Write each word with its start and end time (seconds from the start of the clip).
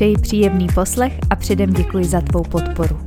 Přeji 0.00 0.16
příjemný 0.18 0.66
poslech 0.74 1.12
a 1.30 1.36
předem 1.36 1.72
děkuji 1.72 2.04
za 2.04 2.20
tvou 2.20 2.42
podporu. 2.42 3.00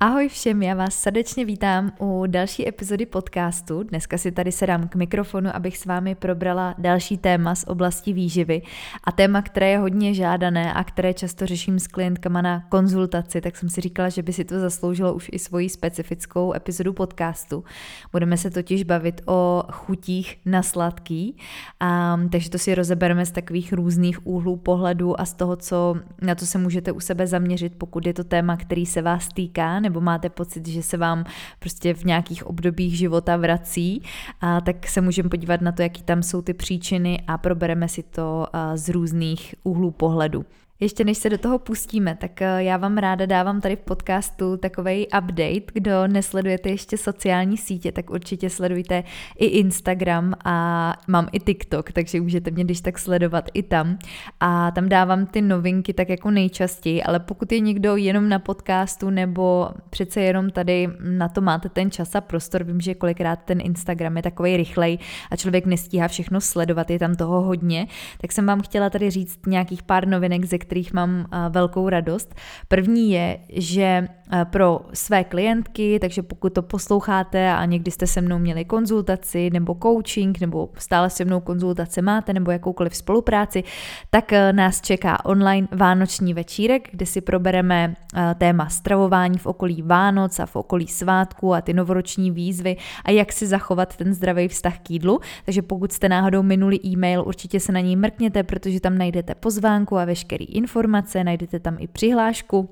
Ahoj 0.00 0.28
všem, 0.28 0.62
já 0.62 0.74
vás 0.74 0.94
srdečně 0.94 1.44
vítám 1.44 1.92
u 2.00 2.24
další 2.26 2.68
epizody 2.68 3.06
podcastu. 3.06 3.82
Dneska 3.82 4.18
si 4.18 4.32
tady 4.32 4.52
sedám 4.52 4.88
k 4.88 4.94
mikrofonu, 4.94 5.50
abych 5.54 5.78
s 5.78 5.84
vámi 5.84 6.14
probrala 6.14 6.74
další 6.78 7.18
téma 7.18 7.54
z 7.54 7.64
oblasti 7.64 8.12
výživy 8.12 8.62
a 9.04 9.12
téma, 9.12 9.42
které 9.42 9.70
je 9.70 9.78
hodně 9.78 10.14
žádané 10.14 10.72
a 10.72 10.84
které 10.84 11.14
často 11.14 11.46
řeším 11.46 11.78
s 11.78 11.86
klientkama 11.86 12.42
na 12.42 12.60
konzultaci, 12.68 13.40
tak 13.40 13.56
jsem 13.56 13.68
si 13.68 13.80
říkala, 13.80 14.08
že 14.08 14.22
by 14.22 14.32
si 14.32 14.44
to 14.44 14.60
zasloužilo 14.60 15.14
už 15.14 15.30
i 15.32 15.38
svoji 15.38 15.68
specifickou 15.68 16.54
epizodu 16.54 16.92
podcastu. 16.92 17.64
Budeme 18.12 18.36
se 18.36 18.50
totiž 18.50 18.82
bavit 18.82 19.20
o 19.26 19.62
chutích 19.72 20.36
na 20.46 20.62
sladký, 20.62 21.36
a, 21.80 22.20
takže 22.32 22.50
to 22.50 22.58
si 22.58 22.74
rozebereme 22.74 23.26
z 23.26 23.30
takových 23.30 23.72
různých 23.72 24.26
úhlů 24.26 24.56
pohledu 24.56 25.20
a 25.20 25.24
z 25.24 25.34
toho, 25.34 25.56
co, 25.56 25.96
na 26.22 26.34
co 26.34 26.46
se 26.46 26.58
můžete 26.58 26.92
u 26.92 27.00
sebe 27.00 27.26
zaměřit, 27.26 27.72
pokud 27.78 28.06
je 28.06 28.14
to 28.14 28.24
téma, 28.24 28.56
který 28.56 28.86
se 28.86 29.02
vás 29.02 29.28
týká, 29.28 29.80
nebo 29.88 30.00
máte 30.00 30.28
pocit, 30.28 30.68
že 30.68 30.82
se 30.82 30.96
vám 30.96 31.24
prostě 31.58 31.94
v 31.94 32.04
nějakých 32.04 32.46
obdobích 32.46 32.98
života 32.98 33.36
vrací, 33.36 34.02
a 34.40 34.60
tak 34.60 34.86
se 34.86 35.00
můžeme 35.00 35.28
podívat 35.28 35.60
na 35.60 35.72
to, 35.72 35.82
jaký 35.82 36.02
tam 36.02 36.22
jsou 36.22 36.42
ty 36.42 36.54
příčiny 36.54 37.20
a 37.26 37.38
probereme 37.38 37.88
si 37.88 38.02
to 38.02 38.46
z 38.74 38.88
různých 38.88 39.54
úhlů 39.62 39.90
pohledu. 39.90 40.44
Ještě 40.80 41.04
než 41.04 41.18
se 41.18 41.30
do 41.30 41.38
toho 41.38 41.58
pustíme, 41.58 42.16
tak 42.20 42.42
eh, 42.42 42.62
já 42.62 42.76
vám 42.76 42.98
ráda 42.98 43.26
dávám 43.26 43.60
tady 43.60 43.76
v 43.76 43.80
podcastu 43.80 44.56
takový 44.56 45.06
update. 45.06 45.72
Kdo 45.72 46.06
nesledujete 46.06 46.68
ještě 46.68 46.96
sociální 46.96 47.56
sítě, 47.56 47.92
tak 47.92 48.10
určitě 48.10 48.50
sledujte 48.50 49.04
i 49.38 49.46
Instagram 49.46 50.34
a 50.44 50.94
mám 51.08 51.28
i 51.32 51.40
TikTok, 51.40 51.92
takže 51.92 52.20
můžete 52.20 52.50
mě 52.50 52.64
když 52.64 52.80
tak 52.80 52.98
sledovat 52.98 53.48
i 53.54 53.62
tam. 53.62 53.98
A 54.40 54.70
tam 54.70 54.88
dávám 54.88 55.26
ty 55.26 55.42
novinky 55.42 55.94
tak 55.94 56.08
jako 56.08 56.30
nejčastěji, 56.30 57.02
ale 57.02 57.20
pokud 57.20 57.52
je 57.52 57.60
někdo 57.60 57.96
jenom 57.96 58.28
na 58.28 58.38
podcastu 58.38 59.10
nebo 59.10 59.68
přece 59.90 60.20
jenom 60.20 60.50
tady 60.50 60.88
na 61.00 61.28
to 61.28 61.40
máte 61.40 61.68
ten 61.68 61.90
čas 61.90 62.14
a 62.14 62.20
prostor, 62.20 62.64
vím, 62.64 62.80
že 62.80 62.94
kolikrát 62.94 63.38
ten 63.44 63.60
Instagram 63.60 64.16
je 64.16 64.22
takový 64.22 64.56
rychlej 64.56 64.98
a 65.30 65.36
člověk 65.36 65.66
nestíhá 65.66 66.08
všechno 66.08 66.40
sledovat, 66.40 66.90
je 66.90 66.98
tam 66.98 67.14
toho 67.14 67.42
hodně, 67.42 67.86
tak 68.20 68.32
jsem 68.32 68.46
vám 68.46 68.60
chtěla 68.60 68.90
tady 68.90 69.10
říct 69.10 69.46
nějakých 69.46 69.82
pár 69.82 70.08
novinek, 70.08 70.44
ze 70.44 70.67
kterých 70.68 70.92
mám 70.92 71.26
velkou 71.50 71.88
radost. 71.88 72.34
První 72.68 73.10
je, 73.10 73.38
že 73.48 74.08
pro 74.44 74.80
své 74.92 75.24
klientky, 75.24 75.98
takže 76.00 76.22
pokud 76.22 76.52
to 76.52 76.62
posloucháte 76.62 77.52
a 77.52 77.64
někdy 77.64 77.90
jste 77.90 78.06
se 78.06 78.20
mnou 78.20 78.38
měli 78.38 78.64
konzultaci 78.64 79.50
nebo 79.50 79.76
coaching, 79.82 80.40
nebo 80.40 80.68
stále 80.78 81.10
se 81.10 81.24
mnou 81.24 81.40
konzultace 81.40 82.02
máte, 82.02 82.32
nebo 82.32 82.50
jakoukoliv 82.50 82.96
spolupráci, 82.96 83.64
tak 84.10 84.32
nás 84.52 84.80
čeká 84.80 85.24
online 85.24 85.68
vánoční 85.72 86.34
večírek, 86.34 86.88
kde 86.90 87.06
si 87.06 87.20
probereme 87.20 87.94
téma 88.38 88.68
stravování 88.68 89.38
v 89.38 89.46
okolí 89.46 89.82
Vánoc 89.82 90.40
a 90.40 90.46
v 90.46 90.56
okolí 90.56 90.86
svátku 90.86 91.54
a 91.54 91.60
ty 91.60 91.72
novoroční 91.72 92.30
výzvy 92.30 92.76
a 93.04 93.10
jak 93.10 93.32
si 93.32 93.46
zachovat 93.46 93.96
ten 93.96 94.14
zdravý 94.14 94.48
vztah 94.48 94.78
k 94.78 94.90
jídlu. 94.90 95.20
Takže 95.44 95.62
pokud 95.62 95.92
jste 95.92 96.08
náhodou 96.08 96.42
minuli 96.42 96.78
e-mail, 96.84 97.24
určitě 97.26 97.60
se 97.60 97.72
na 97.72 97.80
něj 97.80 97.96
mrkněte, 97.96 98.42
protože 98.42 98.80
tam 98.80 98.98
najdete 98.98 99.34
pozvánku 99.34 99.98
a 99.98 100.04
veškerý 100.04 100.44
informace, 100.58 101.24
najdete 101.24 101.60
tam 101.60 101.76
i 101.78 101.86
přihlášku. 101.86 102.68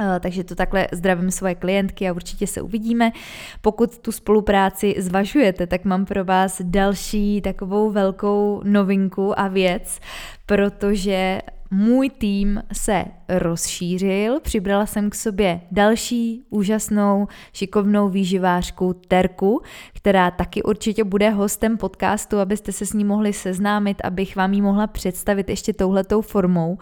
Eh, 0.00 0.20
takže 0.20 0.44
to 0.44 0.54
takhle 0.54 0.88
zdravím 0.92 1.30
svoje 1.30 1.54
klientky 1.54 2.08
a 2.08 2.12
určitě 2.12 2.46
se 2.46 2.62
uvidíme. 2.62 3.12
Pokud 3.60 3.98
tu 3.98 4.12
spolupráci 4.12 4.94
zvažujete, 4.98 5.66
tak 5.66 5.84
mám 5.84 6.04
pro 6.04 6.24
vás 6.24 6.60
další 6.64 7.40
takovou 7.40 7.90
velkou 7.90 8.60
novinku 8.64 9.40
a 9.40 9.48
věc, 9.48 10.00
protože 10.46 11.40
můj 11.70 12.10
tým 12.10 12.62
se 12.72 13.04
rozšířil, 13.28 14.40
přibrala 14.40 14.86
jsem 14.86 15.10
k 15.10 15.14
sobě 15.14 15.60
další 15.70 16.42
úžasnou, 16.50 17.28
šikovnou 17.52 18.08
výživářku 18.08 19.00
Terku, 19.08 19.62
která 19.94 20.30
taky 20.30 20.62
určitě 20.62 21.04
bude 21.04 21.30
hostem 21.30 21.76
podcastu, 21.76 22.38
abyste 22.38 22.72
se 22.72 22.86
s 22.86 22.92
ní 22.92 23.04
mohli 23.04 23.32
seznámit, 23.32 24.00
abych 24.04 24.36
vám 24.36 24.52
ji 24.52 24.62
mohla 24.62 24.86
představit 24.86 25.48
ještě 25.48 25.72
touhletou 25.72 26.20
formou. 26.20 26.78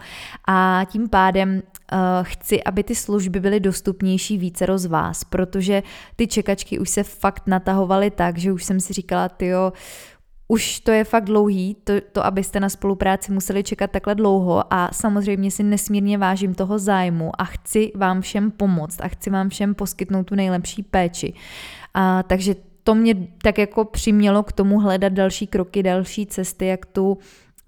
A 0.47 0.81
tím 0.91 1.09
pádem 1.09 1.49
uh, 1.55 1.99
chci, 2.21 2.63
aby 2.63 2.83
ty 2.83 2.95
služby 2.95 3.39
byly 3.39 3.59
dostupnější 3.59 4.37
více 4.37 4.65
z 4.75 4.85
vás, 4.85 5.23
protože 5.23 5.83
ty 6.15 6.27
čekačky 6.27 6.79
už 6.79 6.89
se 6.89 7.03
fakt 7.03 7.43
natahovaly 7.47 8.11
tak, 8.11 8.37
že 8.37 8.51
už 8.51 8.63
jsem 8.63 8.79
si 8.79 8.93
říkala, 8.93 9.29
tyjo, 9.29 9.73
už 10.47 10.79
to 10.79 10.91
je 10.91 11.03
fakt 11.03 11.25
dlouhý, 11.25 11.77
to, 11.83 11.93
to, 12.11 12.25
abyste 12.25 12.59
na 12.59 12.69
spolupráci 12.69 13.31
museli 13.31 13.63
čekat 13.63 13.91
takhle 13.91 14.15
dlouho 14.15 14.73
a 14.73 14.89
samozřejmě 14.93 15.51
si 15.51 15.63
nesmírně 15.63 16.17
vážím 16.17 16.53
toho 16.53 16.79
zájmu 16.79 17.31
a 17.37 17.45
chci 17.45 17.91
vám 17.95 18.21
všem 18.21 18.51
pomoct 18.51 19.01
a 19.01 19.07
chci 19.07 19.29
vám 19.29 19.49
všem 19.49 19.75
poskytnout 19.75 20.23
tu 20.23 20.35
nejlepší 20.35 20.83
péči. 20.83 21.33
A, 21.93 22.23
takže 22.23 22.55
to 22.83 22.95
mě 22.95 23.15
tak 23.41 23.57
jako 23.57 23.85
přimělo 23.85 24.43
k 24.43 24.51
tomu 24.51 24.79
hledat 24.79 25.13
další 25.13 25.47
kroky, 25.47 25.83
další 25.83 26.25
cesty, 26.25 26.65
jak 26.65 26.85
tu 26.85 27.17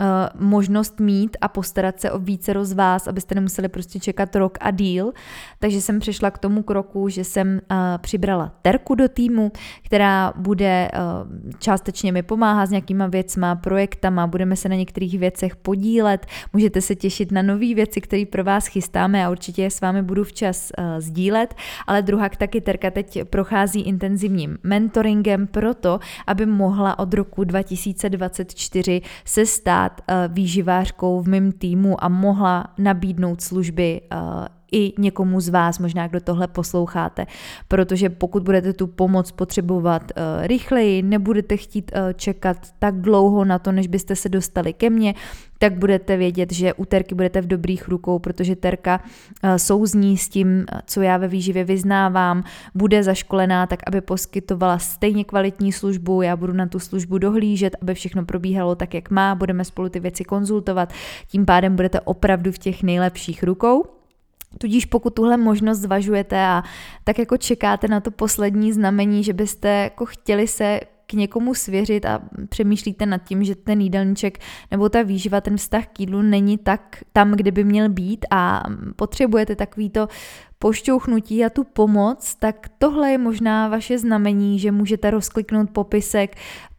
Eh, 0.02 0.30
možnost 0.40 1.00
mít 1.00 1.38
a 1.41 1.47
postarat 1.47 2.00
se 2.00 2.12
o 2.12 2.19
více 2.19 2.53
z 2.66 2.74
vás, 2.74 3.08
abyste 3.08 3.35
nemuseli 3.35 3.68
prostě 3.68 4.00
čekat 4.00 4.35
rok 4.35 4.58
a 4.62 4.72
díl. 4.72 5.12
Takže 5.59 5.81
jsem 5.81 6.00
přišla 6.00 6.31
k 6.31 6.38
tomu 6.38 6.63
kroku, 6.63 7.09
že 7.09 7.24
jsem 7.24 7.47
uh, 7.72 7.78
přibrala 7.97 8.52
Terku 8.62 8.96
do 8.96 9.09
týmu, 9.09 9.52
která 9.84 10.34
bude 10.36 10.88
uh, 10.94 11.52
částečně 11.59 12.12
mi 12.12 12.24
pomáhat 12.24 12.66
s 12.66 12.69
nějakýma 12.69 13.07
věcma, 13.07 13.56
projektama, 13.56 14.28
budeme 14.28 14.56
se 14.56 14.69
na 14.69 14.75
některých 14.75 15.19
věcech 15.19 15.56
podílet, 15.56 16.25
můžete 16.53 16.81
se 16.81 16.96
těšit 16.96 17.31
na 17.31 17.41
nové 17.41 17.74
věci, 17.74 18.02
které 18.02 18.25
pro 18.25 18.44
vás 18.44 18.68
chystáme 18.68 19.25
a 19.25 19.30
určitě 19.30 19.62
je 19.62 19.72
s 19.72 19.81
vámi 19.81 20.02
budu 20.02 20.24
včas 20.24 20.72
uh, 20.78 20.86
sdílet, 21.00 21.56
ale 21.88 22.02
druhá 22.02 22.30
taky 22.30 22.62
Terka 22.62 22.91
teď 22.91 23.24
prochází 23.30 23.81
intenzivním 23.81 24.57
mentoringem 24.63 25.47
proto, 25.47 26.00
aby 26.28 26.46
mohla 26.46 27.00
od 27.00 27.13
roku 27.13 27.44
2024 27.44 29.02
se 29.25 29.46
stát 29.46 29.87
stát 29.88 30.02
uh, 30.02 30.34
výživářkou 30.34 31.22
v 31.22 31.28
mém 31.28 31.52
týmu 31.52 32.03
a 32.03 32.09
mohla 32.09 32.74
nabídnout 32.78 33.42
služby 33.42 34.02
uh, 34.02 34.20
i 34.72 34.94
někomu 34.98 35.42
z 35.42 35.50
vás, 35.50 35.80
možná 35.80 36.08
kdo 36.08 36.20
tohle 36.20 36.48
posloucháte, 36.48 37.26
protože 37.68 38.10
pokud 38.10 38.44
budete 38.44 38.74
tu 38.74 38.88
pomoc 38.88 39.32
potřebovat 39.32 40.04
uh, 40.12 40.48
rychleji, 40.48 41.02
nebudete 41.02 41.58
chtít 41.58 41.92
uh, 41.96 42.14
čekat 42.14 42.58
tak 42.80 43.02
dlouho 43.02 43.46
na 43.46 43.60
to, 43.60 43.72
než 43.72 43.88
byste 43.88 44.16
se 44.16 44.30
dostali 44.30 44.74
ke 44.74 44.90
mně, 44.90 45.16
tak 45.60 45.78
budete 45.78 46.18
vědět, 46.18 46.52
že 46.54 46.74
u 46.74 46.86
Terky 46.86 47.16
budete 47.16 47.42
v 47.42 47.48
dobrých 47.48 47.88
rukou, 47.88 48.20
protože 48.20 48.56
Terka 48.56 49.00
uh, 49.44 49.56
souzní 49.56 50.18
s 50.18 50.30
tím, 50.30 50.66
co 50.86 51.02
já 51.02 51.18
ve 51.18 51.28
výživě 51.28 51.64
vyznávám, 51.64 52.44
bude 52.76 53.04
zaškolená 53.04 53.68
tak, 53.68 53.80
aby 53.88 54.02
poskytovala 54.02 54.80
stejně 54.80 55.24
kvalitní 55.24 55.72
službu, 55.72 56.22
já 56.22 56.36
budu 56.36 56.54
na 56.54 56.68
tu 56.68 56.80
službu 56.80 57.18
dohlížet, 57.18 57.76
aby 57.82 57.94
všechno 57.94 58.26
probíhalo 58.26 58.76
tak, 58.76 58.94
jak 58.94 59.10
má, 59.10 59.36
budeme 59.36 59.66
spolu 59.66 59.90
ty 59.90 60.00
věci 60.00 60.24
konzultovat, 60.24 60.94
tím 61.28 61.46
pádem 61.46 61.76
budete 61.76 62.00
opravdu 62.00 62.52
v 62.52 62.58
těch 62.58 62.84
nejlepších 62.84 63.44
rukou. 63.44 63.97
Tudíž 64.57 64.86
pokud 64.86 65.13
tuhle 65.13 65.38
možnost 65.38 65.80
zvažujete 65.80 66.42
a 66.42 66.63
tak 67.04 67.19
jako 67.19 67.38
čekáte 67.38 67.88
na 67.88 68.00
to 68.00 68.12
poslední 68.12 68.74
znamení, 68.74 69.24
že 69.24 69.33
byste 69.33 69.69
jako 69.69 70.06
chtěli 70.06 70.48
se 70.48 70.80
k 71.07 71.13
někomu 71.13 71.54
svěřit 71.54 72.06
a 72.06 72.21
přemýšlíte 72.50 73.06
nad 73.06 73.18
tím, 73.18 73.44
že 73.44 73.56
ten 73.56 73.81
jídelníček 73.81 74.39
nebo 74.71 74.89
ta 74.89 75.01
výživa, 75.01 75.42
ten 75.42 75.57
vztah 75.57 75.88
k 75.88 76.00
jídlu 76.00 76.21
není 76.21 76.57
tak 76.57 77.04
tam, 77.13 77.31
kde 77.31 77.51
by 77.51 77.63
měl 77.63 77.89
být 77.89 78.25
a 78.31 78.63
potřebujete 78.95 79.56
takový 79.56 79.89
to 79.89 80.07
pošťouchnutí 80.60 81.45
a 81.45 81.50
tu 81.50 81.63
pomoc, 81.63 82.36
tak 82.36 82.68
tohle 82.77 83.12
je 83.12 83.18
možná 83.18 83.68
vaše 83.68 83.98
znamení, 83.98 84.60
že 84.60 84.71
můžete 84.71 85.12
rozkliknout 85.12 85.69
popisek, 85.69 86.36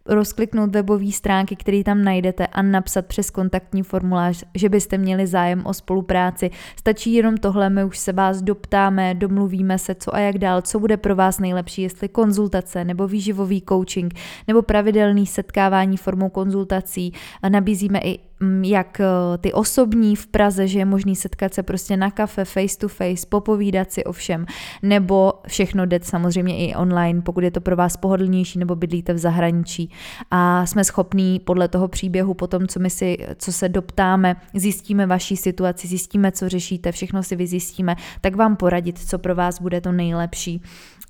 rozkliknout 0.08 0.70
webové 0.70 1.12
stránky, 1.12 1.56
které 1.56 1.84
tam 1.84 2.04
najdete 2.04 2.46
a 2.46 2.62
napsat 2.62 3.06
přes 3.06 3.30
kontaktní 3.30 3.82
formulář, 3.82 4.44
že 4.54 4.68
byste 4.68 4.98
měli 4.98 5.26
zájem 5.26 5.66
o 5.66 5.74
spolupráci. 5.74 6.50
Stačí 6.78 7.14
jenom 7.14 7.36
tohle, 7.36 7.70
my 7.70 7.84
už 7.84 7.98
se 7.98 8.12
vás 8.12 8.42
doptáme, 8.42 9.14
domluvíme 9.14 9.78
se, 9.78 9.94
co 9.94 10.14
a 10.14 10.18
jak 10.18 10.38
dál, 10.38 10.62
co 10.62 10.80
bude 10.80 10.96
pro 10.96 11.16
vás 11.16 11.38
nejlepší, 11.38 11.82
jestli 11.82 12.08
konzultace 12.08 12.84
nebo 12.84 13.08
výživový 13.08 13.62
coaching 13.68 14.14
nebo 14.48 14.62
pravidelný 14.62 15.26
setkávání 15.26 15.96
formou 15.96 16.28
konzultací. 16.28 17.12
Nabízíme 17.48 17.98
i 17.98 18.27
jak 18.62 19.00
eh, 19.00 19.38
ty 19.38 19.52
osobní 19.52 20.16
v 20.16 20.26
Praze, 20.26 20.68
že 20.68 20.78
je 20.78 20.84
možný 20.84 21.16
setkat 21.16 21.54
se 21.54 21.62
prostě 21.62 21.96
na 21.96 22.10
kafe, 22.10 22.44
face 22.44 22.78
to 22.78 22.88
face, 22.88 23.26
popovídat 23.28 23.92
si 23.92 24.04
o 24.04 24.12
všem, 24.12 24.46
nebo 24.82 25.32
všechno 25.46 25.86
jde 25.86 26.00
samozřejmě 26.02 26.56
i 26.56 26.74
online, 26.74 27.22
pokud 27.22 27.44
je 27.44 27.50
to 27.50 27.60
pro 27.60 27.76
vás 27.76 27.96
pohodlnější 27.96 28.58
nebo 28.58 28.76
bydlíte 28.76 29.12
v 29.12 29.18
zahraničí. 29.18 29.90
A 30.30 30.66
jsme 30.66 30.84
schopní 30.84 31.40
podle 31.40 31.68
toho 31.68 31.88
příběhu, 31.88 32.34
potom, 32.34 32.66
co 32.66 32.80
my 32.80 32.90
si, 32.90 33.16
co 33.36 33.52
se 33.52 33.68
doptáme, 33.68 34.36
zjistíme 34.54 35.06
vaší 35.06 35.36
situaci, 35.36 35.88
zjistíme, 35.88 36.32
co 36.32 36.48
řešíte, 36.48 36.92
všechno 36.92 37.22
si 37.22 37.36
vyzjistíme, 37.36 37.96
tak 38.20 38.36
vám 38.36 38.56
poradit, 38.56 38.98
co 38.98 39.18
pro 39.18 39.34
vás 39.34 39.60
bude 39.60 39.80
to 39.80 39.92
nejlepší. 39.92 40.62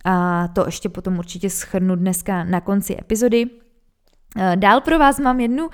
A 0.04 0.48
to 0.48 0.66
ještě 0.66 0.88
potom 0.88 1.18
určitě 1.18 1.50
schrnu 1.50 1.96
dneska 1.96 2.44
na 2.44 2.60
konci 2.60 2.96
epizody. 3.00 3.46
Eh, 4.36 4.56
dál 4.56 4.80
pro 4.80 4.98
vás 4.98 5.18
mám 5.18 5.40
jednu 5.40 5.68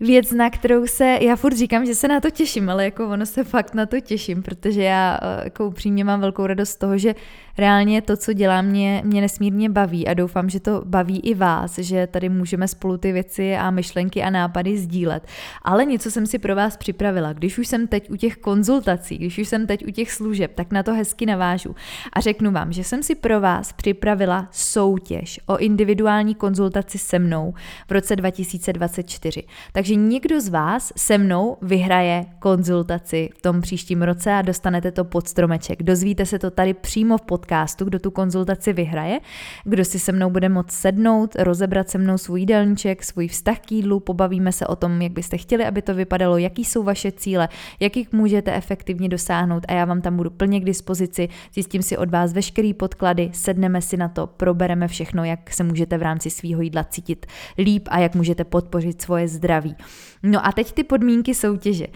věc, 0.00 0.32
na 0.32 0.50
kterou 0.50 0.86
se, 0.86 1.18
já 1.20 1.36
furt 1.36 1.56
říkám, 1.56 1.86
že 1.86 1.94
se 1.94 2.08
na 2.08 2.20
to 2.20 2.30
těším, 2.30 2.70
ale 2.70 2.84
jako 2.84 3.08
ono 3.08 3.26
se 3.26 3.44
fakt 3.44 3.74
na 3.74 3.86
to 3.86 4.00
těším, 4.00 4.42
protože 4.42 4.82
já 4.82 5.18
eh, 5.22 5.44
jako 5.44 5.66
upřímně 5.66 6.04
mám 6.04 6.20
velkou 6.20 6.46
radost 6.46 6.70
z 6.70 6.76
toho, 6.76 6.98
že 6.98 7.14
reálně 7.60 8.02
to, 8.02 8.16
co 8.16 8.32
dělám, 8.32 8.66
mě, 8.66 9.02
mě 9.04 9.20
nesmírně 9.20 9.70
baví 9.70 10.08
a 10.08 10.14
doufám, 10.14 10.50
že 10.50 10.60
to 10.60 10.82
baví 10.84 11.20
i 11.20 11.34
vás, 11.34 11.78
že 11.78 12.06
tady 12.06 12.28
můžeme 12.28 12.68
spolu 12.68 12.96
ty 12.96 13.12
věci 13.12 13.56
a 13.56 13.70
myšlenky 13.70 14.22
a 14.22 14.30
nápady 14.30 14.78
sdílet. 14.78 15.26
Ale 15.62 15.84
něco 15.84 16.10
jsem 16.10 16.26
si 16.26 16.38
pro 16.38 16.54
vás 16.54 16.76
připravila. 16.76 17.32
Když 17.32 17.58
už 17.58 17.68
jsem 17.68 17.86
teď 17.86 18.10
u 18.10 18.16
těch 18.16 18.36
konzultací, 18.36 19.18
když 19.18 19.38
už 19.38 19.48
jsem 19.48 19.66
teď 19.66 19.86
u 19.86 19.90
těch 19.90 20.12
služeb, 20.12 20.52
tak 20.54 20.72
na 20.72 20.82
to 20.82 20.94
hezky 20.94 21.26
navážu. 21.26 21.74
A 22.12 22.20
řeknu 22.20 22.50
vám, 22.50 22.72
že 22.72 22.84
jsem 22.84 23.02
si 23.02 23.14
pro 23.14 23.40
vás 23.40 23.72
připravila 23.72 24.48
soutěž 24.50 25.40
o 25.46 25.56
individuální 25.56 26.34
konzultaci 26.34 26.98
se 26.98 27.18
mnou 27.18 27.54
v 27.88 27.92
roce 27.92 28.16
2024. 28.16 29.42
Takže 29.72 29.94
někdo 29.94 30.40
z 30.40 30.48
vás 30.48 30.92
se 30.96 31.18
mnou 31.18 31.56
vyhraje 31.62 32.26
konzultaci 32.38 33.28
v 33.38 33.42
tom 33.42 33.60
příštím 33.60 34.02
roce 34.02 34.32
a 34.32 34.42
dostanete 34.42 34.92
to 34.92 35.04
pod 35.04 35.28
stromeček. 35.28 35.82
Dozvíte 35.82 36.26
se 36.26 36.38
to 36.38 36.50
tady 36.50 36.74
přímo 36.74 37.18
v 37.18 37.22
podcastu 37.22 37.49
podcastu, 37.50 37.84
kdo 37.84 37.98
tu 37.98 38.10
konzultaci 38.10 38.72
vyhraje, 38.72 39.20
kdo 39.64 39.84
si 39.84 39.98
se 39.98 40.12
mnou 40.12 40.30
bude 40.30 40.48
moct 40.48 40.70
sednout, 40.70 41.36
rozebrat 41.38 41.90
se 41.90 41.98
mnou 41.98 42.18
svůj 42.18 42.40
jídelníček, 42.40 43.04
svůj 43.04 43.28
vztah 43.28 43.58
k 43.58 43.72
jídlu, 43.72 44.00
pobavíme 44.00 44.52
se 44.52 44.66
o 44.66 44.76
tom, 44.76 45.02
jak 45.02 45.12
byste 45.12 45.36
chtěli, 45.36 45.64
aby 45.64 45.82
to 45.82 45.94
vypadalo, 45.94 46.38
jaký 46.38 46.64
jsou 46.64 46.82
vaše 46.82 47.12
cíle, 47.12 47.48
jakých 47.80 48.12
můžete 48.12 48.54
efektivně 48.54 49.08
dosáhnout 49.08 49.64
a 49.68 49.72
já 49.72 49.84
vám 49.84 50.00
tam 50.00 50.16
budu 50.16 50.30
plně 50.30 50.60
k 50.60 50.64
dispozici, 50.64 51.28
zjistím 51.54 51.82
si 51.82 51.96
od 51.96 52.10
vás 52.10 52.32
veškerý 52.32 52.74
podklady, 52.74 53.30
sedneme 53.32 53.82
si 53.82 53.96
na 53.96 54.08
to, 54.08 54.26
probereme 54.26 54.88
všechno, 54.88 55.24
jak 55.24 55.52
se 55.52 55.64
můžete 55.64 55.98
v 55.98 56.02
rámci 56.02 56.30
svého 56.30 56.62
jídla 56.62 56.84
cítit 56.84 57.26
líp 57.58 57.88
a 57.90 57.98
jak 57.98 58.14
můžete 58.14 58.44
podpořit 58.44 59.02
svoje 59.02 59.28
zdraví. 59.28 59.76
No 60.22 60.46
a 60.46 60.52
teď 60.52 60.72
ty 60.72 60.84
podmínky 60.84 61.34
soutěže. 61.34 61.86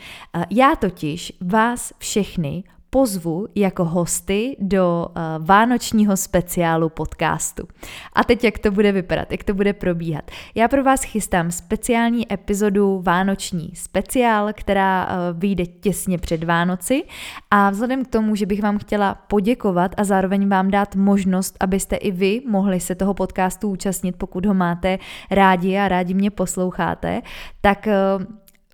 Já 0.51 0.77
totiž 0.77 1.33
vás 1.41 1.93
všechny 1.99 2.65
pozvu 2.95 3.47
jako 3.55 3.85
hosty 3.85 4.57
do 4.59 5.07
uh, 5.09 5.47
vánočního 5.47 6.17
speciálu 6.17 6.89
podcastu. 6.89 7.69
A 8.13 8.25
teď 8.25 8.45
jak 8.45 8.59
to 8.59 8.71
bude 8.71 8.93
vypadat, 8.93 9.33
jak 9.33 9.45
to 9.45 9.55
bude 9.55 9.73
probíhat. 9.73 10.31
Já 10.55 10.69
pro 10.69 10.85
vás 10.85 11.03
chystám 11.03 11.51
speciální 11.51 12.33
epizodu 12.33 13.03
Vánoční 13.05 13.71
speciál, 13.75 14.53
která 14.53 15.07
uh, 15.07 15.41
vyjde 15.41 15.67
těsně 15.67 16.19
před 16.19 16.45
Vánoci 16.45 17.03
a 17.51 17.71
vzhledem 17.71 18.05
k 18.05 18.09
tomu, 18.09 18.35
že 18.37 18.47
bych 18.47 18.63
vám 18.63 18.79
chtěla 18.79 19.15
poděkovat 19.15 19.95
a 19.97 20.05
zároveň 20.05 20.49
vám 20.49 20.71
dát 20.71 20.97
možnost, 20.97 21.57
abyste 21.61 21.97
i 21.97 22.11
vy 22.11 22.43
mohli 22.49 22.81
se 22.81 22.95
toho 22.95 23.15
podcastu 23.15 23.69
účastnit, 23.71 24.17
pokud 24.17 24.47
ho 24.47 24.55
máte 24.55 24.99
rádi 25.31 25.79
a 25.79 25.89
rádi 25.89 26.15
mě 26.15 26.31
posloucháte, 26.31 27.23
tak 27.61 27.87
uh, 27.87 28.25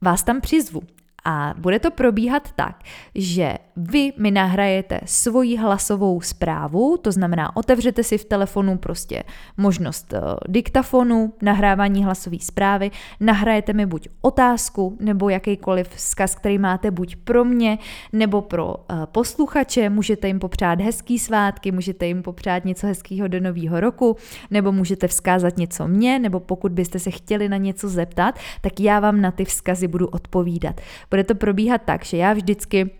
vás 0.02 0.22
tam 0.22 0.40
přizvu. 0.40 0.80
A 1.24 1.54
bude 1.58 1.78
to 1.78 1.90
probíhat 1.90 2.52
tak, 2.56 2.78
že 3.14 3.54
vy 3.76 4.12
mi 4.18 4.30
nahrajete 4.30 5.00
svoji 5.04 5.56
hlasovou 5.56 6.20
zprávu, 6.20 6.96
to 6.96 7.12
znamená, 7.12 7.56
otevřete 7.56 8.02
si 8.02 8.18
v 8.18 8.24
telefonu 8.24 8.78
prostě 8.78 9.22
možnost 9.56 10.12
uh, 10.12 10.20
diktafonu, 10.48 11.32
nahrávání 11.42 12.04
hlasové 12.04 12.36
zprávy, 12.40 12.90
nahrajete 13.20 13.72
mi 13.72 13.86
buď 13.86 14.08
otázku 14.20 14.96
nebo 15.00 15.28
jakýkoliv 15.28 15.88
vzkaz, 15.88 16.34
který 16.34 16.58
máte 16.58 16.90
buď 16.90 17.16
pro 17.16 17.44
mě 17.44 17.78
nebo 18.12 18.42
pro 18.42 18.66
uh, 18.66 19.06
posluchače, 19.06 19.90
můžete 19.90 20.26
jim 20.26 20.38
popřát 20.38 20.80
hezký 20.80 21.18
svátky, 21.18 21.72
můžete 21.72 22.06
jim 22.06 22.22
popřát 22.22 22.64
něco 22.64 22.86
hezkého 22.86 23.28
do 23.28 23.40
nového 23.40 23.80
roku, 23.80 24.16
nebo 24.50 24.72
můžete 24.72 25.08
vzkázat 25.08 25.56
něco 25.56 25.88
mě, 25.88 26.18
nebo 26.18 26.40
pokud 26.40 26.72
byste 26.72 26.98
se 26.98 27.10
chtěli 27.10 27.48
na 27.48 27.56
něco 27.56 27.88
zeptat, 27.88 28.38
tak 28.60 28.80
já 28.80 29.00
vám 29.00 29.20
na 29.20 29.30
ty 29.30 29.44
vzkazy 29.44 29.88
budu 29.88 30.06
odpovídat. 30.06 30.80
Bude 31.10 31.24
to 31.24 31.34
probíhat 31.34 31.82
tak, 31.84 32.04
že 32.04 32.16
já 32.16 32.32
vždycky 32.32 32.90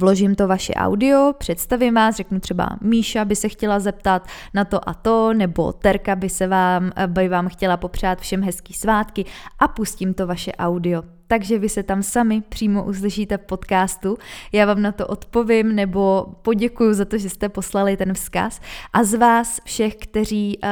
Vložím 0.00 0.34
to 0.34 0.48
vaše 0.48 0.74
audio, 0.74 1.32
představím 1.38 1.94
vás, 1.94 2.16
řeknu 2.16 2.40
třeba 2.40 2.68
Míša 2.80 3.24
by 3.24 3.36
se 3.36 3.48
chtěla 3.48 3.80
zeptat 3.80 4.28
na 4.54 4.64
to 4.64 4.88
a 4.88 4.94
to, 4.94 5.34
nebo 5.34 5.72
Terka 5.72 6.16
by 6.16 6.28
se 6.28 6.46
vám, 6.46 6.92
by 7.06 7.28
vám 7.28 7.48
chtěla 7.48 7.76
popřát 7.76 8.20
všem 8.20 8.42
hezký 8.42 8.74
svátky 8.74 9.24
a 9.58 9.68
pustím 9.68 10.14
to 10.14 10.26
vaše 10.26 10.52
audio 10.52 11.02
takže 11.34 11.58
vy 11.58 11.68
se 11.68 11.82
tam 11.82 12.02
sami 12.02 12.42
přímo 12.48 12.84
uslyšíte 12.84 13.38
v 13.38 13.40
podcastu. 13.40 14.16
Já 14.52 14.66
vám 14.66 14.82
na 14.82 14.92
to 14.92 15.06
odpovím 15.06 15.74
nebo 15.74 16.26
poděkuju 16.42 16.94
za 16.94 17.04
to, 17.04 17.18
že 17.18 17.30
jste 17.30 17.48
poslali 17.48 17.96
ten 17.96 18.14
vzkaz 18.14 18.60
a 18.92 19.04
z 19.04 19.14
vás 19.14 19.60
všech, 19.64 19.96
kteří, 19.96 20.58
uh, 20.62 20.70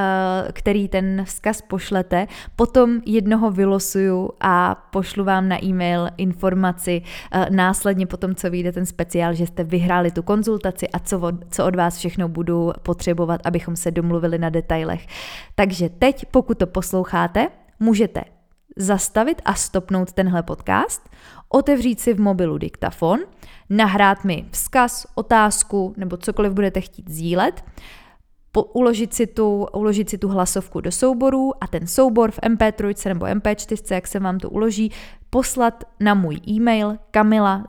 který 0.53 0.88
ten 0.88 1.25
vzkaz 1.25 1.62
pošlete, 1.62 2.26
potom 2.56 3.00
jednoho 3.06 3.50
vylosuju 3.50 4.31
a 4.41 4.75
pošlu 4.75 5.25
vám 5.25 5.49
na 5.49 5.64
e-mail 5.64 6.09
informaci 6.17 7.03
uh, 7.03 7.44
následně 7.50 8.06
potom, 8.06 8.35
co 8.35 8.50
vyjde 8.50 8.73
ten 8.73 8.87
speciál, 8.87 9.35
že 9.35 9.47
jste 9.47 9.65
vyhráli 9.65 10.11
tu 10.11 10.23
konzultaci 10.23 10.88
a 10.88 10.99
co 10.99 11.20
od, 11.20 11.35
co 11.50 11.67
od 11.67 11.76
vás 11.76 11.99
všechno 11.99 12.29
budu 12.29 12.73
potřebovat, 12.82 13.41
abychom 13.44 13.76
se 13.76 13.91
domluvili 13.91 14.38
na 14.38 14.50
detailech. 14.50 15.06
Takže 15.55 15.88
teď, 15.88 16.26
pokud 16.31 16.58
to 16.58 16.67
posloucháte, 16.67 17.49
můžete 17.81 18.42
zastavit 18.76 19.42
a 19.44 19.54
stopnout 19.54 20.12
tenhle 20.12 20.42
podcast, 20.42 21.10
otevřít 21.48 22.00
si 22.00 22.14
v 22.14 22.20
mobilu 22.20 22.58
diktafon, 22.58 23.20
nahrát 23.70 24.24
mi 24.24 24.46
vzkaz, 24.50 25.06
otázku 25.14 25.94
nebo 25.96 26.16
cokoliv 26.16 26.52
budete 26.52 26.80
chtít 26.80 27.10
sdílet, 27.10 27.64
po, 28.52 28.62
uložit, 28.62 29.14
si 29.14 29.26
tu, 29.26 29.66
uložit 29.72 30.10
si 30.10 30.19
tu 30.19 30.28
hlasovku 30.28 30.80
do 30.80 30.92
souboru 30.92 31.52
a 31.60 31.66
ten 31.66 31.86
soubor 31.86 32.30
v 32.30 32.38
MP3 32.38 33.08
nebo 33.08 33.26
MP4, 33.26 33.94
jak 33.94 34.06
se 34.06 34.20
vám 34.20 34.38
to 34.38 34.50
uloží, 34.50 34.92
poslat 35.34 35.84
na 36.00 36.14
můj 36.14 36.40
e-mail 36.49 36.96
kamila 37.11 37.64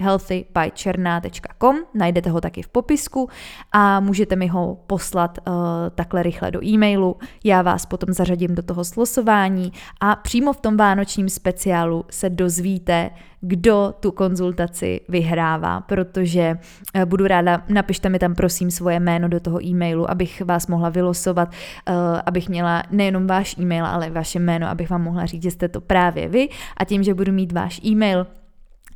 healthybyčerná.com, 0.00 1.76
najdete 1.94 2.30
ho 2.30 2.40
taky 2.40 2.62
v 2.62 2.68
popisku 2.68 3.28
a 3.72 4.00
můžete 4.00 4.36
mi 4.36 4.46
ho 4.46 4.78
poslat 4.86 5.38
uh, 5.38 5.54
takhle 5.94 6.22
rychle 6.22 6.50
do 6.50 6.64
e-mailu. 6.64 7.16
Já 7.44 7.62
vás 7.62 7.86
potom 7.86 8.12
zařadím 8.12 8.54
do 8.54 8.62
toho 8.62 8.84
slosování 8.84 9.72
a 10.00 10.16
přímo 10.16 10.52
v 10.52 10.60
tom 10.60 10.76
vánočním 10.76 11.28
speciálu 11.28 12.04
se 12.10 12.30
dozvíte, 12.30 13.10
kdo 13.40 13.94
tu 14.00 14.12
konzultaci 14.12 15.00
vyhrává, 15.08 15.80
protože 15.80 16.58
uh, 16.94 17.04
budu 17.04 17.26
ráda, 17.26 17.62
napište 17.68 18.08
mi 18.08 18.18
tam 18.18 18.34
prosím 18.34 18.70
svoje 18.70 19.00
jméno 19.00 19.28
do 19.28 19.40
toho 19.40 19.64
e-mailu, 19.66 20.10
abych 20.10 20.42
vás 20.42 20.66
mohla 20.66 20.88
vylosovat, 20.88 21.48
uh, 21.48 21.94
abych 22.26 22.48
měla 22.48 22.82
nejenom 22.90 23.26
váš 23.26 23.58
e-mail, 23.58 23.86
ale 23.86 24.10
vaše 24.10 24.38
jméno, 24.38 24.68
abych 24.68 24.90
vám 24.90 25.02
mohla 25.02 25.26
říct, 25.26 25.42
že 25.42 25.50
jste 25.50 25.68
to 25.68 25.80
právě 25.80 26.28
vy 26.28 26.48
a 26.76 26.83
a 26.84 26.86
tím, 26.86 27.02
že 27.02 27.14
budu 27.14 27.32
mít 27.32 27.52
váš 27.52 27.80
e-mail, 27.84 28.26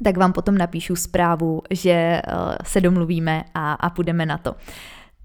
tak 0.04 0.16
vám 0.16 0.32
potom 0.32 0.58
napíšu 0.58 0.96
zprávu, 0.96 1.62
že 1.70 2.22
uh, 2.26 2.54
se 2.64 2.80
domluvíme 2.80 3.44
a, 3.54 3.72
a 3.72 3.90
půjdeme 3.90 4.26
na 4.26 4.38
to. 4.38 4.54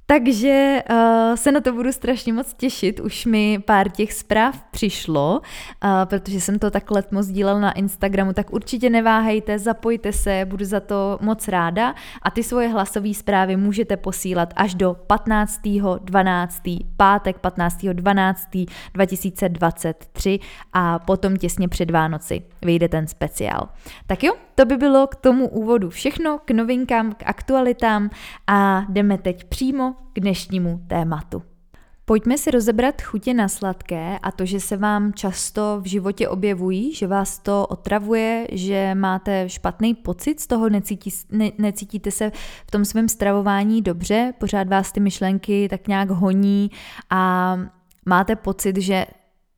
Takže 0.05 0.83
uh, 0.89 1.35
se 1.35 1.51
na 1.51 1.61
to 1.61 1.73
budu 1.73 1.91
strašně 1.91 2.33
moc 2.33 2.53
těšit, 2.53 2.99
už 2.99 3.25
mi 3.25 3.59
pár 3.65 3.89
těch 3.89 4.13
zpráv 4.13 4.63
přišlo, 4.71 5.41
uh, 5.83 5.89
protože 6.05 6.41
jsem 6.41 6.59
to 6.59 6.71
takhle 6.71 7.03
moc 7.11 7.27
dílel 7.27 7.59
na 7.59 7.71
Instagramu, 7.71 8.33
tak 8.33 8.53
určitě 8.53 8.89
neváhejte, 8.89 9.59
zapojte 9.59 10.13
se, 10.13 10.45
budu 10.45 10.65
za 10.65 10.79
to 10.79 11.17
moc 11.21 11.47
ráda 11.47 11.95
a 12.21 12.31
ty 12.31 12.43
svoje 12.43 12.67
hlasové 12.67 13.13
zprávy 13.13 13.55
můžete 13.57 13.97
posílat 13.97 14.53
až 14.55 14.75
do 14.75 14.95
15.12. 15.07 16.79
pátek 16.97 17.37
15.12. 17.41 18.67
2023 18.93 20.39
a 20.73 20.99
potom 20.99 21.37
těsně 21.37 21.67
před 21.67 21.91
Vánoci 21.91 22.41
vyjde 22.61 22.89
ten 22.89 23.07
speciál. 23.07 23.69
Tak 24.07 24.23
jo, 24.23 24.33
to 24.55 24.65
by 24.65 24.77
bylo 24.77 25.07
k 25.07 25.15
tomu 25.15 25.47
úvodu 25.47 25.89
všechno, 25.89 26.39
k 26.45 26.51
novinkám, 26.51 27.13
k 27.13 27.23
aktualitám 27.25 28.09
a 28.47 28.85
jdeme 28.89 29.17
teď 29.17 29.43
přímo 29.43 29.92
k 30.13 30.19
dnešnímu 30.19 30.81
tématu. 30.87 31.41
Pojďme 32.05 32.37
si 32.37 32.51
rozebrat 32.51 33.01
chutě 33.01 33.33
na 33.33 33.47
sladké 33.47 34.19
a 34.23 34.31
to, 34.31 34.45
že 34.45 34.59
se 34.59 34.77
vám 34.77 35.13
často 35.13 35.79
v 35.81 35.87
životě 35.87 36.29
objevují, 36.29 36.95
že 36.95 37.07
vás 37.07 37.39
to 37.39 37.67
otravuje, 37.67 38.47
že 38.51 38.95
máte 38.95 39.49
špatný 39.49 39.93
pocit 39.93 40.39
z 40.39 40.47
toho, 40.47 40.69
necítí, 40.69 41.09
ne, 41.31 41.51
necítíte 41.57 42.11
se 42.11 42.31
v 42.67 42.71
tom 42.71 42.85
svém 42.85 43.09
stravování 43.09 43.81
dobře, 43.81 44.33
pořád 44.39 44.67
vás 44.67 44.91
ty 44.91 44.99
myšlenky 44.99 45.67
tak 45.69 45.87
nějak 45.87 46.09
honí 46.09 46.71
a 47.09 47.57
máte 48.05 48.35
pocit, 48.35 48.77
že 48.77 49.05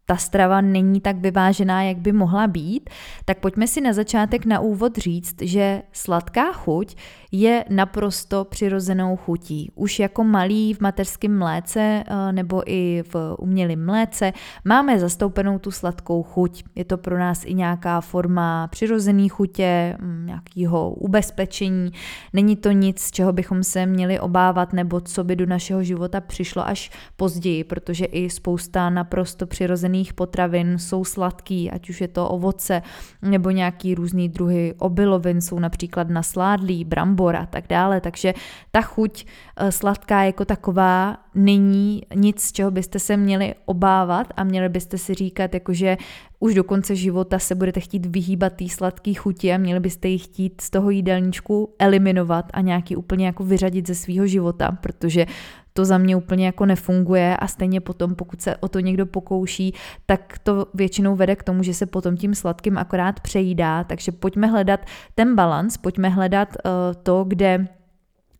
ta 0.06 0.18
strava 0.18 0.62
není 0.62 1.01
tak 1.01 1.18
vyvážená, 1.18 1.84
jak 1.84 1.98
by 1.98 2.12
mohla 2.12 2.48
být, 2.48 2.89
tak 3.25 3.39
pojďme 3.39 3.68
si 3.68 3.82
na 3.82 3.94
začátek 3.94 4.46
na 4.46 4.60
úvod 4.60 4.98
říct, 4.98 5.42
že 5.42 5.82
sladká 5.92 6.51
chuť 6.51 6.96
je 7.42 7.65
naprosto 7.70 8.46
přirozenou 8.46 9.18
chutí. 9.18 9.72
Už 9.75 10.00
jako 10.00 10.24
malý 10.24 10.74
v 10.74 10.80
mateřském 10.80 11.38
mléce 11.38 12.04
eh, 12.08 12.32
nebo 12.32 12.63
i 12.65 13.04
v 13.13 13.36
umělém 13.39 13.86
mléce 13.86 14.34
máme 14.65 15.00
zastoupenou 15.00 15.60
tu 15.60 15.72
sladkou 15.72 16.24
chuť. 16.24 16.63
Je 16.75 16.86
to 16.86 16.98
pro 16.98 17.20
nás 17.20 17.46
i 17.46 17.54
nějaká 17.54 18.01
forma 18.01 18.68
přirozené 18.68 19.30
chutě, 19.30 19.98
mm, 20.01 20.25
nějakého 20.25 20.89
ubezpečení. 20.89 21.92
Není 22.34 22.56
to 22.56 22.72
nic, 22.72 23.12
čeho 23.12 23.34
bychom 23.34 23.63
se 23.63 23.86
měli 23.86 24.20
obávat 24.20 24.74
nebo 24.74 25.01
co 25.01 25.24
by 25.24 25.36
do 25.36 25.46
našeho 25.46 25.84
života 25.84 26.22
přišlo 26.22 26.68
až 26.68 26.92
později, 27.15 27.63
protože 27.63 28.06
i 28.06 28.30
spousta 28.30 28.89
naprosto 28.89 29.48
přirozených 29.48 30.13
potravin 30.13 30.77
jsou 30.77 31.04
sladký, 31.04 31.72
ať 31.72 31.89
už 31.89 32.01
je 32.01 32.08
to 32.08 32.30
ovoce 32.30 32.82
nebo 33.22 33.50
nějaký 33.51 33.96
různý 33.96 34.30
druhy 34.30 34.74
obilovin, 34.77 35.42
jsou 35.42 35.60
například 35.60 36.10
nasládlý, 36.10 36.86
brambor, 36.86 37.25
a 37.34 37.46
tak 37.50 37.65
dále. 37.65 37.98
Takže 37.98 38.38
ta 38.70 38.86
chuť 38.86 39.25
sladká 39.69 40.24
jako 40.24 40.45
taková 40.45 41.17
není 41.35 42.01
nic, 42.15 42.41
z 42.41 42.51
čeho 42.51 42.71
byste 42.71 43.00
se 43.00 43.17
měli 43.17 43.55
obávat 43.65 44.27
a 44.38 44.43
měli 44.43 44.69
byste 44.69 44.97
si 44.97 45.13
říkat, 45.13 45.53
jakože 45.53 45.97
už 46.39 46.53
do 46.53 46.63
konce 46.63 46.95
života 46.95 47.39
se 47.39 47.55
budete 47.55 47.79
chtít 47.79 48.05
vyhýbat 48.05 48.53
té 48.53 48.69
sladké 48.69 49.13
chuti 49.13 49.53
a 49.53 49.57
měli 49.57 49.79
byste 49.79 50.07
ji 50.07 50.17
chtít 50.17 50.62
z 50.62 50.69
toho 50.69 50.89
jídelníčku 50.89 51.75
eliminovat 51.79 52.45
a 52.53 52.62
nějaký 52.62 52.95
úplně 52.95 53.25
jako 53.25 53.43
vyřadit 53.43 53.88
ze 53.88 53.95
svého 53.95 54.27
života, 54.27 54.77
protože 54.81 55.25
to 55.74 55.85
za 55.85 55.97
mě 55.97 56.15
úplně 56.15 56.45
jako 56.45 56.65
nefunguje 56.65 57.38
a 57.38 57.47
stejně 57.47 57.81
potom, 57.81 58.15
pokud 58.15 58.41
se 58.41 58.55
o 58.55 58.67
to 58.67 58.79
někdo 58.79 59.05
pokouší, 59.05 59.74
tak 60.05 60.39
to 60.43 60.65
většinou 60.74 61.15
vede 61.15 61.35
k 61.35 61.43
tomu, 61.43 61.63
že 61.63 61.74
se 61.74 61.85
potom 61.85 62.17
tím 62.17 62.35
sladkým 62.35 62.77
akorát 62.77 63.19
přejídá, 63.19 63.83
takže 63.83 64.12
pojďme 64.12 64.47
hledat 64.47 64.79
ten 65.15 65.35
balans, 65.35 65.77
pojďme 65.77 66.09
hledat 66.09 66.50
uh, 66.50 66.71
to, 67.03 67.24
kde 67.24 67.67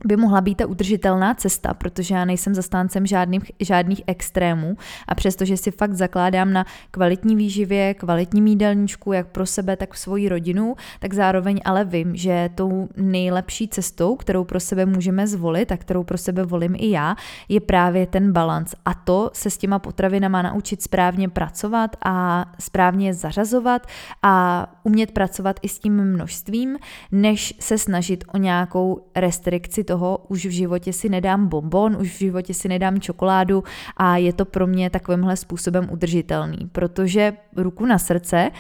by 0.06 0.18
mohla 0.18 0.42
být 0.42 0.56
ta 0.56 0.68
udržitelná 0.68 1.34
cesta, 1.34 1.74
protože 1.74 2.16
já 2.16 2.26
nejsem 2.26 2.56
zastáncem 2.56 3.06
žádných, 3.06 3.52
žádných 3.60 4.02
extrémů 4.08 4.78
a 5.08 5.16
přestože 5.16 5.58
si 5.58 5.72
fakt 5.72 5.94
zakládám 5.94 6.54
na 6.54 6.66
kvalitní 6.92 7.36
výživě, 7.36 7.94
kvalitní 7.94 8.52
jídelníčku, 8.52 9.14
jak 9.14 9.28
pro 9.28 9.46
sebe, 9.46 9.78
tak 9.78 9.98
svoji 9.98 10.30
rodinu, 10.30 10.76
tak 11.00 11.14
zároveň 11.14 11.62
ale 11.66 11.86
vím, 11.86 12.16
že 12.16 12.50
tou 12.56 12.90
nejlepší 12.98 13.68
cestou, 13.68 14.16
kterou 14.16 14.44
pro 14.44 14.60
sebe 14.60 14.86
můžeme 14.86 15.28
zvolit 15.28 15.72
a 15.72 15.78
kterou 15.78 16.04
pro 16.04 16.18
sebe 16.18 16.44
volím 16.44 16.76
i 16.78 16.90
já, 16.90 17.16
je 17.50 17.60
právě 17.60 18.08
ten 18.08 18.32
balans. 18.32 18.76
A 18.86 18.94
to 18.94 19.32
se 19.34 19.50
s 19.50 19.58
těma 19.58 19.80
potravinama 19.80 20.42
naučit 20.42 20.82
správně 20.82 21.30
pracovat 21.30 21.96
a 22.06 22.46
správně 22.60 23.14
zařazovat 23.14 23.88
a 24.24 24.68
umět 24.84 25.12
pracovat 25.12 25.60
i 25.62 25.70
s 25.70 25.80
tím 25.80 26.04
množstvím, 26.04 26.78
než 27.12 27.54
se 27.60 27.78
snažit 27.78 28.24
o 28.34 28.38
nějakou 28.38 29.08
restrikci 29.16 29.84
toho, 29.84 29.95
už 30.28 30.46
v 30.46 30.50
životě 30.50 30.94
si 30.94 31.10
nedám 31.10 31.48
bonbon, 31.48 31.98
už 32.00 32.16
v 32.16 32.20
životě 32.20 32.54
si 32.54 32.68
nedám 32.68 33.00
čokoládu 33.00 33.64
a 33.98 34.18
je 34.18 34.34
to 34.34 34.46
pro 34.46 34.68
mě 34.68 34.90
takovýmhle 34.90 35.38
způsobem 35.38 35.88
udržitelný, 35.92 36.70
protože 36.72 37.34
ruku 37.56 37.86
na 37.86 37.98
srdce, 37.98 38.52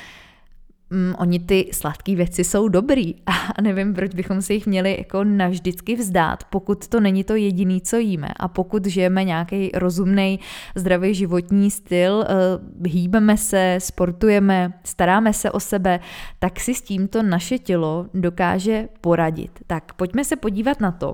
mm, 0.89 1.15
oni 1.17 1.39
ty 1.39 1.69
sladké 1.73 2.15
věci 2.15 2.43
jsou 2.43 2.67
dobrý 2.67 3.15
a 3.25 3.61
nevím, 3.61 3.93
proč 3.93 4.15
bychom 4.15 4.41
se 4.41 4.53
jich 4.53 4.67
měli 4.67 4.97
jako 4.97 5.23
navždycky 5.23 5.95
vzdát, 5.95 6.43
pokud 6.43 6.87
to 6.87 6.99
není 6.99 7.23
to 7.23 7.35
jediný, 7.35 7.81
co 7.81 7.97
jíme 7.97 8.27
a 8.39 8.47
pokud 8.47 8.85
žijeme 8.85 9.23
nějaký 9.23 9.71
rozumný, 9.73 10.39
zdravý 10.75 11.13
životní 11.13 11.71
styl, 11.71 12.13
uh, 12.15 12.87
hýbeme 12.87 13.37
se, 13.37 13.75
sportujeme, 13.79 14.73
staráme 14.83 15.33
se 15.33 15.51
o 15.51 15.59
sebe, 15.59 15.99
tak 16.39 16.59
si 16.59 16.73
s 16.73 16.81
tímto 16.81 17.23
naše 17.23 17.59
tělo 17.59 18.05
dokáže 18.13 18.87
poradit. 19.01 19.59
Tak 19.67 19.93
pojďme 19.93 20.25
se 20.25 20.35
podívat 20.35 20.79
na 20.79 20.91
to, 20.91 21.13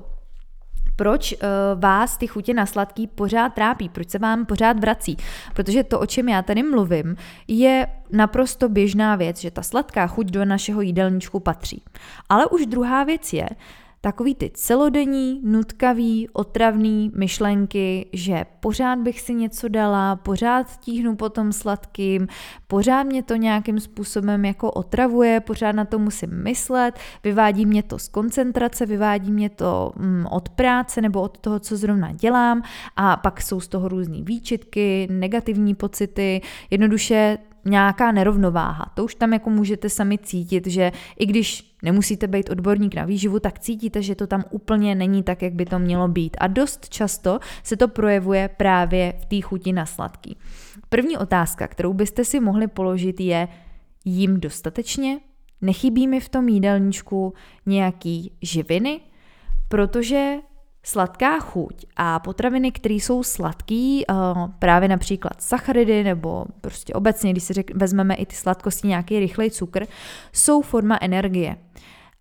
proč 1.01 1.34
uh, 1.34 1.39
vás 1.79 2.17
ty 2.17 2.27
chutě 2.27 2.53
na 2.53 2.65
sladký 2.65 3.08
pořád 3.08 3.53
trápí, 3.53 3.89
proč 3.89 4.10
se 4.10 4.20
vám 4.20 4.46
pořád 4.46 4.79
vrací. 4.79 5.17
Protože 5.53 5.84
to, 5.84 6.00
o 6.00 6.05
čem 6.05 6.29
já 6.29 6.41
tady 6.41 6.63
mluvím, 6.63 7.15
je 7.48 7.88
naprosto 8.12 8.70
běžná 8.70 9.15
věc, 9.15 9.39
že 9.39 9.51
ta 9.51 9.62
sladká 9.62 10.08
chuť 10.08 10.31
do 10.31 10.46
našeho 10.46 10.81
jídelníčku 10.81 11.39
patří. 11.39 11.84
Ale 12.29 12.46
už 12.46 12.65
druhá 12.65 13.03
věc 13.03 13.34
je, 13.34 13.50
takový 14.01 14.36
ty 14.36 14.51
celodenní, 14.53 15.41
nutkavý, 15.43 16.29
otravný 16.34 17.12
myšlenky, 17.15 18.10
že 18.13 18.46
pořád 18.60 19.00
bych 19.00 19.22
si 19.22 19.34
něco 19.34 19.67
dala, 19.67 20.15
pořád 20.15 20.79
tíhnu 20.79 21.15
potom 21.15 21.53
sladkým, 21.53 22.27
pořád 22.67 23.03
mě 23.03 23.24
to 23.24 23.36
nějakým 23.36 23.79
způsobem 23.79 24.46
jako 24.46 24.72
otravuje, 24.72 25.39
pořád 25.39 25.72
na 25.72 25.86
to 25.86 26.00
musím 26.00 26.43
myslet, 26.43 27.00
vyvádí 27.24 27.65
mě 27.65 27.84
to 27.84 28.00
z 28.00 28.08
koncentrace, 28.08 28.86
vyvádí 28.86 29.31
mě 29.31 29.50
to 29.50 29.91
mm, 29.96 30.25
od 30.31 30.50
práce 30.50 31.01
nebo 31.01 31.22
od 31.22 31.38
toho, 31.38 31.60
co 31.60 31.77
zrovna 31.77 32.12
dělám 32.12 32.62
a 32.96 33.17
pak 33.17 33.41
jsou 33.41 33.60
z 33.60 33.67
toho 33.67 33.88
různé 33.88 34.17
výčitky, 34.22 35.08
negativní 35.12 35.75
pocity, 35.75 36.41
jednoduše 36.70 37.38
nějaká 37.65 38.12
nerovnováha. 38.12 38.91
To 38.94 39.03
už 39.03 39.15
tam 39.15 39.34
jako 39.34 39.50
můžete 39.50 39.89
sami 39.89 40.18
cítit, 40.18 40.68
že 40.68 40.91
i 41.20 41.25
když 41.25 41.75
nemusíte 41.84 42.27
být 42.27 42.50
odborník 42.50 42.96
na 42.96 43.06
výživu, 43.06 43.39
tak 43.39 43.60
cítíte, 43.60 44.01
že 44.01 44.15
to 44.15 44.27
tam 44.27 44.44
úplně 44.50 44.96
není 44.96 45.24
tak, 45.24 45.41
jak 45.41 45.53
by 45.53 45.65
to 45.65 45.80
mělo 45.80 46.08
být. 46.08 46.38
A 46.39 46.48
dost 46.48 46.89
často 46.89 47.39
se 47.63 47.77
to 47.77 47.88
projevuje 47.88 48.50
právě 48.58 49.13
v 49.22 49.25
té 49.25 49.41
chuti 49.41 49.74
na 49.74 49.86
sladký. 49.86 50.38
První 50.89 51.18
otázka, 51.18 51.68
kterou 51.68 51.94
byste 51.94 52.25
si 52.25 52.39
mohli 52.39 52.68
položit, 52.68 53.20
je, 53.20 53.48
jím 54.06 54.39
dostatečně? 54.39 55.20
Nechybí 55.62 56.08
mi 56.08 56.20
v 56.20 56.30
tom 56.30 56.50
jídelníčku 56.50 57.34
nějaký 57.65 58.32
živiny? 58.41 59.00
Protože 59.68 60.36
Sladká 60.83 61.39
chuť 61.39 61.85
a 61.95 62.19
potraviny, 62.19 62.71
které 62.71 62.93
jsou 62.93 63.23
sladký, 63.23 64.05
eh, 64.09 64.13
právě 64.59 64.89
například 64.89 65.41
sacharidy 65.41 66.03
nebo 66.03 66.45
prostě 66.61 66.93
obecně, 66.93 67.31
když 67.31 67.43
si 67.43 67.53
řek, 67.53 67.75
vezmeme 67.75 68.15
i 68.15 68.25
ty 68.25 68.35
sladkosti, 68.35 68.88
nějaký 68.88 69.19
rychlej 69.19 69.51
cukr, 69.51 69.85
jsou 70.33 70.61
forma 70.61 70.97
energie. 71.01 71.57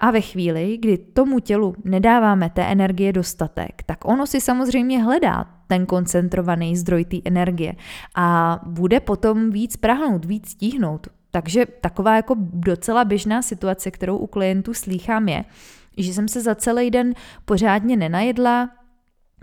A 0.00 0.10
ve 0.10 0.20
chvíli, 0.20 0.78
kdy 0.80 0.98
tomu 0.98 1.40
tělu 1.40 1.74
nedáváme 1.84 2.50
té 2.50 2.62
energie 2.62 3.12
dostatek, 3.12 3.82
tak 3.86 4.04
ono 4.04 4.26
si 4.26 4.40
samozřejmě 4.40 5.02
hledá 5.02 5.44
ten 5.66 5.86
koncentrovaný 5.86 6.76
zdroj 6.76 7.04
té 7.04 7.16
energie 7.24 7.74
a 8.14 8.60
bude 8.66 9.00
potom 9.00 9.50
víc 9.50 9.76
prahnout, 9.76 10.24
víc 10.24 10.50
stíhnout. 10.50 11.06
Takže 11.30 11.66
taková 11.80 12.16
jako 12.16 12.34
docela 12.38 13.04
běžná 13.04 13.42
situace, 13.42 13.90
kterou 13.90 14.16
u 14.16 14.26
klientů 14.26 14.74
slýchám 14.74 15.28
je, 15.28 15.44
že 15.96 16.14
jsem 16.14 16.28
se 16.28 16.40
za 16.40 16.54
celý 16.54 16.90
den 16.90 17.14
pořádně 17.44 17.96
nenajedla, 17.96 18.70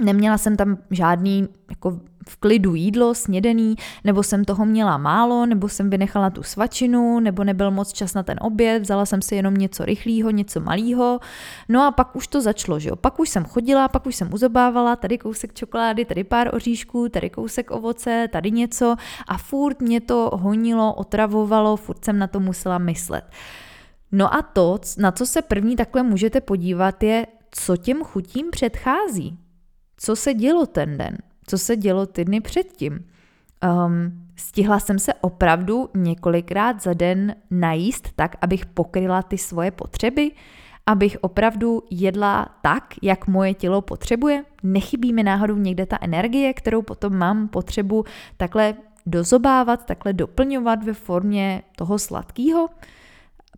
neměla 0.01 0.37
jsem 0.37 0.57
tam 0.57 0.77
žádný 0.91 1.47
jako 1.69 1.99
v 2.29 2.35
klidu 2.35 2.75
jídlo, 2.75 3.15
snědený, 3.15 3.75
nebo 4.03 4.23
jsem 4.23 4.45
toho 4.45 4.65
měla 4.65 4.97
málo, 4.97 5.45
nebo 5.45 5.69
jsem 5.69 5.89
vynechala 5.89 6.29
tu 6.29 6.43
svačinu, 6.43 7.19
nebo 7.19 7.43
nebyl 7.43 7.71
moc 7.71 7.93
čas 7.93 8.13
na 8.13 8.23
ten 8.23 8.37
oběd, 8.41 8.81
vzala 8.81 9.05
jsem 9.05 9.21
si 9.21 9.35
jenom 9.35 9.53
něco 9.53 9.85
rychlého, 9.85 10.29
něco 10.29 10.59
malého. 10.59 11.19
No 11.69 11.87
a 11.87 11.91
pak 11.91 12.15
už 12.15 12.27
to 12.27 12.41
začalo, 12.41 12.79
že 12.79 12.89
jo. 12.89 12.95
Pak 12.95 13.19
už 13.19 13.29
jsem 13.29 13.45
chodila, 13.45 13.87
pak 13.87 14.05
už 14.05 14.15
jsem 14.15 14.33
uzobávala, 14.33 14.95
tady 14.95 15.17
kousek 15.17 15.53
čokolády, 15.53 16.05
tady 16.05 16.23
pár 16.23 16.55
oříšků, 16.55 17.09
tady 17.09 17.29
kousek 17.29 17.71
ovoce, 17.71 18.27
tady 18.31 18.51
něco 18.51 18.95
a 19.27 19.37
furt 19.37 19.81
mě 19.81 20.01
to 20.01 20.31
honilo, 20.33 20.93
otravovalo, 20.93 21.75
furt 21.75 22.05
jsem 22.05 22.19
na 22.19 22.27
to 22.27 22.39
musela 22.39 22.77
myslet. 22.77 23.23
No 24.11 24.33
a 24.33 24.41
to, 24.41 24.79
na 24.97 25.11
co 25.11 25.25
se 25.25 25.41
první 25.41 25.75
takhle 25.75 26.03
můžete 26.03 26.41
podívat, 26.41 27.03
je, 27.03 27.27
co 27.51 27.77
těm 27.77 28.03
chutím 28.03 28.49
předchází. 28.51 29.37
Co 29.97 30.15
se 30.15 30.33
dělo 30.33 30.65
ten 30.65 30.97
den? 30.97 31.17
Co 31.47 31.57
se 31.57 31.75
dělo 31.75 32.05
ty 32.05 32.25
dny 32.25 32.41
předtím? 32.41 33.05
Um, 33.63 34.27
stihla 34.35 34.79
jsem 34.79 34.99
se 34.99 35.13
opravdu 35.13 35.89
několikrát 35.95 36.81
za 36.81 36.93
den 36.93 37.35
najíst 37.51 38.09
tak, 38.15 38.35
abych 38.41 38.65
pokryla 38.65 39.21
ty 39.21 39.37
svoje 39.37 39.71
potřeby? 39.71 40.31
Abych 40.85 41.17
opravdu 41.21 41.83
jedla 41.89 42.49
tak, 42.61 42.93
jak 43.01 43.27
moje 43.27 43.53
tělo 43.53 43.81
potřebuje? 43.81 44.43
Nechybí 44.63 45.13
mi 45.13 45.23
náhodou 45.23 45.55
někde 45.55 45.85
ta 45.85 45.97
energie, 46.01 46.53
kterou 46.53 46.81
potom 46.81 47.17
mám 47.17 47.47
potřebu 47.47 48.03
takhle 48.37 48.73
dozobávat, 49.05 49.85
takhle 49.85 50.13
doplňovat 50.13 50.83
ve 50.83 50.93
formě 50.93 51.63
toho 51.75 51.99
sladkého? 51.99 52.69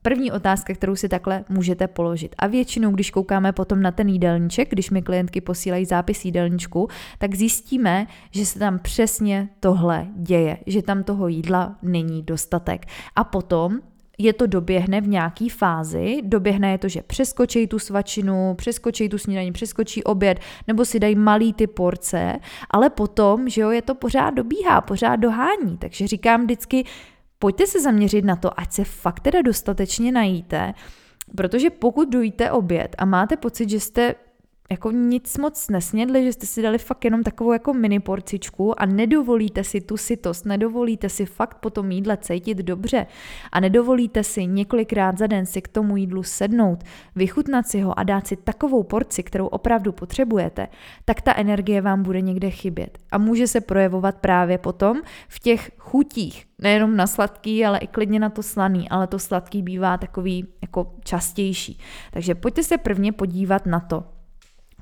První 0.01 0.32
otázka, 0.32 0.74
kterou 0.74 0.96
si 0.96 1.10
takhle 1.10 1.44
můžete 1.50 1.88
položit. 1.88 2.36
A 2.38 2.48
většinou, 2.48 2.91
když 2.91 3.12
koukáme 3.12 3.51
potom 3.51 3.82
na 3.82 3.91
ten 3.91 4.10
jídelníček, 4.10 4.70
když 4.70 4.89
mi 4.89 5.01
klientky 5.01 5.41
posílají 5.41 5.86
zápis 5.86 6.25
jídelníčku, 6.25 6.88
tak 7.18 7.36
zjistíme, 7.36 8.08
že 8.32 8.46
se 8.46 8.60
tam 8.60 8.79
přesně 8.79 9.50
tohle 9.60 10.08
děje, 10.15 10.58
že 10.65 10.82
tam 10.82 11.03
toho 11.03 11.27
jídla 11.27 11.75
není 11.82 12.24
dostatek. 12.24 12.86
A 13.15 13.24
potom 13.24 13.79
je 14.22 14.34
to 14.34 14.48
doběhne 14.48 15.01
v 15.01 15.08
nějaký 15.08 15.50
fázi, 15.50 16.22
doběhne 16.24 16.72
je 16.72 16.77
to, 16.77 16.88
že 16.88 17.01
přeskočí 17.01 17.68
tu 17.68 17.79
svačinu, 17.79 18.53
přeskočí 18.58 19.10
tu 19.10 19.18
snídaní, 19.18 19.51
přeskočí 19.51 20.03
oběd, 20.03 20.39
nebo 20.68 20.86
si 20.86 21.00
dají 21.00 21.15
malý 21.15 21.53
ty 21.53 21.68
porce, 21.68 22.39
ale 22.70 22.89
potom, 22.89 23.50
že 23.50 23.62
jo, 23.62 23.70
je 23.70 23.82
to 23.82 23.96
pořád 23.96 24.29
dobíhá, 24.29 24.82
pořád 24.82 25.15
dohání, 25.15 25.77
takže 25.79 26.08
říkám 26.08 26.44
vždycky, 26.44 26.86
pojďte 27.39 27.67
se 27.67 27.81
zaměřit 27.81 28.25
na 28.25 28.36
to, 28.36 28.60
ať 28.60 28.72
se 28.72 28.84
fakt 28.84 29.19
teda 29.19 29.41
dostatečně 29.41 30.12
najíte, 30.12 30.74
protože 31.38 31.69
pokud 31.69 32.10
dojíte 32.10 32.51
oběd 32.51 32.96
a 32.98 33.05
máte 33.05 33.38
pocit, 33.38 33.69
že 33.69 33.79
jste 33.79 34.15
jako 34.71 34.91
nic 34.91 35.38
moc 35.38 35.69
nesnědli, 35.69 36.23
že 36.23 36.33
jste 36.33 36.45
si 36.45 36.61
dali 36.61 36.77
fakt 36.77 37.05
jenom 37.05 37.23
takovou 37.23 37.53
jako 37.53 37.73
mini 37.73 37.99
porcičku 37.99 38.81
a 38.81 38.85
nedovolíte 38.85 39.63
si 39.63 39.81
tu 39.81 39.97
sytost, 39.97 40.45
nedovolíte 40.45 41.09
si 41.09 41.25
fakt 41.25 41.57
po 41.57 41.69
tom 41.69 41.91
jídle 41.91 42.17
cítit 42.17 42.57
dobře 42.57 43.05
a 43.51 43.59
nedovolíte 43.59 44.23
si 44.23 44.45
několikrát 44.45 45.17
za 45.17 45.27
den 45.27 45.45
si 45.45 45.61
k 45.61 45.67
tomu 45.67 45.97
jídlu 45.97 46.23
sednout, 46.23 46.83
vychutnat 47.15 47.67
si 47.67 47.81
ho 47.81 47.99
a 47.99 48.03
dát 48.03 48.27
si 48.27 48.35
takovou 48.35 48.83
porci, 48.83 49.23
kterou 49.23 49.47
opravdu 49.47 49.91
potřebujete, 49.91 50.67
tak 51.05 51.21
ta 51.21 51.35
energie 51.35 51.81
vám 51.81 52.03
bude 52.03 52.21
někde 52.21 52.49
chybět. 52.49 52.97
A 53.11 53.17
může 53.17 53.47
se 53.47 53.61
projevovat 53.61 54.15
právě 54.15 54.57
potom 54.57 55.01
v 55.27 55.39
těch 55.39 55.71
chutích, 55.77 56.45
nejenom 56.59 56.95
na 56.95 57.07
sladký, 57.07 57.65
ale 57.65 57.77
i 57.77 57.88
klidně 57.88 58.19
na 58.19 58.29
to 58.29 58.43
slaný, 58.43 58.89
ale 58.89 59.07
to 59.07 59.19
sladký 59.19 59.61
bývá 59.61 59.97
takový 59.97 60.47
jako 60.61 60.93
častější. 61.03 61.79
Takže 62.11 62.35
pojďte 62.35 62.63
se 62.63 62.77
prvně 62.77 63.11
podívat 63.11 63.65
na 63.65 63.79
to, 63.79 64.03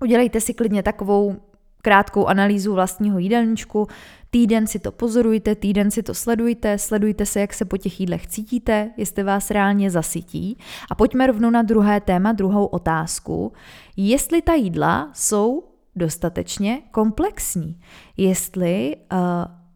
Udělejte 0.01 0.41
si 0.41 0.53
klidně 0.53 0.83
takovou 0.83 1.35
krátkou 1.81 2.25
analýzu 2.25 2.73
vlastního 2.73 3.19
jídelníčku, 3.19 3.87
týden 4.29 4.67
si 4.67 4.79
to 4.79 4.91
pozorujte, 4.91 5.55
týden 5.55 5.91
si 5.91 6.03
to 6.03 6.13
sledujte, 6.13 6.77
sledujte 6.77 7.25
se, 7.25 7.39
jak 7.39 7.53
se 7.53 7.65
po 7.65 7.77
těch 7.77 7.99
jídlech 7.99 8.27
cítíte, 8.27 8.91
jestli 8.97 9.23
vás 9.23 9.51
reálně 9.51 9.91
zasytí. 9.91 10.57
A 10.91 10.95
pojďme 10.95 11.27
rovnou 11.27 11.49
na 11.49 11.61
druhé 11.61 12.01
téma, 12.01 12.31
druhou 12.31 12.65
otázku. 12.65 13.53
Jestli 13.97 14.41
ta 14.41 14.53
jídla 14.53 15.09
jsou 15.13 15.63
dostatečně 15.95 16.81
komplexní, 16.91 17.79
jestli 18.17 18.95
uh, 19.11 19.17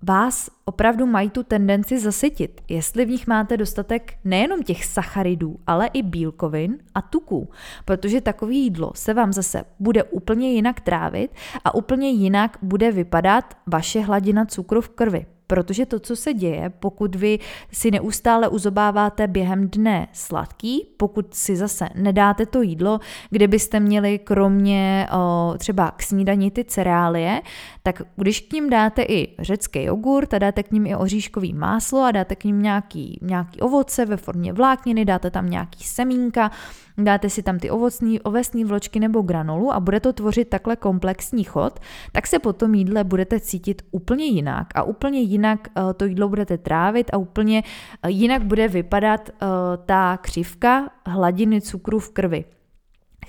vás 0.04 0.50
opravdu 0.66 1.06
mají 1.06 1.30
tu 1.30 1.44
tendenci 1.44 2.00
zasytit, 2.00 2.62
jestli 2.70 3.06
v 3.06 3.10
nich 3.10 3.28
máte 3.28 3.58
dostatek 3.58 4.14
nejenom 4.24 4.64
těch 4.64 4.86
sacharidů, 4.86 5.60
ale 5.68 5.88
i 5.88 6.04
bílkovin 6.04 6.78
a 6.96 7.02
tuků, 7.02 7.50
protože 7.86 8.22
takové 8.22 8.54
jídlo 8.54 8.92
se 8.96 9.14
vám 9.14 9.34
zase 9.34 9.64
bude 9.80 10.04
úplně 10.04 10.52
jinak 10.52 10.80
trávit 10.80 11.32
a 11.66 11.76
úplně 11.76 12.10
jinak 12.10 12.58
bude 12.62 12.92
vypadat 12.92 13.58
vaše 13.68 14.00
hladina 14.00 14.46
cukru 14.46 14.82
v 14.82 14.90
krvi. 14.90 15.26
Protože 15.48 15.86
to, 15.86 16.00
co 16.00 16.16
se 16.16 16.34
děje, 16.34 16.70
pokud 16.70 17.16
vy 17.16 17.40
si 17.72 17.92
neustále 17.92 18.48
uzobáváte 18.48 19.28
během 19.28 19.70
dne 19.70 20.08
sladký, 20.14 20.88
pokud 20.98 21.34
si 21.34 21.56
zase 21.56 21.90
nedáte 21.96 22.46
to 22.46 22.62
jídlo, 22.62 23.00
kde 23.30 23.48
byste 23.48 23.80
měli 23.80 24.20
kromě 24.20 25.08
o, 25.12 25.54
třeba 25.58 25.92
k 25.92 26.04
snídaní 26.04 26.52
ty 26.52 26.64
cereálie, 26.64 27.42
tak 27.84 28.02
když 28.16 28.40
k 28.40 28.54
ním 28.54 28.70
dáte 28.70 29.04
i 29.04 29.36
řecký 29.40 29.84
jogurt 29.84 30.34
a 30.34 30.40
dáte 30.40 30.64
k 30.64 30.72
ním 30.72 30.86
i 30.86 30.96
oříškový 30.96 31.54
máslo 31.54 32.02
a 32.02 32.12
dáte 32.12 32.36
k 32.36 32.44
ním 32.44 32.62
nějaký, 32.62 33.20
nějaký 33.22 33.60
ovoce 33.60 34.06
ve 34.06 34.18
formě 34.18 34.54
vlákniny, 34.54 35.06
dáte 35.06 35.32
tam 35.32 35.50
nějaký 35.50 35.84
semínka, 35.84 36.52
dáte 36.98 37.30
si 37.30 37.44
tam 37.44 37.60
ty 37.60 37.70
ovocní, 37.70 38.22
ovesní 38.22 38.66
vločky 38.66 39.00
nebo 39.00 39.22
granolu 39.22 39.74
a 39.74 39.80
bude 39.80 40.00
to 40.00 40.14
tvořit 40.14 40.50
takhle 40.50 40.76
komplexní 40.76 41.44
chod, 41.44 41.80
tak 42.12 42.28
se 42.28 42.40
po 42.40 42.54
tom 42.54 42.74
jídle 42.74 43.04
budete 43.04 43.40
cítit 43.40 43.82
úplně 43.92 44.26
jinak 44.26 44.68
a 44.76 44.84
úplně 44.84 45.20
jinak 45.20 45.68
uh, 45.78 45.94
to 45.94 46.06
jídlo 46.06 46.30
budete 46.30 46.58
trávit 46.58 47.12
a 47.14 47.18
úplně 47.18 47.64
uh, 48.06 48.12
jinak 48.12 48.44
bude 48.44 48.68
vypadat 48.68 49.30
uh, 49.30 49.48
ta 49.86 50.18
křivka 50.18 50.90
hladiny 51.06 51.62
cukru 51.62 52.00
v 52.00 52.10
krvi 52.10 52.46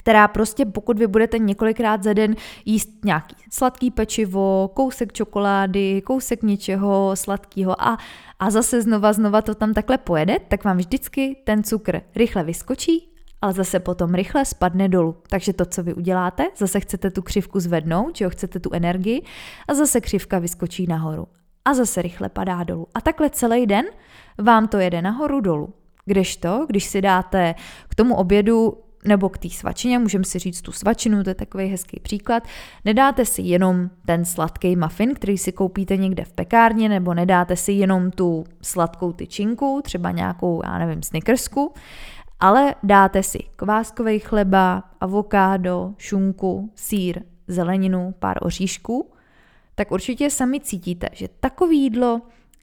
která 0.02 0.28
prostě 0.28 0.66
pokud 0.66 0.98
vy 0.98 1.06
budete 1.06 1.38
několikrát 1.38 2.02
za 2.02 2.12
den 2.12 2.34
jíst 2.64 3.04
nějaký 3.04 3.36
sladký 3.50 3.90
pečivo, 3.90 4.70
kousek 4.74 5.12
čokolády, 5.12 6.02
kousek 6.02 6.42
něčeho 6.42 7.10
sladkého 7.14 7.82
a, 7.82 7.98
a 8.38 8.50
zase 8.50 8.82
znova 8.82 9.12
znova 9.12 9.42
to 9.42 9.54
tam 9.54 9.74
takhle 9.74 9.98
pojede, 9.98 10.38
tak 10.48 10.64
vám 10.64 10.76
vždycky 10.76 11.36
ten 11.44 11.62
cukr 11.62 12.00
rychle 12.14 12.44
vyskočí 12.44 13.12
ale 13.42 13.52
zase 13.52 13.80
potom 13.80 14.14
rychle 14.14 14.44
spadne 14.44 14.88
dolů. 14.88 15.16
Takže 15.28 15.52
to, 15.52 15.64
co 15.64 15.82
vy 15.82 15.94
uděláte, 15.94 16.46
zase 16.56 16.80
chcete 16.80 17.10
tu 17.10 17.22
křivku 17.22 17.60
zvednout, 17.60 18.16
že 18.16 18.24
jo, 18.24 18.30
chcete 18.30 18.60
tu 18.60 18.70
energii 18.72 19.22
a 19.68 19.74
zase 19.74 20.00
křivka 20.00 20.38
vyskočí 20.38 20.86
nahoru. 20.86 21.28
A 21.64 21.74
zase 21.74 22.02
rychle 22.02 22.28
padá 22.28 22.64
dolů. 22.64 22.86
A 22.94 23.00
takhle 23.00 23.30
celý 23.30 23.66
den 23.66 23.84
vám 24.38 24.68
to 24.68 24.78
jede 24.78 25.02
nahoru 25.02 25.40
dolů. 25.40 25.74
Kdežto, 26.04 26.66
když 26.68 26.84
si 26.84 27.02
dáte 27.02 27.54
k 27.88 27.94
tomu 27.94 28.16
obědu 28.16 28.78
nebo 29.04 29.28
k 29.28 29.38
té 29.38 29.48
svačině, 29.48 29.98
můžeme 29.98 30.24
si 30.24 30.38
říct 30.38 30.62
tu 30.62 30.72
svačinu, 30.72 31.24
to 31.24 31.30
je 31.30 31.34
takový 31.34 31.66
hezký 31.66 32.00
příklad, 32.00 32.42
nedáte 32.84 33.24
si 33.24 33.42
jenom 33.42 33.90
ten 34.06 34.24
sladký 34.24 34.76
muffin, 34.76 35.14
který 35.14 35.38
si 35.38 35.52
koupíte 35.52 35.96
někde 35.96 36.24
v 36.24 36.32
pekárně, 36.32 36.88
nebo 36.88 37.14
nedáte 37.14 37.56
si 37.56 37.72
jenom 37.72 38.10
tu 38.10 38.44
sladkou 38.62 39.12
tyčinku, 39.12 39.80
třeba 39.84 40.10
nějakou, 40.10 40.62
já 40.64 40.78
nevím, 40.78 41.02
snickersku, 41.02 41.72
ale 42.40 42.74
dáte 42.82 43.22
si 43.22 43.38
kváskový 43.56 44.18
chleba, 44.18 44.82
avokádo, 45.00 45.94
šunku, 45.98 46.72
sír, 46.74 47.22
zeleninu, 47.48 48.14
pár 48.18 48.38
oříšků, 48.40 49.12
tak 49.74 49.92
určitě 49.92 50.30
sami 50.30 50.60
cítíte, 50.60 51.08
že 51.12 51.28
takové 51.40 51.74
jídlo 51.74 52.20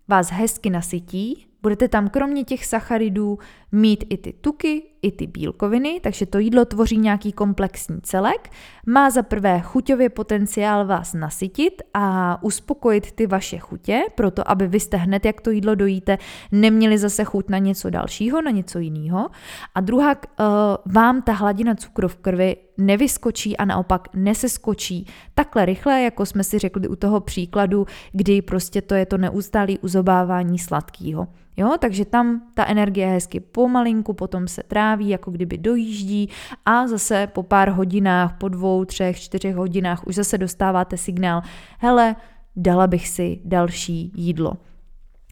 vás 0.07 0.31
hezky 0.31 0.69
nasytí, 0.69 1.48
budete 1.61 1.87
tam 1.87 2.09
kromě 2.09 2.43
těch 2.43 2.65
sacharidů 2.65 3.39
mít 3.71 4.05
i 4.09 4.17
ty 4.17 4.33
tuky, 4.33 4.83
i 5.01 5.11
ty 5.11 5.27
bílkoviny, 5.27 5.99
takže 6.03 6.25
to 6.25 6.39
jídlo 6.39 6.65
tvoří 6.65 6.97
nějaký 6.97 7.31
komplexní 7.31 8.01
celek. 8.01 8.49
Má 8.85 9.09
za 9.09 9.23
prvé 9.23 9.59
chuťově 9.59 10.09
potenciál 10.09 10.85
vás 10.85 11.13
nasytit 11.13 11.81
a 11.93 12.37
uspokojit 12.43 13.11
ty 13.11 13.27
vaše 13.27 13.57
chutě, 13.57 14.01
proto 14.15 14.51
aby 14.51 14.67
vy 14.67 14.79
jste 14.79 14.97
hned, 14.97 15.25
jak 15.25 15.41
to 15.41 15.51
jídlo 15.51 15.75
dojíte, 15.75 16.17
neměli 16.51 16.97
zase 16.97 17.23
chuť 17.23 17.49
na 17.49 17.57
něco 17.57 17.89
dalšího, 17.89 18.41
na 18.41 18.51
něco 18.51 18.79
jiného. 18.79 19.29
A 19.75 19.81
druhá, 19.81 20.15
uh, 20.15 20.45
vám 20.85 21.21
ta 21.21 21.31
hladina 21.31 21.75
cukru 21.75 22.07
v 22.07 22.15
krvi 22.15 22.55
nevyskočí 22.77 23.57
a 23.57 23.65
naopak 23.65 24.07
neseskočí 24.15 25.07
takhle 25.35 25.65
rychle, 25.65 26.01
jako 26.01 26.25
jsme 26.25 26.43
si 26.43 26.59
řekli 26.59 26.87
u 26.87 26.95
toho 26.95 27.19
příkladu, 27.19 27.85
kdy 28.11 28.41
prostě 28.41 28.81
to 28.81 28.95
je 28.95 29.05
to 29.05 29.17
neustálé 29.17 29.73
uzobávání 29.81 30.59
sladkého. 30.59 31.27
Jo, 31.59 31.75
takže 31.79 32.05
tam 32.05 32.41
ta 32.53 32.65
energie 32.65 33.07
hezky 33.07 33.39
pomalinku 33.39 34.13
potom 34.13 34.47
se 34.47 34.63
tráví, 34.67 35.09
jako 35.09 35.31
kdyby 35.31 35.57
dojíždí 35.57 36.29
a 36.65 36.87
zase 36.87 37.27
po 37.27 37.43
pár 37.43 37.69
hodinách, 37.69 38.37
po 38.37 38.49
dvou, 38.49 38.85
třech, 38.85 39.19
čtyřech 39.19 39.55
hodinách 39.55 40.07
už 40.07 40.15
zase 40.15 40.37
dostáváte 40.37 40.97
signál, 40.97 41.41
hele, 41.79 42.15
dala 42.55 42.87
bych 42.87 43.07
si 43.07 43.39
další 43.45 44.11
jídlo. 44.15 44.53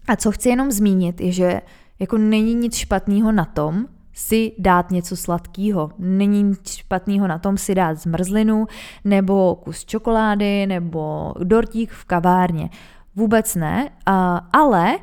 A 0.07 0.15
co 0.15 0.31
chci 0.31 0.49
jenom 0.49 0.71
zmínit, 0.71 1.21
je, 1.21 1.31
že 1.31 1.61
jako 1.99 2.17
není 2.17 2.53
nic 2.53 2.75
špatného 2.75 3.31
na 3.31 3.45
tom, 3.45 3.85
si 4.13 4.51
dát 4.59 4.91
něco 4.91 5.15
sladkého. 5.15 5.91
Není 5.99 6.43
nic 6.43 6.71
špatného 6.71 7.27
na 7.27 7.37
tom 7.37 7.57
si 7.57 7.75
dát 7.75 7.97
zmrzlinu, 7.97 8.67
nebo 9.03 9.55
kus 9.55 9.85
čokolády, 9.85 10.65
nebo 10.65 11.33
dortík 11.43 11.91
v 11.91 12.05
kavárně. 12.05 12.69
Vůbec 13.15 13.55
ne, 13.55 13.89
ale 14.53 14.97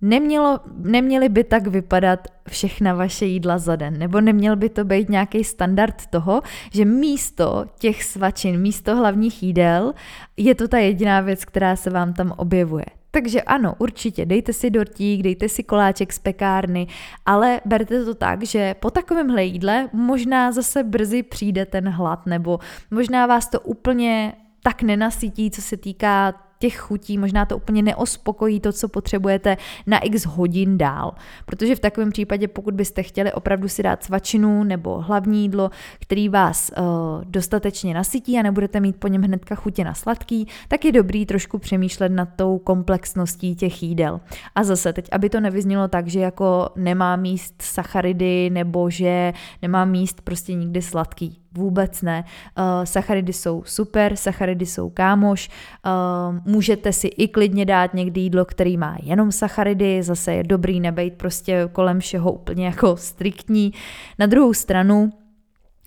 Nemělo, 0.00 0.60
neměly 0.76 1.28
by 1.28 1.44
tak 1.44 1.66
vypadat 1.66 2.28
všechna 2.48 2.94
vaše 2.94 3.26
jídla 3.26 3.58
za 3.58 3.76
den, 3.76 3.98
nebo 3.98 4.20
neměl 4.20 4.56
by 4.56 4.68
to 4.68 4.84
být 4.84 5.08
nějaký 5.08 5.44
standard 5.44 6.06
toho, 6.06 6.42
že 6.72 6.84
místo 6.84 7.66
těch 7.78 8.04
svačin, 8.04 8.60
místo 8.60 8.96
hlavních 8.96 9.42
jídel, 9.42 9.92
je 10.36 10.54
to 10.54 10.68
ta 10.68 10.78
jediná 10.78 11.20
věc, 11.20 11.44
která 11.44 11.76
se 11.76 11.90
vám 11.90 12.12
tam 12.12 12.32
objevuje. 12.36 12.84
Takže 13.10 13.42
ano, 13.42 13.74
určitě, 13.78 14.26
dejte 14.26 14.52
si 14.52 14.70
dortík, 14.70 15.22
dejte 15.22 15.48
si 15.48 15.62
koláček 15.62 16.12
z 16.12 16.18
pekárny, 16.18 16.86
ale 17.26 17.60
berte 17.64 18.04
to 18.04 18.14
tak, 18.14 18.42
že 18.42 18.74
po 18.74 18.90
takovémhle 18.90 19.44
jídle 19.44 19.88
možná 19.92 20.52
zase 20.52 20.82
brzy 20.82 21.22
přijde 21.22 21.66
ten 21.66 21.88
hlad, 21.88 22.26
nebo 22.26 22.58
možná 22.90 23.26
vás 23.26 23.48
to 23.48 23.60
úplně 23.60 24.32
tak 24.62 24.82
nenasytí, 24.82 25.50
co 25.50 25.62
se 25.62 25.76
týká 25.76 26.34
těch 26.58 26.76
chutí, 26.76 27.18
možná 27.18 27.46
to 27.46 27.56
úplně 27.56 27.82
neospokojí 27.82 28.60
to, 28.60 28.72
co 28.72 28.88
potřebujete 28.88 29.56
na 29.86 29.98
x 29.98 30.26
hodin 30.26 30.78
dál. 30.78 31.14
Protože 31.46 31.76
v 31.76 31.80
takovém 31.80 32.10
případě, 32.10 32.48
pokud 32.48 32.74
byste 32.74 33.02
chtěli 33.02 33.32
opravdu 33.32 33.68
si 33.68 33.82
dát 33.82 34.04
svačinu 34.04 34.64
nebo 34.64 35.00
hlavní 35.00 35.42
jídlo, 35.42 35.70
který 36.00 36.28
vás 36.28 36.70
uh, 36.78 36.84
dostatečně 37.24 37.94
nasytí 37.94 38.38
a 38.38 38.42
nebudete 38.42 38.80
mít 38.80 38.96
po 38.96 39.08
něm 39.08 39.22
hnedka 39.22 39.54
chutě 39.54 39.84
na 39.84 39.94
sladký, 39.94 40.48
tak 40.68 40.84
je 40.84 40.92
dobrý 40.92 41.26
trošku 41.26 41.58
přemýšlet 41.58 42.08
nad 42.08 42.28
tou 42.36 42.58
komplexností 42.58 43.54
těch 43.54 43.82
jídel. 43.82 44.20
A 44.54 44.64
zase 44.64 44.92
teď, 44.92 45.08
aby 45.12 45.30
to 45.30 45.40
nevyznělo 45.40 45.88
tak, 45.88 46.06
že 46.06 46.20
jako 46.20 46.68
nemá 46.76 47.16
míst 47.16 47.62
sacharidy 47.62 48.50
nebo 48.50 48.90
že 48.90 49.32
nemá 49.62 49.84
míst 49.84 50.20
prostě 50.20 50.54
nikdy 50.54 50.82
sladký 50.82 51.38
Vůbec 51.52 52.02
ne. 52.02 52.24
Uh, 52.58 52.64
sacharidy 52.84 53.32
jsou 53.32 53.62
super, 53.66 54.16
sacharidy 54.16 54.66
jsou 54.66 54.90
kámoš. 54.90 55.50
Uh, 55.86 56.52
můžete 56.52 56.92
si 56.92 57.06
i 57.06 57.28
klidně 57.28 57.64
dát 57.64 57.94
někdy 57.94 58.20
jídlo, 58.20 58.44
který 58.44 58.76
má 58.76 58.96
jenom 59.02 59.32
sacharidy, 59.32 60.02
zase 60.02 60.34
je 60.34 60.42
dobrý 60.42 60.80
nebejt 60.80 61.14
prostě 61.14 61.68
kolem 61.72 62.00
všeho 62.00 62.32
úplně 62.32 62.66
jako 62.66 62.96
striktní. 62.96 63.72
Na 64.18 64.26
druhou 64.26 64.54
stranu, 64.54 65.10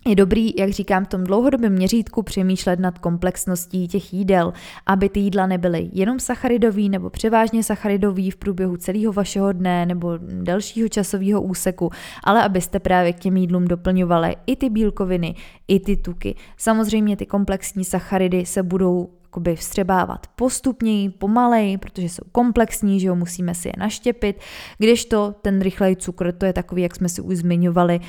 je 0.06 0.14
dobrý, 0.14 0.52
jak 0.58 0.70
říkám, 0.70 1.04
v 1.04 1.08
tom 1.08 1.24
dlouhodobém 1.24 1.72
měřítku 1.72 2.22
přemýšlet 2.22 2.80
nad 2.80 2.98
komplexností 2.98 3.88
těch 3.88 4.14
jídel, 4.14 4.52
aby 4.86 5.08
ty 5.08 5.20
jídla 5.20 5.46
nebyly 5.46 5.90
jenom 5.92 6.20
sacharidový 6.20 6.88
nebo 6.88 7.10
převážně 7.10 7.62
sacharidový 7.62 8.30
v 8.30 8.36
průběhu 8.36 8.76
celého 8.76 9.12
vašeho 9.12 9.52
dne 9.52 9.86
nebo 9.86 10.18
delšího 10.18 10.88
časového 10.88 11.42
úseku, 11.42 11.90
ale 12.24 12.42
abyste 12.42 12.80
právě 12.80 13.12
k 13.12 13.18
těm 13.18 13.36
jídlům 13.36 13.68
doplňovali 13.68 14.36
i 14.46 14.56
ty 14.56 14.70
bílkoviny, 14.70 15.34
i 15.68 15.80
ty 15.80 15.96
tuky. 15.96 16.34
Samozřejmě 16.56 17.16
ty 17.16 17.26
komplexní 17.26 17.84
sacharidy 17.84 18.46
se 18.46 18.62
budou 18.62 19.08
jakoby 19.22 19.56
vstřebávat 19.56 20.26
postupněji, 20.36 21.10
pomalej, 21.10 21.78
protože 21.78 22.08
jsou 22.08 22.22
komplexní, 22.32 23.00
že 23.00 23.06
jo, 23.06 23.14
musíme 23.14 23.54
si 23.54 23.68
je 23.68 23.72
naštěpit, 23.78 24.40
kdežto 24.78 25.34
ten 25.42 25.60
rychlej 25.60 25.96
cukr, 25.96 26.32
to 26.32 26.46
je 26.46 26.52
takový, 26.52 26.82
jak 26.82 26.96
jsme 26.96 27.08
si 27.08 27.20
už 27.20 27.36
zmiňovali, 27.36 28.00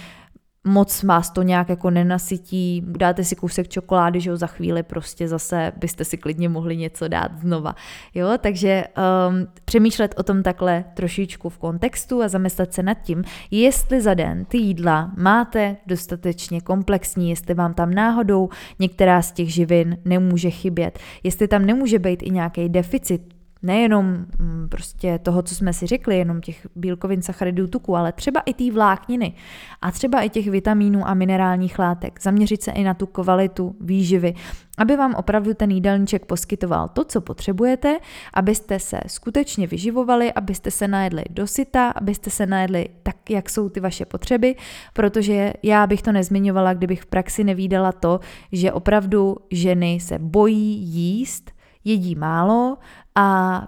moc 0.68 1.04
vás 1.04 1.30
to 1.30 1.42
nějak 1.42 1.70
jako 1.70 1.90
nenasytí, 1.90 2.84
dáte 2.88 3.24
si 3.24 3.36
kousek 3.36 3.68
čokolády, 3.68 4.22
že 4.22 4.30
jo, 4.30 4.38
za 4.38 4.48
chvíli 4.48 4.84
prostě 4.84 5.28
zase 5.28 5.72
byste 5.78 6.06
si 6.06 6.18
klidně 6.18 6.50
mohli 6.50 6.78
něco 6.78 7.08
dát 7.08 7.40
znova, 7.40 7.76
jo, 8.16 8.30
takže 8.38 8.84
um, 9.30 9.48
přemýšlet 9.66 10.16
o 10.18 10.24
tom 10.24 10.44
takhle 10.44 10.86
trošičku 10.94 11.50
v 11.50 11.58
kontextu 11.58 12.22
a 12.22 12.28
zamyslet 12.28 12.74
se 12.74 12.84
nad 12.84 12.94
tím, 12.94 13.24
jestli 13.52 14.02
za 14.02 14.14
den 14.14 14.46
ty 14.46 14.58
jídla 14.58 15.12
máte 15.18 15.76
dostatečně 15.88 16.62
komplexní, 16.62 17.30
jestli 17.30 17.54
vám 17.54 17.74
tam 17.74 17.94
náhodou 17.94 18.50
některá 18.80 19.22
z 19.22 19.32
těch 19.32 19.54
živin 19.54 19.98
nemůže 20.06 20.50
chybět, 20.50 21.00
jestli 21.24 21.48
tam 21.48 21.66
nemůže 21.66 22.00
být 22.00 22.24
i 22.24 22.30
nějaký 22.30 22.70
deficit, 22.70 23.33
nejenom 23.64 24.06
mm, 24.06 24.68
prostě 24.70 25.20
toho, 25.20 25.42
co 25.42 25.56
jsme 25.56 25.74
si 25.74 25.88
řekli, 25.88 26.18
jenom 26.18 26.42
těch 26.42 26.68
bílkovin, 26.76 27.22
sacharidů, 27.22 27.68
tuku, 27.68 27.96
ale 27.96 28.12
třeba 28.12 28.40
i 28.40 28.54
té 28.54 28.72
vlákniny 28.72 29.34
a 29.82 29.92
třeba 29.92 30.22
i 30.22 30.30
těch 30.30 30.50
vitamínů 30.50 31.08
a 31.08 31.14
minerálních 31.14 31.80
látek. 31.80 32.20
Zaměřit 32.22 32.64
se 32.64 32.72
i 32.72 32.84
na 32.84 32.94
tu 32.94 33.06
kvalitu 33.06 33.76
výživy, 33.82 34.34
aby 34.78 34.96
vám 34.96 35.14
opravdu 35.16 35.54
ten 35.54 35.72
jídelníček 35.72 36.26
poskytoval 36.26 36.88
to, 36.88 37.04
co 37.04 37.22
potřebujete, 37.22 38.00
abyste 38.34 38.80
se 38.80 39.00
skutečně 39.08 39.68
vyživovali, 39.68 40.34
abyste 40.34 40.72
se 40.72 40.88
najedli 40.88 41.24
dosyta, 41.30 41.90
abyste 41.90 42.30
se 42.30 42.46
najedli 42.46 42.90
tak, 43.04 43.30
jak 43.30 43.50
jsou 43.50 43.70
ty 43.70 43.80
vaše 43.80 44.06
potřeby, 44.06 44.56
protože 44.94 45.54
já 45.64 45.88
bych 45.88 46.02
to 46.02 46.12
nezmiňovala, 46.12 46.74
kdybych 46.74 47.02
v 47.02 47.06
praxi 47.06 47.44
nevídala 47.44 47.92
to, 47.92 48.20
že 48.52 48.72
opravdu 48.72 49.38
ženy 49.52 50.00
se 50.00 50.20
bojí 50.20 50.78
jíst, 50.78 51.52
jedí 51.84 52.16
málo 52.16 52.78
a 53.16 53.68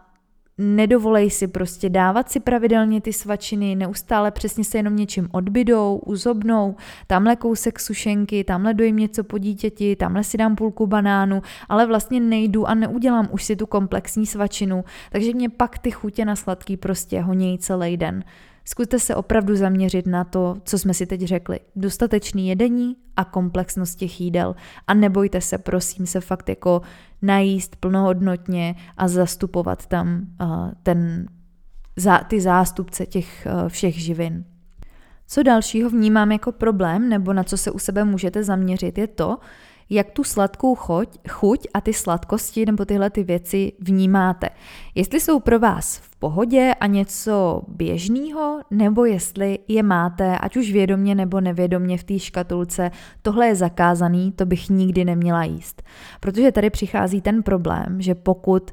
nedovolej 0.57 1.29
si 1.29 1.47
prostě 1.47 1.89
dávat 1.89 2.31
si 2.31 2.39
pravidelně 2.39 3.01
ty 3.01 3.13
svačiny, 3.13 3.75
neustále 3.75 4.31
přesně 4.31 4.63
se 4.63 4.77
jenom 4.77 4.95
něčím 4.95 5.29
odbydou, 5.31 5.97
uzobnou, 6.05 6.75
tamhle 7.07 7.35
kousek 7.35 7.79
sušenky, 7.79 8.43
tamhle 8.43 8.73
dojím 8.73 8.97
něco 8.97 9.23
po 9.23 9.37
dítěti, 9.37 9.95
tamhle 9.95 10.23
si 10.23 10.37
dám 10.37 10.55
půlku 10.55 10.87
banánu, 10.87 11.41
ale 11.69 11.85
vlastně 11.85 12.19
nejdu 12.19 12.67
a 12.67 12.73
neudělám 12.73 13.27
už 13.31 13.43
si 13.43 13.55
tu 13.55 13.65
komplexní 13.65 14.25
svačinu, 14.25 14.83
takže 15.11 15.33
mě 15.33 15.49
pak 15.49 15.77
ty 15.77 15.91
chutě 15.91 16.25
na 16.25 16.35
sladký 16.35 16.77
prostě 16.77 17.21
honějí 17.21 17.57
celý 17.57 17.97
den. 17.97 18.23
Zkuste 18.65 18.99
se 18.99 19.15
opravdu 19.15 19.55
zaměřit 19.55 20.07
na 20.07 20.23
to, 20.23 20.55
co 20.63 20.79
jsme 20.79 20.93
si 20.93 21.05
teď 21.05 21.21
řekli. 21.21 21.59
Dostatečný 21.75 22.47
jedení 22.47 22.95
a 23.15 23.23
komplexnost 23.23 23.99
těch 23.99 24.21
jídel. 24.21 24.55
A 24.87 24.93
nebojte 24.93 25.41
se, 25.41 25.57
prosím, 25.57 26.05
se 26.05 26.21
fakt 26.21 26.49
jako 26.49 26.81
najíst 27.21 27.75
plnohodnotně 27.75 28.75
a 28.97 29.07
zastupovat 29.07 29.85
tam 29.85 30.27
uh, 30.41 30.71
ten, 30.83 31.27
za, 31.95 32.17
ty 32.17 32.41
zástupce 32.41 33.05
těch 33.05 33.47
uh, 33.51 33.69
všech 33.69 34.01
živin. 34.01 34.45
Co 35.27 35.43
dalšího 35.43 35.89
vnímám 35.89 36.31
jako 36.31 36.51
problém, 36.51 37.09
nebo 37.09 37.33
na 37.33 37.43
co 37.43 37.57
se 37.57 37.71
u 37.71 37.79
sebe 37.79 38.03
můžete 38.03 38.43
zaměřit, 38.43 38.97
je 38.97 39.07
to, 39.07 39.37
jak 39.89 40.11
tu 40.11 40.23
sladkou 40.23 40.75
chuť, 40.75 41.17
chuť 41.29 41.67
a 41.73 41.81
ty 41.81 41.93
sladkosti 41.93 42.65
nebo 42.65 42.85
tyhle 42.85 43.09
ty 43.09 43.23
věci 43.23 43.71
vnímáte. 43.79 44.49
Jestli 44.95 45.19
jsou 45.19 45.39
pro 45.39 45.59
vás 45.59 45.97
v 45.97 46.15
pohodě 46.15 46.73
a 46.79 46.87
něco 46.87 47.61
běžného, 47.67 48.61
nebo 48.71 49.05
jestli 49.05 49.59
je 49.67 49.83
máte, 49.83 50.37
ať 50.37 50.57
už 50.57 50.71
vědomně 50.71 51.15
nebo 51.15 51.41
nevědomně 51.41 51.97
v 51.97 52.03
té 52.03 52.19
škatulce, 52.19 52.91
tohle 53.21 53.47
je 53.47 53.55
zakázaný, 53.55 54.31
to 54.31 54.45
bych 54.45 54.69
nikdy 54.69 55.05
neměla 55.05 55.43
jíst. 55.43 55.83
Protože 56.19 56.51
tady 56.51 56.69
přichází 56.69 57.21
ten 57.21 57.43
problém, 57.43 58.01
že 58.01 58.15
pokud 58.15 58.71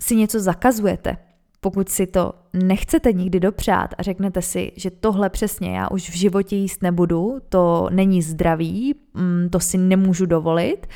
si 0.00 0.16
něco 0.16 0.40
zakazujete, 0.40 1.16
pokud 1.60 1.88
si 1.88 2.06
to 2.06 2.32
nechcete 2.52 3.12
nikdy 3.12 3.40
dopřát 3.40 3.94
a 3.98 4.02
řeknete 4.02 4.42
si, 4.42 4.72
že 4.76 4.90
tohle 4.90 5.30
přesně 5.30 5.76
já 5.76 5.90
už 5.90 6.10
v 6.10 6.16
životě 6.16 6.56
jíst 6.56 6.82
nebudu, 6.82 7.38
to 7.48 7.88
není 7.92 8.22
zdravý, 8.22 8.94
mm, 9.14 9.48
to 9.50 9.60
si 9.60 9.78
nemůžu 9.78 10.26
dovolit, 10.26 10.86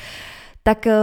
tak 0.63 0.87
eh, 0.87 0.99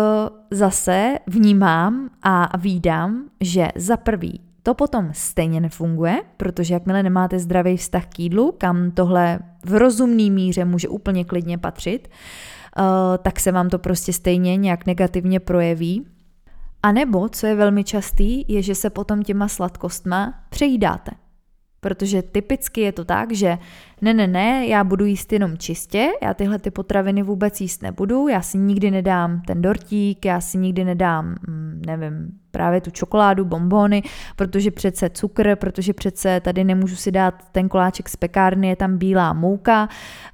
zase 0.50 1.14
vnímám 1.26 2.10
a 2.22 2.56
výdám, 2.58 3.24
že 3.40 3.68
za 3.76 3.96
prvý 3.96 4.40
to 4.62 4.74
potom 4.74 5.08
stejně 5.12 5.60
nefunguje, 5.60 6.22
protože 6.36 6.74
jakmile 6.74 7.02
nemáte 7.02 7.38
zdravý 7.38 7.76
vztah 7.76 8.06
k 8.06 8.18
jídlu, 8.18 8.54
kam 8.58 8.90
tohle 8.90 9.38
v 9.64 9.74
rozumný 9.74 10.30
míře 10.30 10.64
může 10.64 10.88
úplně 10.88 11.24
klidně 11.24 11.58
patřit, 11.58 12.08
eh, 12.08 12.82
tak 13.18 13.40
se 13.40 13.52
vám 13.52 13.68
to 13.68 13.78
prostě 13.78 14.12
stejně 14.12 14.56
nějak 14.56 14.86
negativně 14.86 15.40
projeví 15.40 16.06
a 16.82 16.92
nebo, 16.92 17.28
co 17.28 17.46
je 17.46 17.54
velmi 17.54 17.84
častý, 17.84 18.44
je, 18.48 18.62
že 18.62 18.74
se 18.74 18.90
potom 18.90 19.22
těma 19.22 19.48
sladkostma 19.48 20.34
přejídáte. 20.50 21.10
Protože 21.80 22.22
typicky 22.22 22.80
je 22.80 22.92
to 22.92 23.04
tak, 23.04 23.32
že 23.32 23.58
ne, 24.00 24.14
ne, 24.14 24.26
ne, 24.26 24.66
já 24.66 24.84
budu 24.84 25.04
jíst 25.04 25.32
jenom 25.32 25.58
čistě, 25.58 26.08
já 26.22 26.34
tyhle 26.34 26.58
ty 26.58 26.70
potraviny 26.70 27.22
vůbec 27.22 27.60
jíst 27.60 27.82
nebudu, 27.82 28.28
já 28.28 28.42
si 28.42 28.58
nikdy 28.58 28.90
nedám 28.90 29.42
ten 29.46 29.62
dortík, 29.62 30.24
já 30.24 30.40
si 30.40 30.58
nikdy 30.58 30.84
nedám, 30.84 31.34
mm, 31.48 31.82
nevím, 31.86 32.28
právě 32.50 32.80
tu 32.80 32.90
čokoládu, 32.90 33.44
bombony, 33.44 34.02
protože 34.36 34.70
přece 34.70 35.10
cukr, 35.10 35.56
protože 35.56 35.92
přece 35.92 36.40
tady 36.40 36.64
nemůžu 36.64 36.96
si 36.96 37.12
dát 37.12 37.34
ten 37.52 37.68
koláček 37.68 38.08
z 38.08 38.16
pekárny, 38.16 38.68
je 38.68 38.76
tam 38.76 38.98
bílá 38.98 39.32
mouka, 39.32 39.88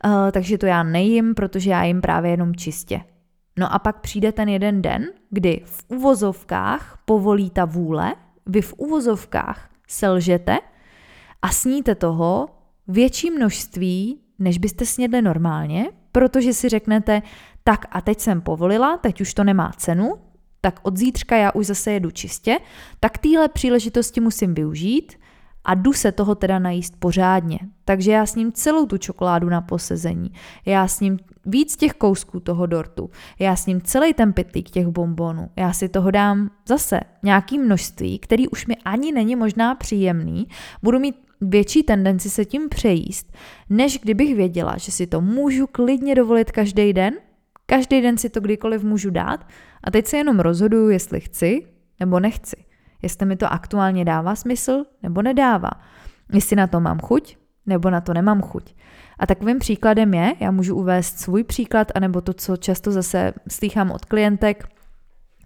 uh, 0.04 0.12
takže 0.30 0.58
to 0.58 0.66
já 0.66 0.82
nejím, 0.82 1.34
protože 1.34 1.70
já 1.70 1.84
jim 1.84 2.00
právě 2.00 2.30
jenom 2.30 2.56
čistě. 2.56 3.00
No 3.58 3.74
a 3.74 3.78
pak 3.78 4.00
přijde 4.00 4.32
ten 4.32 4.48
jeden 4.48 4.82
den, 4.82 5.06
kdy 5.30 5.62
v 5.64 5.84
uvozovkách 5.88 6.98
povolí 7.04 7.50
ta 7.50 7.64
vůle, 7.64 8.14
vy 8.46 8.62
v 8.62 8.74
uvozovkách 8.76 9.70
selžete 9.88 10.58
a 11.42 11.48
sníte 11.48 11.94
toho 11.94 12.48
větší 12.88 13.30
množství, 13.30 14.20
než 14.38 14.58
byste 14.58 14.86
snědli 14.86 15.22
normálně, 15.22 15.90
protože 16.12 16.52
si 16.52 16.68
řeknete, 16.68 17.22
tak 17.64 17.86
a 17.90 18.00
teď 18.00 18.20
jsem 18.20 18.40
povolila, 18.40 18.96
teď 18.96 19.20
už 19.20 19.34
to 19.34 19.44
nemá 19.44 19.72
cenu, 19.76 20.14
tak 20.60 20.80
od 20.82 20.96
zítřka 20.96 21.36
já 21.36 21.52
už 21.52 21.66
zase 21.66 21.92
jedu 21.92 22.10
čistě, 22.10 22.58
tak 23.00 23.18
téhle 23.18 23.48
příležitosti 23.48 24.20
musím 24.20 24.54
využít 24.54 25.18
a 25.68 25.74
jdu 25.74 25.92
se 25.92 26.12
toho 26.12 26.34
teda 26.34 26.58
najíst 26.58 26.94
pořádně. 26.98 27.58
Takže 27.84 28.12
já 28.12 28.26
s 28.26 28.34
ním 28.34 28.52
celou 28.52 28.86
tu 28.86 28.98
čokoládu 28.98 29.48
na 29.48 29.60
posezení, 29.60 30.32
já 30.66 30.88
s 30.88 31.00
ním 31.00 31.18
víc 31.46 31.76
těch 31.76 31.92
kousků 31.92 32.40
toho 32.40 32.66
dortu, 32.66 33.10
já 33.38 33.56
s 33.56 33.66
ním 33.66 33.80
celý 33.80 34.14
ten 34.14 34.32
pytlík 34.32 34.70
těch 34.70 34.86
bombonů, 34.86 35.50
já 35.56 35.72
si 35.72 35.88
toho 35.88 36.10
dám 36.10 36.50
zase 36.66 37.00
nějaký 37.22 37.58
množství, 37.58 38.18
který 38.18 38.48
už 38.48 38.66
mi 38.66 38.76
ani 38.76 39.12
není 39.12 39.36
možná 39.36 39.74
příjemný, 39.74 40.46
budu 40.82 40.98
mít 40.98 41.16
větší 41.40 41.82
tendenci 41.82 42.30
se 42.30 42.44
tím 42.44 42.68
přejíst, 42.68 43.32
než 43.70 43.98
kdybych 44.02 44.34
věděla, 44.34 44.76
že 44.76 44.92
si 44.92 45.06
to 45.06 45.20
můžu 45.20 45.66
klidně 45.66 46.14
dovolit 46.14 46.52
každý 46.52 46.92
den, 46.92 47.14
každý 47.66 48.00
den 48.00 48.18
si 48.18 48.28
to 48.28 48.40
kdykoliv 48.40 48.82
můžu 48.82 49.10
dát. 49.10 49.46
A 49.84 49.90
teď 49.90 50.06
se 50.06 50.16
jenom 50.16 50.40
rozhoduju, 50.40 50.88
jestli 50.88 51.20
chci 51.20 51.66
nebo 52.00 52.20
nechci 52.20 52.67
jestli 53.02 53.26
mi 53.26 53.36
to 53.36 53.52
aktuálně 53.52 54.04
dává 54.04 54.34
smysl 54.34 54.84
nebo 55.02 55.22
nedává. 55.22 55.70
Jestli 56.32 56.56
na 56.56 56.66
to 56.66 56.80
mám 56.80 57.00
chuť 57.00 57.36
nebo 57.66 57.90
na 57.90 58.00
to 58.00 58.14
nemám 58.14 58.42
chuť. 58.42 58.74
A 59.18 59.26
takovým 59.26 59.58
příkladem 59.58 60.14
je, 60.14 60.34
já 60.40 60.50
můžu 60.50 60.76
uvést 60.76 61.18
svůj 61.18 61.44
příklad, 61.44 61.92
anebo 61.94 62.20
to, 62.20 62.32
co 62.32 62.56
často 62.56 62.92
zase 62.92 63.32
slýchám 63.48 63.90
od 63.90 64.04
klientek, 64.04 64.68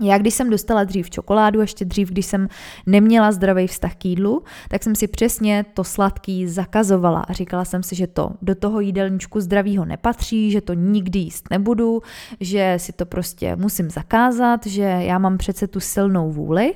já 0.08 0.18
když 0.18 0.34
jsem 0.34 0.50
dostala 0.50 0.84
dřív 0.84 1.10
čokoládu, 1.10 1.60
ještě 1.60 1.84
dřív, 1.84 2.10
když 2.10 2.26
jsem 2.26 2.48
neměla 2.86 3.32
zdravý 3.32 3.66
vztah 3.66 3.94
k 3.94 4.04
jídlu, 4.04 4.42
tak 4.68 4.82
jsem 4.82 4.94
si 4.94 5.06
přesně 5.06 5.64
to 5.74 5.84
sladký 5.84 6.48
zakazovala 6.48 7.20
a 7.20 7.32
říkala 7.32 7.64
jsem 7.64 7.82
si, 7.82 7.94
že 7.94 8.06
to 8.06 8.30
do 8.42 8.54
toho 8.54 8.80
jídelníčku 8.80 9.40
zdravýho 9.40 9.84
nepatří, 9.84 10.50
že 10.50 10.60
to 10.60 10.74
nikdy 10.74 11.18
jíst 11.18 11.50
nebudu, 11.50 12.02
že 12.40 12.74
si 12.76 12.92
to 12.92 13.06
prostě 13.06 13.56
musím 13.56 13.90
zakázat, 13.90 14.66
že 14.66 14.82
já 14.82 15.18
mám 15.18 15.38
přece 15.38 15.66
tu 15.66 15.80
silnou 15.80 16.30
vůli. 16.30 16.74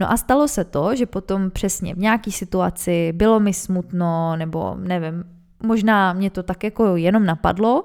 No 0.00 0.12
a 0.12 0.16
stalo 0.16 0.48
se 0.48 0.64
to, 0.64 0.96
že 0.96 1.06
potom 1.06 1.50
přesně 1.50 1.94
v 1.94 1.98
nějaký 1.98 2.32
situaci 2.32 3.12
bylo 3.12 3.40
mi 3.40 3.54
smutno, 3.54 4.36
nebo 4.36 4.76
nevím, 4.78 5.24
možná 5.62 6.12
mě 6.12 6.30
to 6.30 6.42
tak 6.42 6.64
jako 6.64 6.96
jenom 6.96 7.26
napadlo, 7.26 7.84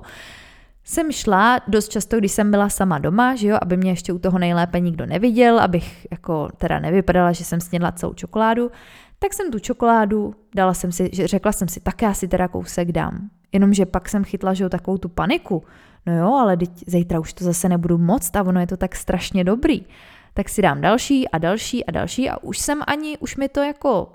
jsem 0.84 1.12
šla 1.12 1.60
dost 1.68 1.90
často, 1.90 2.18
když 2.18 2.32
jsem 2.32 2.52
byla 2.52 2.70
sama 2.70 3.00
doma, 3.00 3.36
že 3.36 3.48
jo, 3.48 3.58
aby 3.62 3.78
mě 3.78 3.92
ještě 3.92 4.14
u 4.14 4.20
toho 4.20 4.40
nejlépe 4.40 4.80
nikdo 4.80 5.06
neviděl, 5.06 5.60
abych 5.60 6.08
jako 6.12 6.50
teda 6.58 6.80
nevypadala, 6.80 7.32
že 7.32 7.44
jsem 7.44 7.62
snědla 7.62 7.92
celou 7.92 8.14
čokoládu, 8.14 8.72
tak 9.20 9.34
jsem 9.34 9.52
tu 9.52 9.60
čokoládu, 9.60 10.36
dala 10.56 10.74
jsem 10.74 10.92
si, 10.92 11.10
že 11.14 11.28
řekla 11.28 11.52
jsem 11.52 11.68
si, 11.68 11.80
tak 11.80 12.02
já 12.02 12.14
si 12.14 12.28
teda 12.28 12.48
kousek 12.48 12.92
dám. 12.92 13.30
Jenomže 13.52 13.86
pak 13.86 14.10
jsem 14.10 14.24
chytla, 14.24 14.54
že 14.54 14.64
jo, 14.64 14.70
takovou 14.70 14.98
tu 14.98 15.10
paniku. 15.10 15.64
No 16.06 16.18
jo, 16.18 16.34
ale 16.34 16.58
teď 16.58 16.70
zítra 16.88 17.20
už 17.20 17.34
to 17.34 17.44
zase 17.44 17.70
nebudu 17.70 17.98
moc 17.98 18.32
a 18.36 18.44
ono 18.44 18.60
je 18.60 18.68
to 18.68 18.78
tak 18.78 18.96
strašně 18.96 19.44
dobrý. 19.44 19.86
Tak 20.34 20.50
si 20.50 20.62
dám 20.62 20.82
další 20.82 21.30
a 21.30 21.38
další 21.38 21.86
a 21.86 21.92
další 21.92 22.30
a 22.30 22.44
už 22.44 22.60
jsem 22.60 22.82
ani, 22.88 23.18
už 23.18 23.36
mi 23.36 23.50
to 23.50 23.62
jako 23.62 24.12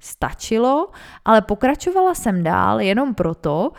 stačilo, 0.00 0.88
ale 1.24 1.42
pokračovala 1.42 2.14
jsem 2.14 2.42
dál 2.42 2.80
jenom 2.80 3.14
proto, 3.14 3.72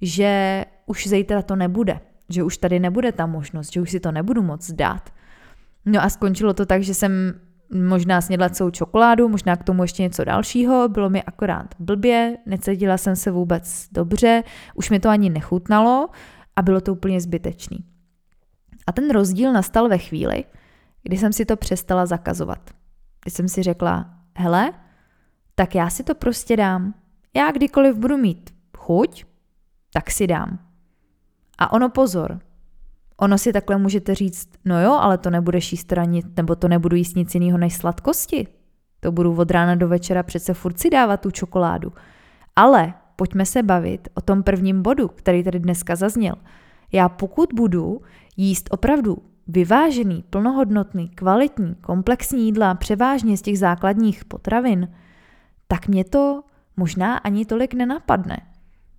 že 0.00 0.64
už 0.88 1.06
zítra 1.06 1.42
to 1.42 1.56
nebude, 1.56 2.00
že 2.28 2.42
už 2.42 2.58
tady 2.58 2.80
nebude 2.80 3.12
ta 3.12 3.26
možnost, 3.26 3.72
že 3.72 3.80
už 3.80 3.90
si 3.90 4.00
to 4.00 4.12
nebudu 4.12 4.42
moc 4.42 4.70
dát. 4.70 5.10
No 5.84 6.02
a 6.02 6.08
skončilo 6.08 6.54
to 6.54 6.66
tak, 6.66 6.82
že 6.82 6.94
jsem 6.94 7.40
možná 7.74 8.20
snědla 8.20 8.48
celou 8.48 8.70
čokoládu, 8.70 9.28
možná 9.28 9.56
k 9.56 9.64
tomu 9.64 9.82
ještě 9.82 10.02
něco 10.02 10.24
dalšího, 10.24 10.88
bylo 10.88 11.10
mi 11.10 11.22
akorát 11.22 11.74
blbě, 11.78 12.36
necítila 12.46 12.98
jsem 12.98 13.16
se 13.16 13.30
vůbec 13.30 13.88
dobře, 13.92 14.42
už 14.74 14.90
mi 14.90 15.00
to 15.00 15.08
ani 15.08 15.30
nechutnalo 15.30 16.08
a 16.56 16.62
bylo 16.62 16.80
to 16.80 16.92
úplně 16.92 17.20
zbytečný. 17.20 17.84
A 18.86 18.92
ten 18.92 19.10
rozdíl 19.10 19.52
nastal 19.52 19.88
ve 19.88 19.98
chvíli, 19.98 20.44
kdy 21.02 21.18
jsem 21.18 21.32
si 21.32 21.44
to 21.44 21.56
přestala 21.56 22.06
zakazovat. 22.06 22.70
Kdy 23.22 23.30
jsem 23.30 23.48
si 23.48 23.62
řekla, 23.62 24.10
hele, 24.36 24.72
tak 25.54 25.74
já 25.74 25.90
si 25.90 26.04
to 26.04 26.14
prostě 26.14 26.56
dám. 26.56 26.94
Já 27.36 27.50
kdykoliv 27.50 27.96
budu 27.96 28.16
mít 28.16 28.54
chuť, 28.76 29.24
tak 29.92 30.10
si 30.10 30.26
dám. 30.26 30.67
A 31.58 31.72
ono 31.72 31.88
pozor, 31.88 32.38
ono 33.16 33.38
si 33.38 33.52
takhle 33.52 33.78
můžete 33.78 34.14
říct, 34.14 34.48
no 34.64 34.82
jo, 34.82 34.92
ale 34.92 35.18
to 35.18 35.30
nebudeš 35.30 35.72
jíst 35.72 35.92
nebo 36.36 36.56
to 36.56 36.68
nebudu 36.68 36.96
jíst 36.96 37.16
nic 37.16 37.34
jiného 37.34 37.58
než 37.58 37.76
sladkosti. 37.76 38.46
To 39.00 39.12
budu 39.12 39.36
od 39.36 39.50
rána 39.50 39.74
do 39.74 39.88
večera 39.88 40.22
přece 40.22 40.54
furt 40.54 40.78
si 40.78 40.90
dávat 40.90 41.20
tu 41.20 41.30
čokoládu. 41.30 41.92
Ale 42.56 42.94
pojďme 43.16 43.46
se 43.46 43.62
bavit 43.62 44.08
o 44.14 44.20
tom 44.20 44.42
prvním 44.42 44.82
bodu, 44.82 45.08
který 45.08 45.44
tady 45.44 45.58
dneska 45.58 45.96
zazněl. 45.96 46.34
Já 46.92 47.08
pokud 47.08 47.50
budu 47.54 48.00
jíst 48.36 48.68
opravdu 48.70 49.18
vyvážený, 49.46 50.24
plnohodnotný, 50.30 51.08
kvalitní, 51.08 51.74
komplexní 51.74 52.44
jídla, 52.44 52.74
převážně 52.74 53.36
z 53.36 53.42
těch 53.42 53.58
základních 53.58 54.24
potravin, 54.24 54.88
tak 55.68 55.88
mě 55.88 56.04
to 56.04 56.42
možná 56.76 57.16
ani 57.16 57.44
tolik 57.44 57.74
nenapadne. 57.74 58.47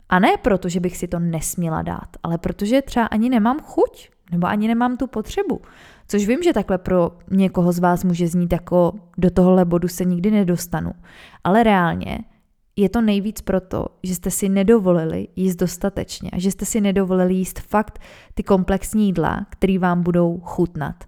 A 0.10 0.20
ne 0.20 0.38
proto, 0.42 0.70
že 0.70 0.80
bych 0.80 0.98
si 0.98 1.08
to 1.08 1.20
nesměla 1.20 1.82
dát, 1.82 2.10
ale 2.24 2.38
protože 2.38 2.82
třeba 2.82 3.06
ani 3.06 3.30
nemám 3.30 3.60
chuť, 3.60 4.10
nebo 4.32 4.48
ani 4.48 4.68
nemám 4.68 4.98
tu 4.98 5.08
potřebu. 5.08 5.62
Což 6.08 6.28
vím, 6.28 6.44
že 6.44 6.54
takhle 6.54 6.78
pro 6.78 7.12
někoho 7.32 7.72
z 7.72 7.80
vás 7.80 8.04
může 8.04 8.28
znít 8.28 8.54
jako 8.54 8.94
do 9.18 9.32
tohohle 9.32 9.66
bodu 9.66 9.88
se 9.88 10.06
nikdy 10.06 10.32
nedostanu. 10.32 10.92
Ale 11.44 11.64
reálně 11.64 12.20
je 12.76 12.90
to 12.90 13.02
nejvíc 13.02 13.42
proto, 13.42 13.86
že 14.04 14.16
jste 14.16 14.32
si 14.32 14.50
nedovolili 14.50 15.28
jíst 15.36 15.56
dostatečně 15.56 16.30
a 16.30 16.40
že 16.40 16.52
jste 16.52 16.66
si 16.66 16.82
nedovolili 16.82 17.34
jíst 17.34 17.60
fakt 17.60 18.00
ty 18.34 18.44
komplexní 18.44 19.06
jídla, 19.06 19.46
které 19.50 19.80
vám 19.80 20.04
budou 20.04 20.40
chutnat. 20.44 21.04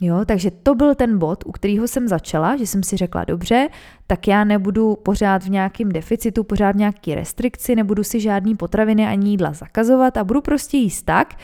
Jo, 0.00 0.24
takže 0.26 0.50
to 0.50 0.74
byl 0.74 0.94
ten 0.94 1.18
bod, 1.18 1.44
u 1.46 1.52
kterého 1.52 1.88
jsem 1.88 2.08
začala, 2.08 2.56
že 2.56 2.66
jsem 2.66 2.82
si 2.82 2.96
řekla, 2.96 3.24
dobře, 3.24 3.68
tak 4.06 4.28
já 4.28 4.44
nebudu 4.44 4.96
pořád 4.96 5.42
v 5.42 5.50
nějakém 5.50 5.92
deficitu, 5.92 6.44
pořád 6.44 6.72
v 6.72 6.78
nějaký 6.78 7.14
restrikci, 7.14 7.76
nebudu 7.76 8.04
si 8.04 8.20
žádný 8.20 8.54
potraviny 8.54 9.06
ani 9.06 9.30
jídla 9.30 9.52
zakazovat 9.52 10.16
a 10.16 10.24
budu 10.24 10.40
prostě 10.40 10.76
jíst 10.76 11.02
tak, 11.02 11.34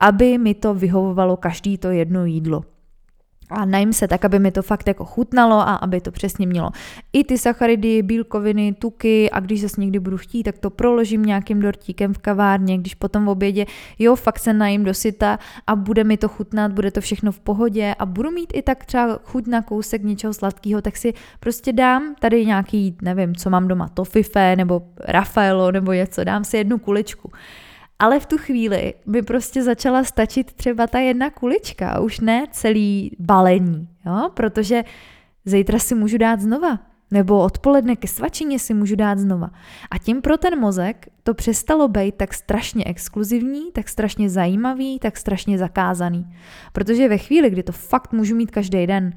aby 0.00 0.38
mi 0.38 0.54
to 0.54 0.74
vyhovovalo 0.74 1.36
každý 1.36 1.78
to 1.78 1.90
jedno 1.90 2.24
jídlo 2.24 2.64
a 3.50 3.64
najím 3.64 3.92
se 3.92 4.08
tak, 4.08 4.24
aby 4.24 4.38
mi 4.38 4.50
to 4.50 4.62
fakt 4.62 4.88
jako 4.88 5.04
chutnalo 5.04 5.56
a 5.56 5.74
aby 5.74 6.00
to 6.00 6.10
přesně 6.12 6.46
mělo 6.46 6.70
i 7.12 7.24
ty 7.24 7.38
sacharidy, 7.38 8.02
bílkoviny, 8.02 8.74
tuky 8.74 9.30
a 9.30 9.40
když 9.40 9.60
zase 9.60 9.80
někdy 9.80 9.98
budu 9.98 10.16
chtít, 10.16 10.42
tak 10.42 10.58
to 10.58 10.70
proložím 10.70 11.22
nějakým 11.22 11.60
dortíkem 11.60 12.14
v 12.14 12.18
kavárně, 12.18 12.78
když 12.78 12.94
potom 12.94 13.24
v 13.24 13.28
obědě, 13.28 13.66
jo, 13.98 14.16
fakt 14.16 14.38
se 14.38 14.52
najím 14.52 14.84
do 14.84 14.94
syta 14.94 15.38
a 15.66 15.76
bude 15.76 16.04
mi 16.04 16.16
to 16.16 16.28
chutnat, 16.28 16.72
bude 16.72 16.90
to 16.90 17.00
všechno 17.00 17.32
v 17.32 17.40
pohodě 17.40 17.94
a 17.98 18.06
budu 18.06 18.30
mít 18.30 18.52
i 18.54 18.62
tak 18.62 18.84
třeba 18.84 19.18
chuť 19.24 19.46
na 19.46 19.62
kousek 19.62 20.02
něčeho 20.02 20.34
sladkého, 20.34 20.82
tak 20.82 20.96
si 20.96 21.14
prostě 21.40 21.72
dám 21.72 22.14
tady 22.20 22.46
nějaký, 22.46 22.96
nevím, 23.02 23.34
co 23.34 23.50
mám 23.50 23.68
doma, 23.68 23.88
tofife 23.88 24.56
nebo 24.56 24.82
Rafaelo 25.00 25.72
nebo 25.72 25.92
něco, 25.92 26.24
dám 26.24 26.44
si 26.44 26.56
jednu 26.56 26.78
kuličku. 26.78 27.30
Ale 27.98 28.20
v 28.20 28.26
tu 28.26 28.38
chvíli 28.38 28.94
by 29.06 29.22
prostě 29.22 29.62
začala 29.62 30.04
stačit 30.04 30.52
třeba 30.52 30.86
ta 30.86 30.98
jedna 30.98 31.30
kulička, 31.30 32.00
už 32.00 32.20
ne 32.20 32.46
celý 32.52 33.16
balení, 33.18 33.88
jo? 34.06 34.30
protože 34.34 34.84
zítra 35.44 35.78
si 35.78 35.94
můžu 35.94 36.18
dát 36.18 36.40
znova, 36.40 36.78
nebo 37.10 37.38
odpoledne 37.38 37.96
ke 37.96 38.08
svačině 38.08 38.58
si 38.58 38.74
můžu 38.74 38.96
dát 38.96 39.18
znova. 39.18 39.50
A 39.90 39.98
tím 39.98 40.22
pro 40.22 40.36
ten 40.36 40.60
mozek 40.60 41.08
to 41.22 41.34
přestalo 41.34 41.88
být 41.88 42.14
tak 42.14 42.34
strašně 42.34 42.84
exkluzivní, 42.84 43.72
tak 43.72 43.88
strašně 43.88 44.30
zajímavý, 44.30 44.98
tak 44.98 45.16
strašně 45.16 45.58
zakázaný. 45.58 46.26
Protože 46.72 47.08
ve 47.08 47.18
chvíli, 47.18 47.50
kdy 47.50 47.62
to 47.62 47.72
fakt 47.72 48.12
můžu 48.12 48.36
mít 48.36 48.50
každý 48.50 48.86
den, 48.86 49.12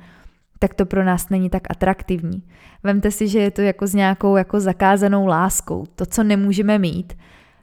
tak 0.60 0.74
to 0.74 0.86
pro 0.86 1.04
nás 1.04 1.30
není 1.30 1.50
tak 1.50 1.64
atraktivní. 1.70 2.44
Vemte 2.84 3.12
si, 3.12 3.28
že 3.28 3.40
je 3.40 3.52
to 3.52 3.62
jako 3.62 3.88
s 3.88 3.94
nějakou 3.94 4.36
jako 4.36 4.60
zakázanou 4.60 5.26
láskou. 5.26 5.86
To, 5.96 6.06
co 6.06 6.24
nemůžeme 6.24 6.80
mít, 6.80 7.14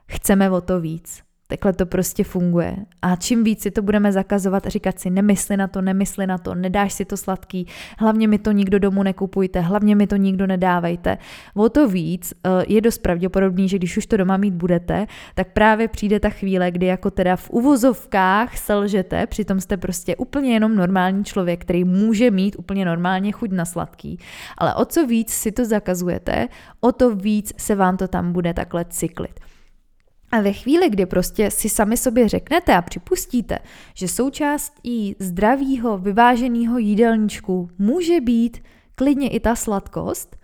chceme 0.09 0.49
o 0.49 0.61
to 0.61 0.79
víc. 0.79 1.29
Takhle 1.51 1.73
to 1.73 1.85
prostě 1.85 2.23
funguje. 2.23 2.75
A 3.01 3.15
čím 3.15 3.43
víc 3.43 3.61
si 3.61 3.71
to 3.71 3.81
budeme 3.81 4.11
zakazovat 4.11 4.65
a 4.65 4.69
říkat 4.69 4.99
si, 4.99 5.09
nemysli 5.09 5.57
na 5.57 5.67
to, 5.67 5.81
nemysli 5.81 6.27
na 6.27 6.37
to, 6.37 6.55
nedáš 6.55 6.93
si 6.93 7.05
to 7.05 7.17
sladký, 7.17 7.67
hlavně 7.97 8.27
mi 8.27 8.39
to 8.39 8.51
nikdo 8.51 8.79
domů 8.79 9.03
nekupujte, 9.03 9.59
hlavně 9.59 9.95
mi 9.95 10.07
to 10.07 10.15
nikdo 10.15 10.47
nedávejte. 10.47 11.17
O 11.55 11.69
to 11.69 11.87
víc 11.87 12.33
eh, 12.33 12.49
je 12.67 12.81
dost 12.81 12.97
pravděpodobný, 12.97 13.69
že 13.69 13.77
když 13.77 13.97
už 13.97 14.05
to 14.05 14.17
doma 14.17 14.37
mít 14.37 14.53
budete, 14.53 15.05
tak 15.35 15.47
právě 15.53 15.87
přijde 15.87 16.19
ta 16.19 16.29
chvíle, 16.29 16.71
kdy 16.71 16.85
jako 16.85 17.11
teda 17.11 17.35
v 17.35 17.49
uvozovkách 17.49 18.57
selžete, 18.57 19.27
přitom 19.27 19.59
jste 19.59 19.77
prostě 19.77 20.15
úplně 20.15 20.53
jenom 20.53 20.75
normální 20.75 21.23
člověk, 21.23 21.61
který 21.61 21.83
může 21.83 22.31
mít 22.31 22.55
úplně 22.59 22.85
normálně 22.85 23.31
chuť 23.31 23.51
na 23.51 23.65
sladký. 23.65 24.19
Ale 24.57 24.75
o 24.75 24.85
co 24.85 25.07
víc 25.07 25.33
si 25.33 25.51
to 25.51 25.65
zakazujete, 25.65 26.47
o 26.81 26.91
to 26.91 27.15
víc 27.15 27.53
se 27.57 27.75
vám 27.75 27.97
to 27.97 28.07
tam 28.07 28.33
bude 28.33 28.53
takhle 28.53 28.85
cyklit. 28.85 29.39
A 30.31 30.41
ve 30.41 30.53
chvíli, 30.53 30.89
kdy 30.89 31.05
prostě 31.05 31.51
si 31.51 31.69
sami 31.69 31.97
sobě 31.97 32.29
řeknete 32.29 32.75
a 32.75 32.81
připustíte, 32.81 33.59
že 33.93 34.07
součástí 34.07 35.15
zdravého, 35.19 35.97
vyváženého 35.97 36.77
jídelníčku 36.77 37.69
může 37.77 38.21
být 38.21 38.57
klidně 38.95 39.29
i 39.29 39.39
ta 39.39 39.55
sladkost, 39.55 40.39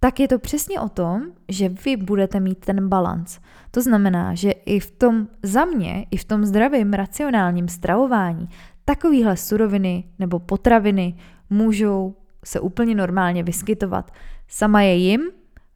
tak 0.00 0.20
je 0.20 0.28
to 0.28 0.38
přesně 0.38 0.80
o 0.80 0.88
tom, 0.88 1.22
že 1.48 1.68
vy 1.68 1.96
budete 1.96 2.40
mít 2.40 2.58
ten 2.58 2.88
balans. 2.88 3.38
To 3.70 3.82
znamená, 3.82 4.34
že 4.34 4.50
i 4.50 4.80
v 4.80 4.90
tom 4.90 5.28
za 5.42 5.64
mě, 5.64 6.06
i 6.10 6.16
v 6.16 6.24
tom 6.24 6.44
zdravém, 6.44 6.92
racionálním 6.92 7.68
stravování 7.68 8.48
takovéhle 8.84 9.36
suroviny 9.36 10.04
nebo 10.18 10.38
potraviny 10.38 11.14
můžou 11.50 12.16
se 12.44 12.60
úplně 12.60 12.94
normálně 12.94 13.42
vyskytovat. 13.42 14.10
Sama 14.48 14.82
je 14.82 14.94
jim, 14.94 15.20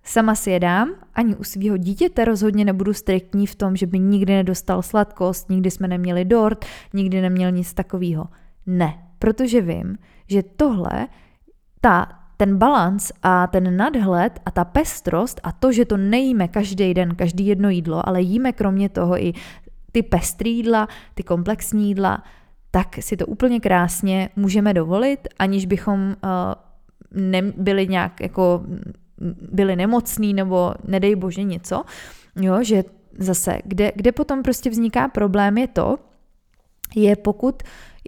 Sama 0.08 0.34
si 0.34 0.50
je 0.50 0.60
dám, 0.60 0.90
ani 1.14 1.36
u 1.36 1.44
svého 1.44 1.76
dítěte 1.76 2.24
rozhodně 2.24 2.64
nebudu 2.64 2.94
striktní 2.94 3.46
v 3.46 3.54
tom, 3.54 3.76
že 3.76 3.86
by 3.86 3.98
nikdy 3.98 4.32
nedostal 4.32 4.82
sladkost, 4.82 5.50
nikdy 5.50 5.70
jsme 5.70 5.88
neměli 5.88 6.24
dort, 6.24 6.64
nikdy 6.92 7.20
neměl 7.20 7.50
nic 7.50 7.74
takového. 7.74 8.28
Ne, 8.66 8.98
protože 9.18 9.60
vím, 9.60 9.98
že 10.26 10.42
tohle, 10.42 11.08
ta, 11.80 12.08
ten 12.36 12.56
balans 12.56 13.12
a 13.22 13.46
ten 13.46 13.76
nadhled 13.76 14.40
a 14.46 14.50
ta 14.50 14.64
pestrost 14.64 15.40
a 15.42 15.52
to, 15.52 15.72
že 15.72 15.84
to 15.84 15.96
nejíme 15.96 16.48
každý 16.48 16.94
den, 16.94 17.14
každý 17.14 17.46
jedno 17.46 17.70
jídlo, 17.70 18.08
ale 18.08 18.22
jíme 18.22 18.52
kromě 18.52 18.88
toho 18.88 19.22
i 19.22 19.32
ty 19.92 20.02
pestrý 20.02 20.56
jídla, 20.56 20.88
ty 21.14 21.22
komplexní 21.22 21.88
jídla, 21.88 22.22
tak 22.70 22.96
si 23.00 23.16
to 23.16 23.26
úplně 23.26 23.60
krásně 23.60 24.28
můžeme 24.36 24.74
dovolit, 24.74 25.28
aniž 25.38 25.66
bychom 25.66 26.00
uh, 26.00 26.14
nebyli 27.20 27.88
nějak 27.88 28.20
jako 28.20 28.62
byli 29.52 29.76
nemocní 29.76 30.34
nebo 30.34 30.74
nedej 30.84 31.16
bože 31.16 31.42
něco, 31.42 31.84
jo, 32.36 32.62
že 32.62 32.84
zase, 33.18 33.58
kde, 33.64 33.92
kde 33.94 34.12
potom 34.12 34.42
prostě 34.42 34.70
vzniká 34.70 35.08
problém 35.08 35.58
je 35.58 35.68
to, 35.68 35.98
je 36.96 37.16
pokud 37.16 37.62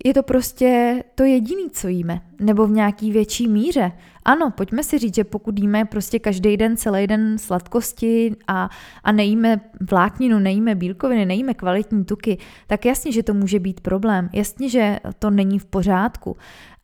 je 0.05 0.15
to 0.15 0.23
prostě 0.23 1.03
to 1.15 1.25
jediný, 1.25 1.71
co 1.71 1.89
jíme, 1.89 2.21
nebo 2.41 2.67
v 2.67 2.71
nějaký 2.71 3.13
větší 3.13 3.49
míře. 3.49 3.93
Ano, 4.25 4.51
pojďme 4.51 4.83
si 4.83 4.99
říct, 4.99 5.15
že 5.15 5.25
pokud 5.25 5.59
jíme 5.59 5.85
prostě 5.85 6.19
každý 6.19 6.57
den, 6.57 6.77
celý 6.77 7.07
den 7.07 7.39
sladkosti 7.39 8.37
a, 8.49 8.71
a 9.05 9.13
nejíme 9.13 9.61
vlákninu, 9.91 10.39
nejíme 10.39 10.75
bílkoviny, 10.75 11.27
nejíme 11.27 11.55
kvalitní 11.55 12.05
tuky, 12.05 12.39
tak 12.67 12.85
jasně, 12.87 13.13
že 13.13 13.23
to 13.23 13.35
může 13.35 13.59
být 13.59 13.81
problém. 13.81 14.29
Jasně, 14.33 14.69
že 14.69 14.99
to 15.19 15.31
není 15.31 15.59
v 15.59 15.65
pořádku. 15.65 16.37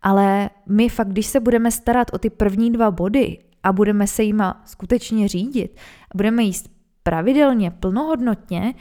Ale 0.02 0.50
my 0.66 0.88
fakt, 0.88 1.08
když 1.08 1.26
se 1.26 1.40
budeme 1.40 1.70
starat 1.70 2.08
o 2.12 2.18
ty 2.18 2.30
první 2.30 2.72
dva 2.72 2.90
body 2.90 3.38
a 3.66 3.72
budeme 3.72 4.06
se 4.06 4.22
jima 4.22 4.62
skutečně 4.64 5.28
řídit 5.28 5.76
a 6.02 6.16
budeme 6.16 6.42
jíst 6.42 6.70
pravidelně, 7.02 7.70
plnohodnotně, 7.70 8.74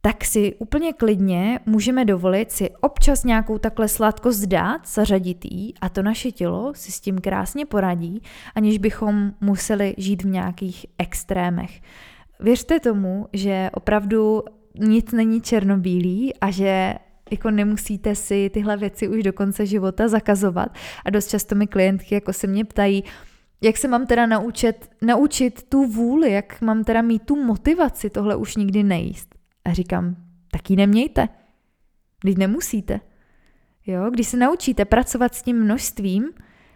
tak 0.00 0.24
si 0.24 0.54
úplně 0.58 0.92
klidně 0.92 1.60
můžeme 1.66 2.04
dovolit 2.04 2.52
si 2.52 2.70
občas 2.80 3.24
nějakou 3.24 3.58
takhle 3.58 3.88
sladkost 3.88 4.46
dát, 4.46 4.88
zařadit 4.88 5.44
jí 5.44 5.74
a 5.80 5.88
to 5.88 6.02
naše 6.02 6.32
tělo 6.32 6.72
si 6.74 6.92
s 6.92 7.00
tím 7.00 7.18
krásně 7.18 7.66
poradí, 7.66 8.22
aniž 8.54 8.78
bychom 8.78 9.32
museli 9.40 9.94
žít 9.98 10.22
v 10.22 10.26
nějakých 10.26 10.86
extrémech. 10.98 11.80
Věřte 12.40 12.80
tomu, 12.80 13.26
že 13.32 13.70
opravdu 13.74 14.42
nic 14.78 15.12
není 15.12 15.40
černobílý 15.40 16.34
a 16.40 16.50
že 16.50 16.94
jako 17.30 17.50
nemusíte 17.50 18.14
si 18.14 18.50
tyhle 18.50 18.76
věci 18.76 19.08
už 19.08 19.22
do 19.22 19.32
konce 19.32 19.66
života 19.66 20.08
zakazovat. 20.08 20.68
A 21.04 21.10
dost 21.10 21.28
často 21.28 21.54
mi 21.54 21.66
klientky 21.66 22.14
jako 22.14 22.32
se 22.32 22.46
mě 22.46 22.64
ptají, 22.64 23.04
jak 23.60 23.76
se 23.76 23.88
mám 23.88 24.06
teda 24.06 24.26
naučit, 24.26 24.90
naučit 25.02 25.62
tu 25.68 25.86
vůli, 25.86 26.32
jak 26.32 26.60
mám 26.60 26.84
teda 26.84 27.02
mít 27.02 27.22
tu 27.22 27.44
motivaci 27.44 28.10
tohle 28.10 28.36
už 28.36 28.56
nikdy 28.56 28.82
nejíst. 28.82 29.34
A 29.64 29.72
říkám, 29.72 30.16
tak 30.50 30.70
ji 30.70 30.76
nemějte. 30.76 31.28
Když 32.20 32.36
nemusíte. 32.36 33.00
Jo, 33.86 34.10
když 34.10 34.28
se 34.28 34.36
naučíte 34.36 34.84
pracovat 34.84 35.34
s 35.34 35.42
tím 35.42 35.62
množstvím 35.62 36.24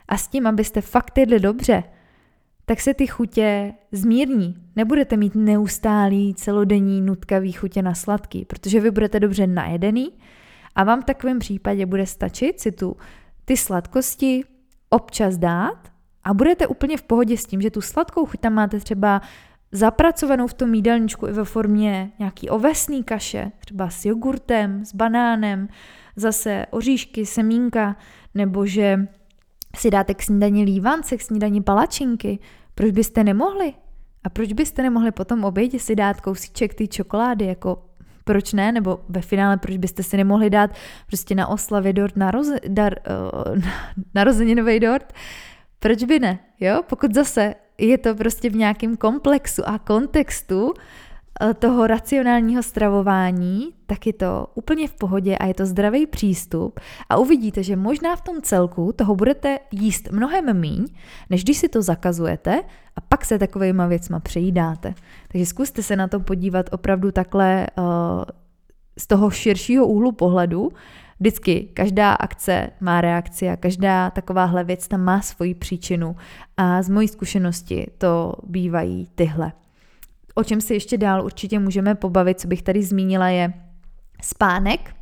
a 0.09 0.17
s 0.17 0.29
tím, 0.29 0.47
abyste 0.47 0.81
fakt 0.81 1.19
jedli 1.19 1.41
dobře, 1.41 1.83
tak 2.65 2.81
se 2.81 2.95
ty 2.95 3.07
chutě 3.07 3.75
zmírní. 3.93 4.57
Nebudete 4.77 5.17
mít 5.17 5.35
neustálý 5.35 6.35
celodenní 6.35 7.01
nutkavý 7.01 7.53
chutě 7.53 7.83
na 7.83 7.95
sladký, 7.95 8.45
protože 8.45 8.81
vy 8.81 8.91
budete 8.91 9.21
dobře 9.21 9.47
najedený 9.47 10.13
a 10.75 10.85
vám 10.85 11.03
v 11.03 11.05
takovém 11.05 11.39
případě 11.39 11.87
bude 11.87 12.07
stačit 12.07 12.61
si 12.61 12.73
tu 12.73 12.97
ty 13.45 13.57
sladkosti 13.57 14.45
občas 14.91 15.37
dát 15.37 15.89
a 16.25 16.35
budete 16.35 16.67
úplně 16.67 16.97
v 16.97 17.03
pohodě 17.03 17.37
s 17.37 17.47
tím, 17.47 17.61
že 17.61 17.71
tu 17.71 17.81
sladkou 17.81 18.27
chuť 18.27 18.41
tam 18.41 18.53
máte 18.53 18.81
třeba 18.81 19.21
zapracovanou 19.73 20.47
v 20.47 20.55
tom 20.55 20.75
jídelníčku 20.75 21.27
i 21.27 21.33
ve 21.33 21.45
formě 21.45 22.11
nějaký 22.19 22.49
ovesný 22.49 23.05
kaše, 23.05 23.53
třeba 23.59 23.91
s 23.91 24.05
jogurtem, 24.05 24.85
s 24.85 24.95
banánem, 24.95 25.69
zase 26.17 26.67
oříšky, 26.71 27.27
semínka, 27.27 27.97
nebo 28.35 28.67
že 28.67 29.07
si 29.77 29.91
dáte 29.91 30.15
k 30.15 30.23
snídani 30.23 30.65
lívance, 30.65 31.17
k 31.17 31.23
snídani 31.23 31.61
palačinky. 31.61 32.39
Proč 32.75 32.91
byste 32.91 33.25
nemohli? 33.25 33.75
A 34.25 34.31
proč 34.31 34.53
byste 34.53 34.83
nemohli 34.83 35.11
potom 35.11 35.45
obědě 35.45 35.79
si 35.79 35.97
dát 35.97 36.21
kousíček 36.21 36.75
té 36.75 36.87
čokolády, 36.87 37.45
jako 37.45 37.83
proč 38.25 38.53
ne, 38.53 38.73
nebo 38.73 39.01
ve 39.09 39.21
finále, 39.21 39.57
proč 39.57 39.77
byste 39.77 40.03
si 40.03 40.17
nemohli 40.17 40.51
dát 40.51 40.71
prostě 41.07 41.35
na 41.35 41.47
oslavě 41.47 41.93
dort 41.93 42.17
naroze, 42.17 42.61
dar, 42.69 42.95
uh, 43.55 43.63
narozeninový 44.15 44.81
dort, 44.81 45.13
proč 45.81 46.05
by 46.05 46.19
ne, 46.19 46.39
jo? 46.61 46.83
Pokud 46.89 47.15
zase 47.15 47.55
je 47.79 47.99
to 47.99 48.15
prostě 48.15 48.51
v 48.51 48.57
nějakém 48.57 48.97
komplexu 48.97 49.69
a 49.69 49.79
kontextu 49.79 50.73
eh, 51.41 51.55
toho 51.55 51.87
racionálního 51.87 52.63
stravování, 52.63 53.69
tak 53.87 54.07
je 54.07 54.13
to 54.13 54.47
úplně 54.55 54.89
v 54.89 54.95
pohodě 54.95 55.39
a 55.39 55.47
je 55.47 55.55
to 55.55 55.67
zdravý 55.67 56.07
přístup 56.07 56.81
a 57.09 57.17
uvidíte, 57.17 57.63
že 57.63 57.77
možná 57.77 58.17
v 58.17 58.21
tom 58.21 58.43
celku 58.43 58.93
toho 58.93 59.17
budete 59.17 59.59
jíst 59.71 60.11
mnohem 60.13 60.61
míň, 60.61 60.87
než 61.31 61.45
když 61.45 61.59
si 61.59 61.69
to 61.69 61.83
zakazujete 61.83 62.63
a 62.97 63.01
pak 63.01 63.25
se 63.25 63.39
takovýma 63.39 63.87
věcma 63.87 64.21
přejídáte. 64.21 64.95
Takže 65.29 65.47
zkuste 65.47 65.83
se 65.83 65.97
na 65.97 66.09
to 66.09 66.21
podívat 66.21 66.67
opravdu 66.73 67.13
takhle 67.13 67.67
uh, 67.79 67.85
z 68.99 69.07
toho 69.07 69.31
širšího 69.31 69.87
úhlu 69.87 70.13
pohledu 70.13 70.69
Vždycky 71.21 71.69
každá 71.75 72.13
akce 72.13 72.71
má 72.81 73.01
reakci 73.01 73.49
a 73.49 73.57
každá 73.57 74.11
takováhle 74.11 74.65
věc 74.65 74.89
tam 74.89 75.01
má 75.01 75.21
svoji 75.21 75.55
příčinu 75.55 76.17
a 76.57 76.83
z 76.83 76.89
mojí 76.89 77.09
zkušenosti 77.09 77.87
to 77.99 78.35
bývají 78.47 79.09
tyhle. 79.15 79.53
O 80.35 80.45
čem 80.45 80.61
se 80.61 80.75
ještě 80.75 80.99
dál 80.99 81.25
určitě 81.25 81.59
můžeme 81.59 81.95
pobavit, 81.95 82.41
co 82.41 82.49
bych 82.49 82.63
tady 82.63 82.83
zmínila, 82.83 83.29
je 83.29 83.53
spánek, 84.23 84.95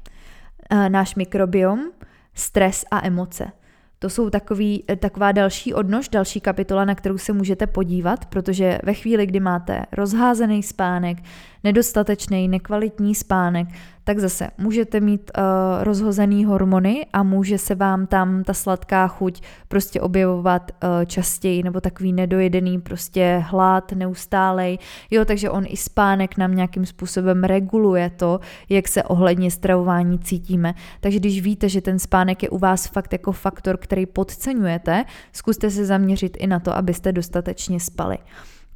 eh, 0.70 0.88
náš 0.90 1.14
mikrobiom, 1.14 1.90
stres 2.34 2.84
a 2.90 3.06
emoce. 3.06 3.52
To 3.98 4.10
jsou 4.10 4.30
takový, 4.30 4.84
eh, 4.88 4.96
taková 4.96 5.32
další 5.32 5.74
odnož, 5.74 6.08
další 6.08 6.40
kapitola, 6.40 6.84
na 6.84 6.94
kterou 6.94 7.18
se 7.18 7.32
můžete 7.32 7.66
podívat, 7.66 8.26
protože 8.26 8.78
ve 8.82 8.94
chvíli, 8.94 9.26
kdy 9.26 9.40
máte 9.40 9.84
rozházený 9.92 10.62
spánek, 10.62 11.18
nedostatečný, 11.64 12.48
nekvalitní 12.48 13.14
spánek, 13.14 13.68
tak 14.08 14.18
zase 14.18 14.48
můžete 14.58 15.00
mít 15.00 15.30
uh, 15.38 15.44
rozhozený 15.84 16.44
hormony 16.44 17.06
a 17.12 17.22
může 17.22 17.58
se 17.58 17.74
vám 17.74 18.06
tam 18.06 18.44
ta 18.44 18.54
sladká 18.54 19.08
chuť 19.08 19.42
prostě 19.68 20.00
objevovat 20.00 20.72
uh, 20.72 21.04
častěji, 21.04 21.62
nebo 21.62 21.80
takový 21.80 22.12
nedojedený 22.12 22.80
prostě 22.80 23.44
hlad 23.46 23.92
neustálej. 23.92 24.78
Jo, 25.10 25.24
takže 25.24 25.50
on 25.50 25.64
i 25.68 25.76
spánek 25.76 26.36
nám 26.36 26.54
nějakým 26.54 26.86
způsobem 26.86 27.44
reguluje 27.44 28.10
to, 28.10 28.40
jak 28.68 28.88
se 28.88 29.02
ohledně 29.02 29.50
stravování 29.50 30.18
cítíme. 30.18 30.74
Takže 31.00 31.18
když 31.18 31.42
víte, 31.42 31.68
že 31.68 31.80
ten 31.80 31.98
spánek 31.98 32.42
je 32.42 32.50
u 32.50 32.58
vás 32.58 32.86
fakt 32.86 33.12
jako 33.12 33.32
faktor, 33.32 33.76
který 33.76 34.06
podceňujete, 34.06 35.04
zkuste 35.32 35.70
se 35.70 35.84
zaměřit 35.84 36.36
i 36.40 36.46
na 36.46 36.60
to, 36.60 36.76
abyste 36.76 37.12
dostatečně 37.12 37.80
spali. 37.80 38.18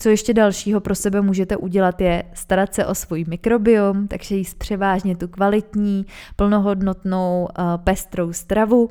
Co 0.03 0.09
ještě 0.09 0.35
dalšího 0.35 0.81
pro 0.81 0.95
sebe 0.95 1.21
můžete 1.21 1.57
udělat 1.57 2.01
je 2.01 2.23
starat 2.35 2.75
se 2.75 2.87
o 2.87 2.95
svůj 2.95 3.25
mikrobiom, 3.29 4.09
takže 4.09 4.35
jíst 4.35 4.59
převážně 4.59 5.17
tu 5.17 5.29
kvalitní, 5.29 6.07
plnohodnotnou, 6.37 7.49
uh, 7.59 7.65
pestrou 7.85 8.33
stravu, 8.33 8.85
uh, 8.85 8.91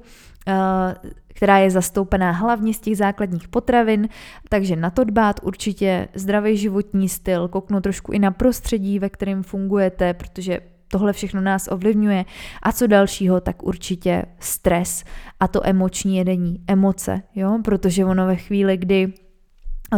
která 1.28 1.58
je 1.58 1.72
zastoupená 1.72 2.32
hlavně 2.32 2.74
z 2.74 2.80
těch 2.80 2.98
základních 2.98 3.48
potravin, 3.48 4.10
takže 4.50 4.76
na 4.76 4.90
to 4.90 5.04
dbát 5.04 5.40
určitě 5.44 6.08
zdravý 6.14 6.58
životní 6.58 7.10
styl, 7.10 7.48
kouknout 7.48 7.84
trošku 7.84 8.12
i 8.12 8.20
na 8.20 8.32
prostředí, 8.32 9.00
ve 9.00 9.10
kterém 9.10 9.44
fungujete, 9.44 10.14
protože 10.14 10.60
tohle 10.88 11.14
všechno 11.14 11.42
nás 11.42 11.68
ovlivňuje. 11.72 12.26
A 12.64 12.72
co 12.72 12.88
dalšího, 12.88 13.42
tak 13.42 13.64
určitě 13.64 14.26
stres 14.40 15.04
a 15.40 15.48
to 15.48 15.68
emoční 15.68 16.18
jedení, 16.18 16.64
emoce, 16.68 17.22
jo, 17.36 17.60
protože 17.64 18.06
ono 18.06 18.26
ve 18.28 18.36
chvíli, 18.36 18.78
kdy 18.78 19.14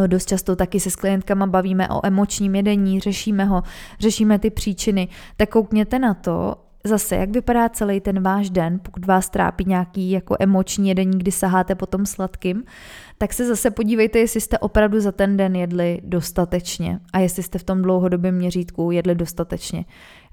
Dost 0.08 0.30
často 0.30 0.56
taky 0.56 0.80
se 0.80 0.90
s 0.90 0.96
klientkama 0.96 1.48
bavíme 1.48 1.90
o 1.90 2.06
emočním 2.06 2.56
jedení, 2.56 3.00
řešíme 3.00 3.46
ho, 3.46 3.64
řešíme 4.00 4.40
ty 4.40 4.50
příčiny. 4.50 5.08
Tak 5.38 5.50
koukněte 5.50 6.00
na 6.00 6.14
to, 6.14 6.56
zase, 6.84 7.16
jak 7.16 7.30
vypadá 7.30 7.70
celý 7.70 8.00
ten 8.00 8.24
váš 8.24 8.50
den, 8.50 8.80
pokud 8.84 9.06
vás 9.06 9.30
trápí 9.30 9.66
nějaký 9.68 10.12
jako 10.12 10.36
emoční 10.40 10.90
jedení, 10.90 11.20
kdy 11.20 11.32
saháte 11.32 11.76
potom 11.76 12.06
sladkým, 12.06 12.64
tak 13.18 13.34
se 13.34 13.48
zase 13.48 13.72
podívejte, 13.72 14.20
jestli 14.20 14.42
jste 14.42 14.60
opravdu 14.60 15.00
za 15.00 15.12
ten 15.12 15.38
den 15.38 15.56
jedli 15.56 16.02
dostatečně 16.04 17.00
a 17.14 17.20
jestli 17.20 17.44
jste 17.44 17.60
v 17.60 17.64
tom 17.64 17.82
dlouhodobém 17.82 18.36
měřítku 18.36 18.92
jedli 18.92 19.16
dostatečně. 19.16 19.86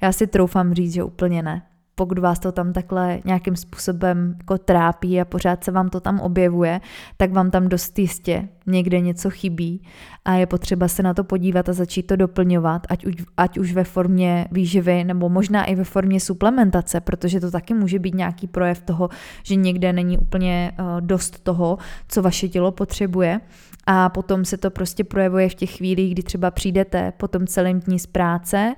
Já 0.02 0.12
si 0.12 0.26
troufám 0.26 0.74
říct, 0.74 0.92
že 0.92 1.04
úplně 1.04 1.42
ne 1.42 1.62
pokud 2.00 2.18
vás 2.18 2.38
to 2.38 2.52
tam 2.52 2.72
takhle 2.72 3.20
nějakým 3.24 3.56
způsobem 3.56 4.34
jako 4.38 4.58
trápí 4.58 5.20
a 5.20 5.24
pořád 5.24 5.64
se 5.64 5.70
vám 5.70 5.88
to 5.88 6.00
tam 6.00 6.20
objevuje, 6.20 6.80
tak 7.16 7.32
vám 7.32 7.50
tam 7.50 7.68
dost 7.68 7.98
jistě 7.98 8.48
někde 8.66 9.00
něco 9.00 9.30
chybí 9.30 9.82
a 10.24 10.34
je 10.34 10.46
potřeba 10.46 10.88
se 10.88 11.02
na 11.02 11.14
to 11.14 11.24
podívat 11.24 11.68
a 11.68 11.72
začít 11.72 12.02
to 12.02 12.16
doplňovat, 12.16 12.86
ať 12.88 13.06
už, 13.06 13.14
ať 13.36 13.58
už 13.58 13.72
ve 13.72 13.84
formě 13.84 14.48
výživy 14.50 15.04
nebo 15.04 15.28
možná 15.28 15.64
i 15.64 15.74
ve 15.74 15.84
formě 15.84 16.20
suplementace, 16.20 17.00
protože 17.00 17.40
to 17.40 17.50
taky 17.50 17.74
může 17.74 17.98
být 17.98 18.14
nějaký 18.14 18.46
projev 18.46 18.82
toho, 18.82 19.08
že 19.42 19.54
někde 19.54 19.92
není 19.92 20.18
úplně 20.18 20.72
uh, 20.78 21.00
dost 21.00 21.40
toho, 21.44 21.78
co 22.08 22.22
vaše 22.22 22.48
tělo 22.48 22.72
potřebuje. 22.72 23.40
A 23.86 24.08
potom 24.08 24.44
se 24.44 24.56
to 24.56 24.70
prostě 24.70 25.04
projevuje 25.04 25.48
v 25.48 25.54
těch 25.54 25.76
chvílích, 25.76 26.12
kdy 26.14 26.22
třeba 26.22 26.50
přijdete 26.50 27.12
po 27.16 27.28
tom 27.28 27.46
celém 27.46 27.80
dní 27.80 27.98
z 27.98 28.06
práce, 28.06 28.74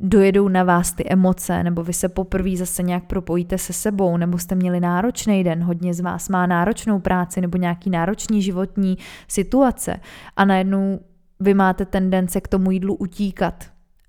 dojedou 0.00 0.48
na 0.48 0.64
vás 0.64 0.92
ty 0.92 1.04
emoce, 1.08 1.62
nebo 1.62 1.82
vy 1.82 1.92
se 1.92 2.08
poprvé 2.08 2.56
zase 2.56 2.82
nějak 2.82 3.04
propojíte 3.04 3.58
se 3.58 3.72
sebou, 3.72 4.16
nebo 4.16 4.38
jste 4.38 4.54
měli 4.54 4.80
náročný 4.80 5.44
den, 5.44 5.62
hodně 5.62 5.94
z 5.94 6.00
vás 6.00 6.28
má 6.28 6.46
náročnou 6.46 7.00
práci 7.00 7.40
nebo 7.40 7.58
nějaký 7.58 7.90
náročný 7.90 8.42
životní 8.42 8.98
situace 9.28 10.00
a 10.36 10.44
najednou 10.44 11.00
vy 11.40 11.54
máte 11.54 11.84
tendence 11.84 12.40
k 12.40 12.48
tomu 12.48 12.70
jídlu 12.70 12.94
utíkat, 12.94 13.64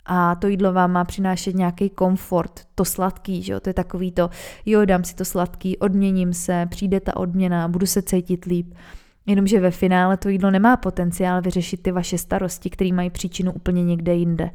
a 0.10 0.36
to 0.36 0.47
jídlo 0.47 0.73
vám 0.73 0.91
má 0.91 1.04
přinášet 1.04 1.56
nějaký 1.56 1.89
komfort, 1.89 2.62
to 2.76 2.86
sladký, 2.86 3.43
že 3.43 3.54
jo, 3.54 3.60
to 3.60 3.69
je 3.69 3.73
takový 3.73 4.12
to, 4.12 4.30
jo, 4.65 4.86
dám 4.86 5.04
si 5.04 5.15
to 5.15 5.26
sladký, 5.26 5.78
odměním 5.78 6.34
se, 6.34 6.65
přijde 6.69 7.00
ta 7.00 7.17
odměna, 7.17 7.67
budu 7.67 7.86
se 7.86 8.02
cítit 8.02 8.45
líp. 8.45 8.73
Jenomže 9.26 9.60
ve 9.60 9.71
finále 9.71 10.17
to 10.17 10.30
jídlo 10.30 10.52
nemá 10.52 10.78
potenciál 10.78 11.41
vyřešit 11.41 11.84
ty 11.84 11.91
vaše 11.91 12.17
starosti, 12.17 12.69
které 12.69 12.93
mají 12.93 13.10
příčinu 13.10 13.52
úplně 13.52 13.84
někde 13.84 14.15
jinde. 14.15 14.50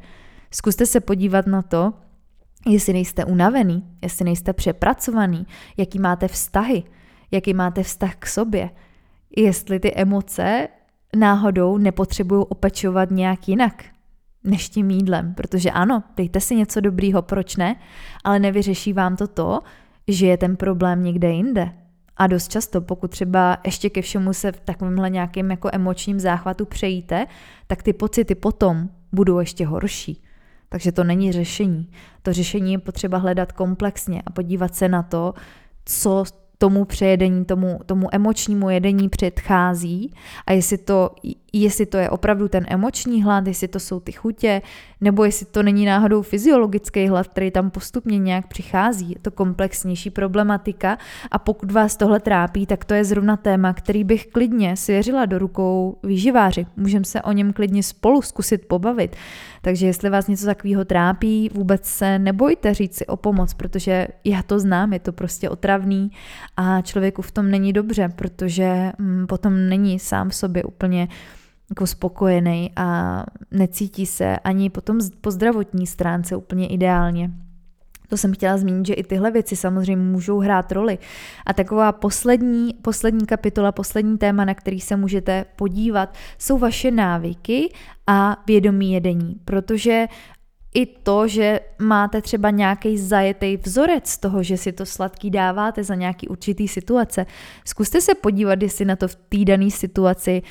Zkuste 0.55 0.85
se 0.85 0.99
podívat 0.99 1.47
na 1.47 1.61
to, 1.61 1.93
jestli 2.67 2.93
nejste 2.93 3.25
unavený, 3.25 3.83
jestli 4.01 4.25
nejste 4.25 4.53
přepracovaný, 4.53 5.47
jaký 5.77 5.99
máte 5.99 6.27
vztahy, 6.27 6.83
jaký 7.31 7.53
máte 7.53 7.83
vztah 7.83 8.15
k 8.15 8.27
sobě, 8.27 8.69
jestli 9.37 9.79
ty 9.79 9.93
emoce 9.95 10.67
náhodou 11.15 11.77
nepotřebují 11.77 12.45
opečovat 12.49 13.11
nějak 13.11 13.47
jinak 13.47 13.83
než 14.43 14.69
tím 14.69 14.91
jídlem, 14.91 15.33
protože 15.33 15.71
ano, 15.71 16.03
dejte 16.15 16.39
si 16.39 16.55
něco 16.55 16.81
dobrýho, 16.81 17.21
proč 17.21 17.55
ne, 17.55 17.75
ale 18.23 18.39
nevyřeší 18.39 18.93
vám 18.93 19.15
to 19.15 19.27
to, 19.27 19.59
že 20.07 20.27
je 20.27 20.37
ten 20.37 20.55
problém 20.55 21.03
někde 21.03 21.29
jinde. 21.29 21.71
A 22.17 22.27
dost 22.27 22.51
často, 22.51 22.81
pokud 22.81 23.11
třeba 23.11 23.57
ještě 23.65 23.89
ke 23.89 24.01
všemu 24.01 24.33
se 24.33 24.51
v 24.51 24.59
takovémhle 24.59 25.09
nějakém 25.09 25.51
jako 25.51 25.69
emočním 25.73 26.19
záchvatu 26.19 26.65
přejíte, 26.65 27.25
tak 27.67 27.83
ty 27.83 27.93
pocity 27.93 28.35
potom 28.35 28.89
budou 29.11 29.39
ještě 29.39 29.65
horší. 29.65 30.23
Takže 30.73 30.91
to 30.91 31.03
není 31.03 31.31
řešení. 31.31 31.87
To 32.21 32.33
řešení 32.33 32.71
je 32.71 32.79
potřeba 32.79 33.17
hledat 33.17 33.51
komplexně 33.51 34.21
a 34.25 34.29
podívat 34.29 34.75
se 34.75 34.89
na 34.89 35.03
to, 35.03 35.33
co 35.85 36.23
tomu 36.57 36.85
přejedení, 36.85 37.45
tomu, 37.45 37.79
tomu 37.85 38.07
emočnímu 38.11 38.69
jedení 38.69 39.09
předchází 39.09 40.13
a 40.47 40.51
jestli 40.51 40.77
to, 40.77 41.09
jestli 41.53 41.85
to 41.85 41.97
je 41.97 42.09
opravdu 42.09 42.47
ten 42.47 42.65
emoční 42.67 43.23
hlad, 43.23 43.47
jestli 43.47 43.67
to 43.67 43.79
jsou 43.79 43.99
ty 43.99 44.11
chutě, 44.11 44.61
nebo 45.01 45.25
jestli 45.25 45.45
to 45.45 45.63
není 45.63 45.85
náhodou 45.85 46.21
fyziologický 46.21 47.07
hlad, 47.07 47.27
který 47.27 47.51
tam 47.51 47.69
postupně 47.69 48.19
nějak 48.19 48.47
přichází. 48.47 49.09
Je 49.09 49.19
to 49.21 49.31
komplexnější 49.31 50.09
problematika 50.09 50.97
a 51.31 51.39
pokud 51.39 51.71
vás 51.71 51.97
tohle 51.97 52.19
trápí, 52.19 52.65
tak 52.65 52.85
to 52.85 52.93
je 52.93 53.05
zrovna 53.05 53.37
téma, 53.37 53.73
který 53.73 54.03
bych 54.03 54.27
klidně 54.27 54.77
svěřila 54.77 55.25
do 55.25 55.39
rukou 55.39 55.97
výživáři. 56.03 56.65
Můžeme 56.77 57.05
se 57.05 57.21
o 57.21 57.31
něm 57.31 57.53
klidně 57.53 57.83
spolu 57.83 58.21
zkusit 58.21 58.65
pobavit. 58.67 59.15
Takže 59.61 59.85
jestli 59.85 60.09
vás 60.09 60.27
něco 60.27 60.45
takového 60.45 60.85
trápí, 60.85 61.49
vůbec 61.53 61.85
se 61.85 62.19
nebojte 62.19 62.73
říct 62.73 62.95
si 62.95 63.07
o 63.07 63.17
pomoc, 63.17 63.53
protože 63.53 64.07
já 64.23 64.43
to 64.43 64.59
znám, 64.59 64.93
je 64.93 64.99
to 64.99 65.11
prostě 65.11 65.49
otravný 65.49 66.11
a 66.57 66.81
člověku 66.81 67.21
v 67.21 67.31
tom 67.31 67.51
není 67.51 67.73
dobře, 67.73 68.09
protože 68.15 68.91
mm, 68.97 69.27
potom 69.27 69.69
není 69.69 69.99
sám 69.99 70.29
v 70.29 70.35
sobě 70.35 70.63
úplně 70.63 71.07
jako 71.69 71.87
spokojený 71.87 72.71
a 72.75 73.23
necítí 73.51 74.05
se 74.05 74.39
ani 74.39 74.69
potom 74.69 74.99
po 75.21 75.31
zdravotní 75.31 75.87
stránce 75.87 76.35
úplně 76.35 76.67
ideálně. 76.67 77.31
To 78.09 78.17
jsem 78.17 78.33
chtěla 78.33 78.57
zmínit, 78.57 78.87
že 78.87 78.93
i 78.93 79.03
tyhle 79.03 79.31
věci 79.31 79.55
samozřejmě 79.55 80.03
můžou 80.03 80.39
hrát 80.39 80.71
roli. 80.71 80.97
A 81.45 81.53
taková 81.53 81.91
poslední, 81.91 82.73
poslední 82.81 83.25
kapitola, 83.25 83.71
poslední 83.71 84.17
téma, 84.17 84.45
na 84.45 84.53
který 84.53 84.79
se 84.79 84.95
můžete 84.95 85.45
podívat, 85.55 86.15
jsou 86.37 86.57
vaše 86.57 86.91
návyky 86.91 87.73
a 88.07 88.43
vědomí 88.47 88.93
jedení. 88.93 89.35
Protože 89.45 90.07
i 90.73 90.85
to, 90.85 91.27
že 91.27 91.59
máte 91.79 92.21
třeba 92.21 92.49
nějaký 92.49 92.97
zajetý 92.97 93.57
vzorec 93.57 94.17
toho, 94.17 94.43
že 94.43 94.57
si 94.57 94.71
to 94.71 94.85
sladký 94.85 95.29
dáváte 95.29 95.83
za 95.83 95.95
nějaký 95.95 96.27
určitý 96.27 96.67
situace. 96.67 97.25
Zkuste 97.65 98.01
se 98.01 98.15
podívat, 98.15 98.61
jestli 98.61 98.85
na 98.85 98.95
to 98.95 99.07
v 99.07 99.15
té 99.15 99.37
dané 99.45 99.71
situaci 99.71 100.41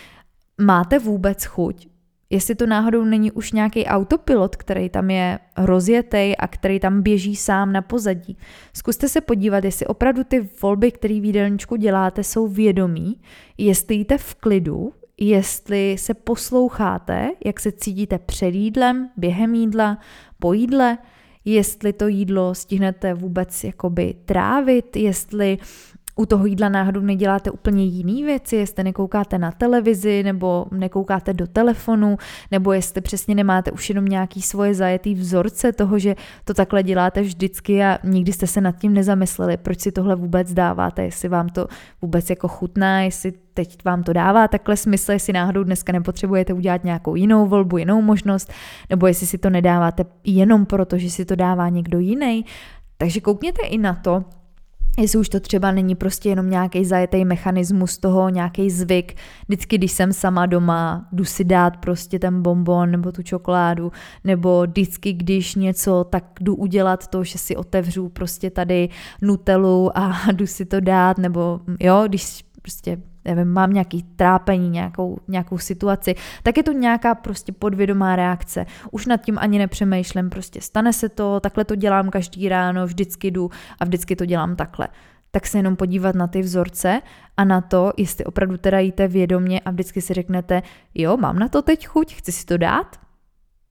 máte 0.64 0.98
vůbec 0.98 1.44
chuť. 1.44 1.86
Jestli 2.30 2.54
to 2.54 2.66
náhodou 2.66 3.04
není 3.04 3.32
už 3.32 3.52
nějaký 3.52 3.86
autopilot, 3.86 4.56
který 4.56 4.88
tam 4.88 5.10
je 5.10 5.38
rozjetý 5.56 6.36
a 6.36 6.46
který 6.46 6.80
tam 6.80 7.02
běží 7.02 7.36
sám 7.36 7.72
na 7.72 7.82
pozadí. 7.82 8.36
Zkuste 8.72 9.08
se 9.08 9.20
podívat, 9.20 9.64
jestli 9.64 9.86
opravdu 9.86 10.24
ty 10.24 10.48
volby, 10.62 10.92
které 10.92 11.20
v 11.20 11.24
jídelníčku 11.24 11.76
děláte, 11.76 12.24
jsou 12.24 12.46
vědomí, 12.46 13.20
jestli 13.58 13.94
jíte 13.94 14.18
v 14.18 14.34
klidu, 14.34 14.92
jestli 15.20 15.96
se 15.98 16.14
posloucháte, 16.14 17.30
jak 17.44 17.60
se 17.60 17.72
cítíte 17.72 18.18
před 18.18 18.54
jídlem, 18.54 19.08
během 19.16 19.54
jídla, 19.54 19.98
po 20.38 20.52
jídle, 20.52 20.98
jestli 21.44 21.92
to 21.92 22.08
jídlo 22.08 22.54
stihnete 22.54 23.14
vůbec 23.14 23.64
jakoby 23.64 24.14
trávit, 24.24 24.96
jestli 24.96 25.58
u 26.22 26.26
toho 26.26 26.46
jídla 26.46 26.68
náhodou 26.68 27.00
neděláte 27.00 27.50
úplně 27.50 27.84
jiný 27.84 28.24
věci, 28.24 28.56
jestli 28.56 28.84
nekoukáte 28.84 29.38
na 29.38 29.50
televizi 29.50 30.22
nebo 30.22 30.66
nekoukáte 30.70 31.32
do 31.32 31.46
telefonu, 31.46 32.16
nebo 32.50 32.72
jestli 32.72 33.00
přesně 33.00 33.34
nemáte 33.34 33.70
už 33.70 33.88
jenom 33.88 34.04
nějaký 34.04 34.42
svoje 34.42 34.74
zajetý 34.74 35.14
vzorce 35.14 35.72
toho, 35.72 35.98
že 35.98 36.14
to 36.44 36.54
takhle 36.54 36.82
děláte 36.82 37.22
vždycky 37.22 37.84
a 37.84 37.98
nikdy 38.04 38.32
jste 38.32 38.46
se 38.46 38.60
nad 38.60 38.78
tím 38.78 38.94
nezamysleli, 38.94 39.56
proč 39.56 39.80
si 39.80 39.92
tohle 39.92 40.16
vůbec 40.16 40.52
dáváte, 40.52 41.04
jestli 41.04 41.28
vám 41.28 41.48
to 41.48 41.66
vůbec 42.02 42.30
jako 42.30 42.48
chutná, 42.48 43.00
jestli 43.00 43.32
teď 43.54 43.84
vám 43.84 44.02
to 44.02 44.12
dává 44.12 44.48
takhle 44.48 44.76
smysl, 44.76 45.12
jestli 45.12 45.32
náhodou 45.32 45.64
dneska 45.64 45.92
nepotřebujete 45.92 46.52
udělat 46.52 46.84
nějakou 46.84 47.14
jinou 47.14 47.46
volbu, 47.46 47.78
jinou 47.78 48.02
možnost, 48.02 48.52
nebo 48.90 49.06
jestli 49.06 49.26
si 49.26 49.38
to 49.38 49.50
nedáváte 49.50 50.04
jenom 50.24 50.66
proto, 50.66 50.98
že 50.98 51.10
si 51.10 51.24
to 51.24 51.36
dává 51.36 51.68
někdo 51.68 51.98
jiný. 51.98 52.44
Takže 52.98 53.20
koukněte 53.20 53.66
i 53.66 53.78
na 53.78 53.94
to, 53.94 54.24
jestli 54.98 55.18
už 55.18 55.28
to 55.28 55.40
třeba 55.40 55.72
není 55.72 55.94
prostě 55.94 56.28
jenom 56.28 56.50
nějaký 56.50 56.84
zajetý 56.84 57.24
mechanismus 57.24 57.98
toho, 57.98 58.28
nějaký 58.28 58.70
zvyk. 58.70 59.16
Vždycky, 59.48 59.78
když 59.78 59.92
jsem 59.92 60.12
sama 60.12 60.46
doma, 60.46 61.08
jdu 61.12 61.24
si 61.24 61.44
dát 61.44 61.76
prostě 61.76 62.18
ten 62.18 62.42
bonbon 62.42 62.90
nebo 62.90 63.12
tu 63.12 63.22
čokoládu, 63.22 63.92
nebo 64.24 64.62
vždycky, 64.62 65.12
když 65.12 65.54
něco, 65.54 66.04
tak 66.10 66.24
jdu 66.40 66.54
udělat 66.54 67.06
to, 67.06 67.24
že 67.24 67.38
si 67.38 67.56
otevřu 67.56 68.08
prostě 68.08 68.50
tady 68.50 68.88
nutelu 69.22 69.98
a 69.98 70.12
jdu 70.32 70.46
si 70.46 70.64
to 70.64 70.80
dát, 70.80 71.18
nebo 71.18 71.60
jo, 71.80 72.04
když 72.06 72.44
prostě 72.62 72.98
nevím, 73.24 73.48
mám 73.52 73.72
nějaký 73.72 74.02
trápení, 74.02 74.68
nějakou, 74.68 75.18
nějakou 75.28 75.58
situaci, 75.58 76.14
tak 76.42 76.56
je 76.56 76.62
to 76.62 76.72
nějaká 76.72 77.14
prostě 77.14 77.52
podvědomá 77.52 78.16
reakce. 78.16 78.66
Už 78.90 79.06
nad 79.06 79.16
tím 79.16 79.38
ani 79.38 79.58
nepřemýšlím, 79.58 80.30
prostě 80.30 80.60
stane 80.60 80.92
se 80.92 81.08
to, 81.08 81.40
takhle 81.40 81.64
to 81.64 81.74
dělám 81.74 82.10
každý 82.10 82.48
ráno, 82.48 82.86
vždycky 82.86 83.30
jdu 83.30 83.50
a 83.80 83.84
vždycky 83.84 84.16
to 84.16 84.26
dělám 84.26 84.56
takhle. 84.56 84.88
Tak 85.30 85.46
se 85.46 85.58
jenom 85.58 85.76
podívat 85.76 86.14
na 86.14 86.26
ty 86.26 86.40
vzorce 86.40 87.02
a 87.36 87.44
na 87.44 87.60
to, 87.60 87.92
jestli 87.96 88.24
opravdu 88.24 88.56
teda 88.56 88.78
jíte 88.78 89.08
vědomě 89.08 89.60
a 89.60 89.70
vždycky 89.70 90.00
si 90.00 90.14
řeknete, 90.14 90.62
jo, 90.94 91.16
mám 91.16 91.38
na 91.38 91.48
to 91.48 91.62
teď 91.62 91.86
chuť, 91.86 92.14
chci 92.14 92.32
si 92.32 92.46
to 92.46 92.56
dát? 92.56 93.00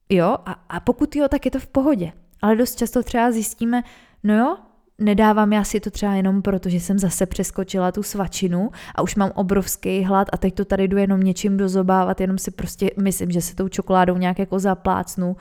Jo, 0.08 0.36
a, 0.46 0.52
a 0.68 0.80
pokud 0.80 1.16
jo, 1.16 1.28
tak 1.28 1.44
je 1.44 1.50
to 1.50 1.58
v 1.58 1.66
pohodě. 1.66 2.12
Ale 2.42 2.56
dost 2.56 2.78
často 2.78 3.02
třeba 3.02 3.32
zjistíme, 3.32 3.82
no 4.22 4.34
jo, 4.38 4.56
nedávám 5.02 5.52
já 5.52 5.64
si 5.64 5.80
to 5.80 5.90
třeba 5.90 6.14
jenom 6.14 6.42
proto, 6.42 6.68
že 6.68 6.80
jsem 6.80 6.98
zase 6.98 7.26
přeskočila 7.26 7.92
tu 7.92 8.02
svačinu 8.02 8.70
a 8.94 9.02
už 9.02 9.14
mám 9.14 9.30
obrovský 9.34 10.04
hlad 10.04 10.28
a 10.32 10.36
teď 10.36 10.54
to 10.54 10.64
tady 10.64 10.88
jdu 10.88 10.96
jenom 10.96 11.20
něčím 11.20 11.56
dozobávat, 11.56 12.20
jenom 12.20 12.38
si 12.38 12.50
prostě 12.50 12.90
myslím, 13.02 13.30
že 13.30 13.40
se 13.40 13.56
tou 13.56 13.68
čokoládou 13.68 14.16
nějak 14.16 14.38
jako 14.38 14.58
zaplácnu, 14.58 15.36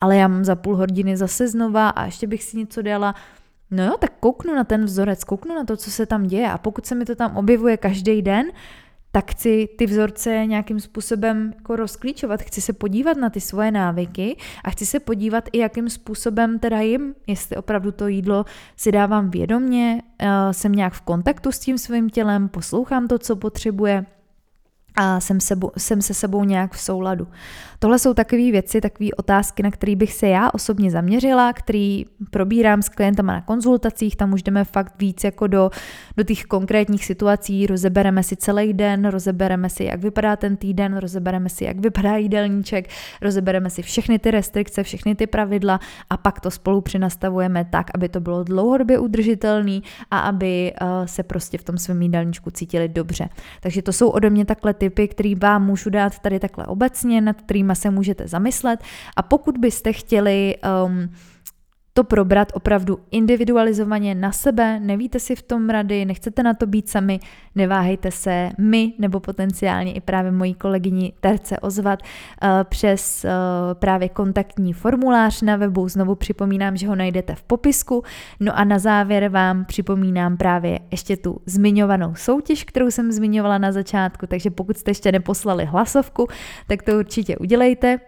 ale 0.00 0.16
já 0.16 0.28
mám 0.28 0.44
za 0.44 0.56
půl 0.56 0.76
hodiny 0.76 1.16
zase 1.16 1.48
znova 1.48 1.88
a 1.88 2.04
ještě 2.04 2.26
bych 2.26 2.42
si 2.42 2.56
něco 2.56 2.82
dala. 2.82 3.14
No 3.70 3.84
jo, 3.84 3.96
tak 3.98 4.12
kouknu 4.20 4.54
na 4.54 4.64
ten 4.64 4.84
vzorec, 4.84 5.24
kouknu 5.24 5.54
na 5.54 5.64
to, 5.64 5.76
co 5.76 5.90
se 5.90 6.06
tam 6.06 6.26
děje 6.26 6.50
a 6.50 6.58
pokud 6.58 6.86
se 6.86 6.94
mi 6.94 7.04
to 7.04 7.14
tam 7.14 7.36
objevuje 7.36 7.76
každý 7.76 8.22
den, 8.22 8.46
tak 9.16 9.30
chci 9.30 9.68
ty 9.78 9.86
vzorce 9.86 10.46
nějakým 10.46 10.80
způsobem 10.80 11.52
jako 11.56 11.76
rozklíčovat, 11.76 12.42
chci 12.42 12.60
se 12.60 12.72
podívat 12.72 13.16
na 13.16 13.30
ty 13.30 13.40
svoje 13.40 13.70
návyky 13.70 14.36
a 14.64 14.70
chci 14.70 14.86
se 14.86 15.00
podívat 15.00 15.48
i 15.52 15.58
jakým 15.58 15.88
způsobem 15.88 16.58
teda 16.58 16.80
jim, 16.80 17.14
jestli 17.26 17.56
opravdu 17.56 17.92
to 17.92 18.08
jídlo 18.08 18.44
si 18.76 18.92
dávám 18.92 19.30
vědomně, 19.30 20.02
eh, 20.18 20.28
jsem 20.52 20.72
nějak 20.72 20.92
v 20.92 21.00
kontaktu 21.00 21.52
s 21.52 21.58
tím 21.58 21.78
svým 21.78 22.10
tělem, 22.10 22.48
poslouchám 22.48 23.08
to, 23.08 23.18
co 23.18 23.36
potřebuje 23.36 24.06
a 24.96 25.20
jsem, 25.20 25.40
sebou, 25.40 25.70
jsem 25.78 26.02
se 26.02 26.14
sebou 26.14 26.44
nějak 26.44 26.72
v 26.72 26.80
souladu. 26.80 27.28
Tohle 27.78 27.98
jsou 27.98 28.14
takové 28.14 28.50
věci, 28.50 28.80
takové 28.80 29.10
otázky, 29.16 29.62
na 29.62 29.70
které 29.70 29.96
bych 29.96 30.12
se 30.12 30.28
já 30.28 30.50
osobně 30.50 30.90
zaměřila, 30.90 31.52
který 31.52 32.04
probírám 32.30 32.82
s 32.82 32.88
klientama 32.88 33.32
na 33.32 33.40
konzultacích, 33.40 34.16
tam 34.16 34.32
už 34.32 34.42
jdeme 34.42 34.64
fakt 34.64 34.94
víc 34.98 35.24
jako 35.24 35.46
do, 35.46 35.70
do 36.16 36.22
těch 36.22 36.44
konkrétních 36.44 37.04
situací, 37.04 37.66
rozebereme 37.66 38.22
si 38.22 38.36
celý 38.36 38.72
den, 38.72 39.08
rozebereme 39.08 39.70
si, 39.70 39.84
jak 39.84 40.00
vypadá 40.00 40.36
ten 40.36 40.56
týden, 40.56 40.96
rozebereme 40.96 41.48
si, 41.48 41.64
jak 41.64 41.78
vypadá 41.78 42.16
jídelníček, 42.16 42.88
rozebereme 43.22 43.70
si 43.70 43.82
všechny 43.82 44.18
ty 44.18 44.30
restrikce, 44.30 44.82
všechny 44.82 45.14
ty 45.14 45.26
pravidla 45.26 45.80
a 46.10 46.16
pak 46.16 46.40
to 46.40 46.50
spolu 46.50 46.80
přinastavujeme 46.80 47.64
tak, 47.64 47.90
aby 47.94 48.08
to 48.08 48.20
bylo 48.20 48.44
dlouhodobě 48.44 48.98
udržitelné 48.98 49.80
a 50.10 50.18
aby 50.18 50.72
uh, 50.82 50.88
se 51.06 51.22
prostě 51.22 51.58
v 51.58 51.64
tom 51.64 51.78
svém 51.78 52.02
jídelníčku 52.02 52.50
cítili 52.50 52.88
dobře. 52.88 53.28
Takže 53.60 53.82
to 53.82 53.92
jsou 53.92 54.08
ode 54.08 54.30
mě 54.30 54.44
takhle 54.44 54.74
typy, 54.90 55.08
které 55.08 55.34
vám 55.34 55.66
můžu 55.66 55.90
dát 55.90 56.18
tady 56.18 56.38
takhle 56.40 56.66
obecně, 56.66 57.20
nad 57.20 57.36
kterým 57.36 57.56
kterými 57.56 57.74
se 57.74 57.90
můžete 57.90 58.28
zamyslet. 58.28 58.80
A 59.16 59.22
pokud 59.22 59.58
byste 59.58 59.92
chtěli 59.92 60.54
um, 60.86 61.08
to 61.96 62.04
probrat 62.04 62.52
opravdu 62.54 62.98
individualizovaně 63.10 64.14
na 64.14 64.32
sebe, 64.32 64.80
nevíte 64.80 65.20
si 65.20 65.36
v 65.36 65.42
tom 65.42 65.70
rady, 65.70 66.04
nechcete 66.04 66.42
na 66.42 66.54
to 66.54 66.66
být 66.66 66.88
sami, 66.88 67.20
neváhejte 67.54 68.10
se 68.10 68.50
my 68.58 68.92
nebo 68.98 69.20
potenciálně 69.20 69.92
i 69.92 70.00
právě 70.00 70.32
mojí 70.32 70.54
kolegyni 70.54 71.12
Terce 71.20 71.60
ozvat 71.60 72.02
uh, 72.02 72.48
přes 72.64 73.24
uh, 73.24 73.30
právě 73.74 74.08
kontaktní 74.08 74.72
formulář 74.72 75.42
na 75.42 75.56
webu. 75.56 75.88
Znovu 75.88 76.14
připomínám, 76.14 76.76
že 76.76 76.88
ho 76.88 76.94
najdete 76.94 77.34
v 77.34 77.42
popisku. 77.42 78.02
No 78.40 78.58
a 78.58 78.64
na 78.64 78.78
závěr 78.78 79.28
vám 79.28 79.64
připomínám 79.64 80.36
právě 80.36 80.80
ještě 80.90 81.16
tu 81.16 81.40
zmiňovanou 81.46 82.14
soutěž, 82.14 82.64
kterou 82.64 82.90
jsem 82.90 83.12
zmiňovala 83.12 83.58
na 83.58 83.72
začátku, 83.72 84.26
takže 84.26 84.50
pokud 84.50 84.76
jste 84.76 84.90
ještě 84.90 85.12
neposlali 85.12 85.64
hlasovku, 85.64 86.28
tak 86.66 86.82
to 86.82 86.98
určitě 86.98 87.36
udělejte 87.36 87.98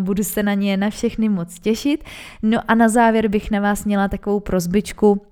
budu 0.00 0.24
se 0.24 0.42
na 0.42 0.54
ně 0.54 0.76
na 0.76 0.90
všechny 0.90 1.28
moc 1.28 1.58
těšit. 1.58 2.04
No 2.42 2.60
a 2.68 2.74
na 2.74 2.88
závěr 2.88 3.28
bych 3.28 3.50
na 3.50 3.60
vás 3.60 3.84
měla 3.84 4.08
takovou 4.08 4.40
prozbičku, 4.40 5.22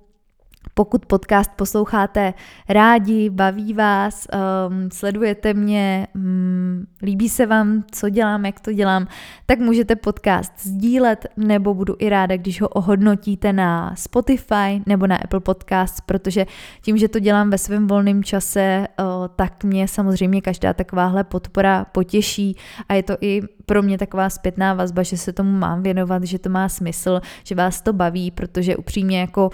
pokud 0.73 1.05
podcast 1.05 1.51
posloucháte 1.55 2.33
rádi, 2.69 3.29
baví 3.29 3.73
vás, 3.73 4.27
um, 4.69 4.91
sledujete 4.91 5.53
mě, 5.53 6.07
um, 6.15 6.85
líbí 7.01 7.29
se 7.29 7.45
vám, 7.45 7.83
co 7.91 8.09
dělám, 8.09 8.45
jak 8.45 8.59
to 8.59 8.73
dělám, 8.73 9.07
tak 9.45 9.59
můžete 9.59 9.95
podcast 9.95 10.53
sdílet, 10.59 11.25
nebo 11.37 11.73
budu 11.73 11.95
i 11.99 12.09
ráda, 12.09 12.37
když 12.37 12.61
ho 12.61 12.67
ohodnotíte 12.67 13.53
na 13.53 13.95
Spotify 13.95 14.81
nebo 14.85 15.07
na 15.07 15.15
Apple 15.15 15.39
Podcasts, 15.39 16.01
protože 16.01 16.45
tím, 16.81 16.97
že 16.97 17.07
to 17.07 17.19
dělám 17.19 17.49
ve 17.49 17.57
svém 17.57 17.87
volném 17.87 18.23
čase, 18.23 18.87
uh, 18.99 19.05
tak 19.35 19.63
mě 19.63 19.87
samozřejmě 19.87 20.41
každá 20.41 20.73
takováhle 20.73 21.23
podpora 21.23 21.85
potěší 21.85 22.57
a 22.89 22.93
je 22.93 23.03
to 23.03 23.17
i 23.21 23.41
pro 23.65 23.81
mě 23.81 23.97
taková 23.97 24.29
zpětná 24.29 24.73
vazba, 24.73 25.03
že 25.03 25.17
se 25.17 25.33
tomu 25.33 25.51
mám 25.51 25.83
věnovat, 25.83 26.23
že 26.23 26.39
to 26.39 26.49
má 26.49 26.69
smysl, 26.69 27.21
že 27.43 27.55
vás 27.55 27.81
to 27.81 27.93
baví, 27.93 28.31
protože 28.31 28.77
upřímně 28.77 29.19
jako 29.19 29.49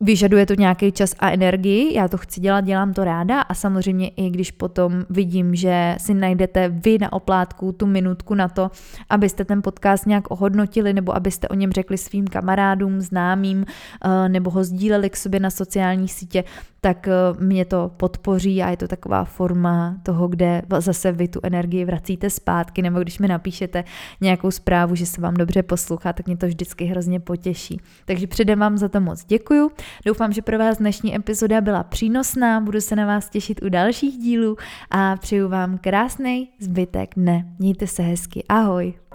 Vyžaduje 0.00 0.46
to 0.46 0.54
nějaký 0.54 0.92
čas 0.92 1.14
a 1.18 1.30
energii, 1.30 1.94
já 1.94 2.08
to 2.08 2.18
chci 2.18 2.40
dělat, 2.40 2.60
dělám 2.60 2.92
to 2.92 3.04
ráda 3.04 3.40
a 3.40 3.54
samozřejmě 3.54 4.08
i 4.08 4.30
když 4.30 4.50
potom 4.50 5.04
vidím, 5.10 5.54
že 5.54 5.96
si 5.98 6.14
najdete 6.14 6.68
vy 6.68 6.98
na 6.98 7.12
oplátku 7.12 7.72
tu 7.72 7.86
minutku 7.86 8.34
na 8.34 8.48
to, 8.48 8.70
abyste 9.10 9.44
ten 9.44 9.62
podcast 9.62 10.06
nějak 10.06 10.30
ohodnotili 10.30 10.92
nebo 10.92 11.16
abyste 11.16 11.48
o 11.48 11.54
něm 11.54 11.72
řekli 11.72 11.98
svým 11.98 12.26
kamarádům, 12.26 13.00
známým 13.00 13.64
eh, 14.04 14.28
nebo 14.28 14.50
ho 14.50 14.64
sdíleli 14.64 15.10
k 15.10 15.16
sobě 15.16 15.40
na 15.40 15.50
sociální 15.50 16.08
sítě, 16.08 16.44
tak 16.86 17.08
eh, 17.08 17.12
mě 17.38 17.64
to 17.64 17.90
podpoří 17.96 18.62
a 18.62 18.70
je 18.70 18.76
to 18.76 18.88
taková 18.88 19.24
forma 19.24 19.96
toho, 20.02 20.28
kde 20.28 20.62
zase 20.78 21.12
vy 21.12 21.28
tu 21.28 21.40
energii 21.42 21.84
vracíte 21.84 22.30
zpátky, 22.30 22.82
nebo 22.82 23.00
když 23.00 23.18
mi 23.18 23.28
napíšete 23.28 23.84
nějakou 24.20 24.50
zprávu, 24.50 24.94
že 24.94 25.06
se 25.06 25.20
vám 25.20 25.34
dobře 25.34 25.62
poslouchá, 25.62 26.12
tak 26.12 26.26
mě 26.26 26.36
to 26.36 26.46
vždycky 26.46 26.84
hrozně 26.84 27.20
potěší. 27.20 27.80
Takže 28.04 28.26
předem 28.26 28.58
vám 28.58 28.78
za 28.78 28.88
to 28.88 29.00
moc 29.00 29.24
děkuju. 29.24 29.70
Doufám, 30.06 30.32
že 30.32 30.42
pro 30.42 30.58
vás 30.58 30.78
dnešní 30.78 31.16
epizoda 31.16 31.60
byla 31.60 31.82
přínosná, 31.82 32.60
budu 32.60 32.80
se 32.80 32.96
na 32.96 33.06
vás 33.06 33.30
těšit 33.30 33.62
u 33.62 33.68
dalších 33.68 34.18
dílů 34.18 34.56
a 34.90 35.16
přeju 35.16 35.48
vám 35.48 35.78
krásný 35.78 36.48
zbytek 36.60 37.10
dne. 37.16 37.46
Mějte 37.58 37.86
se 37.86 38.02
hezky, 38.02 38.44
ahoj! 38.48 39.05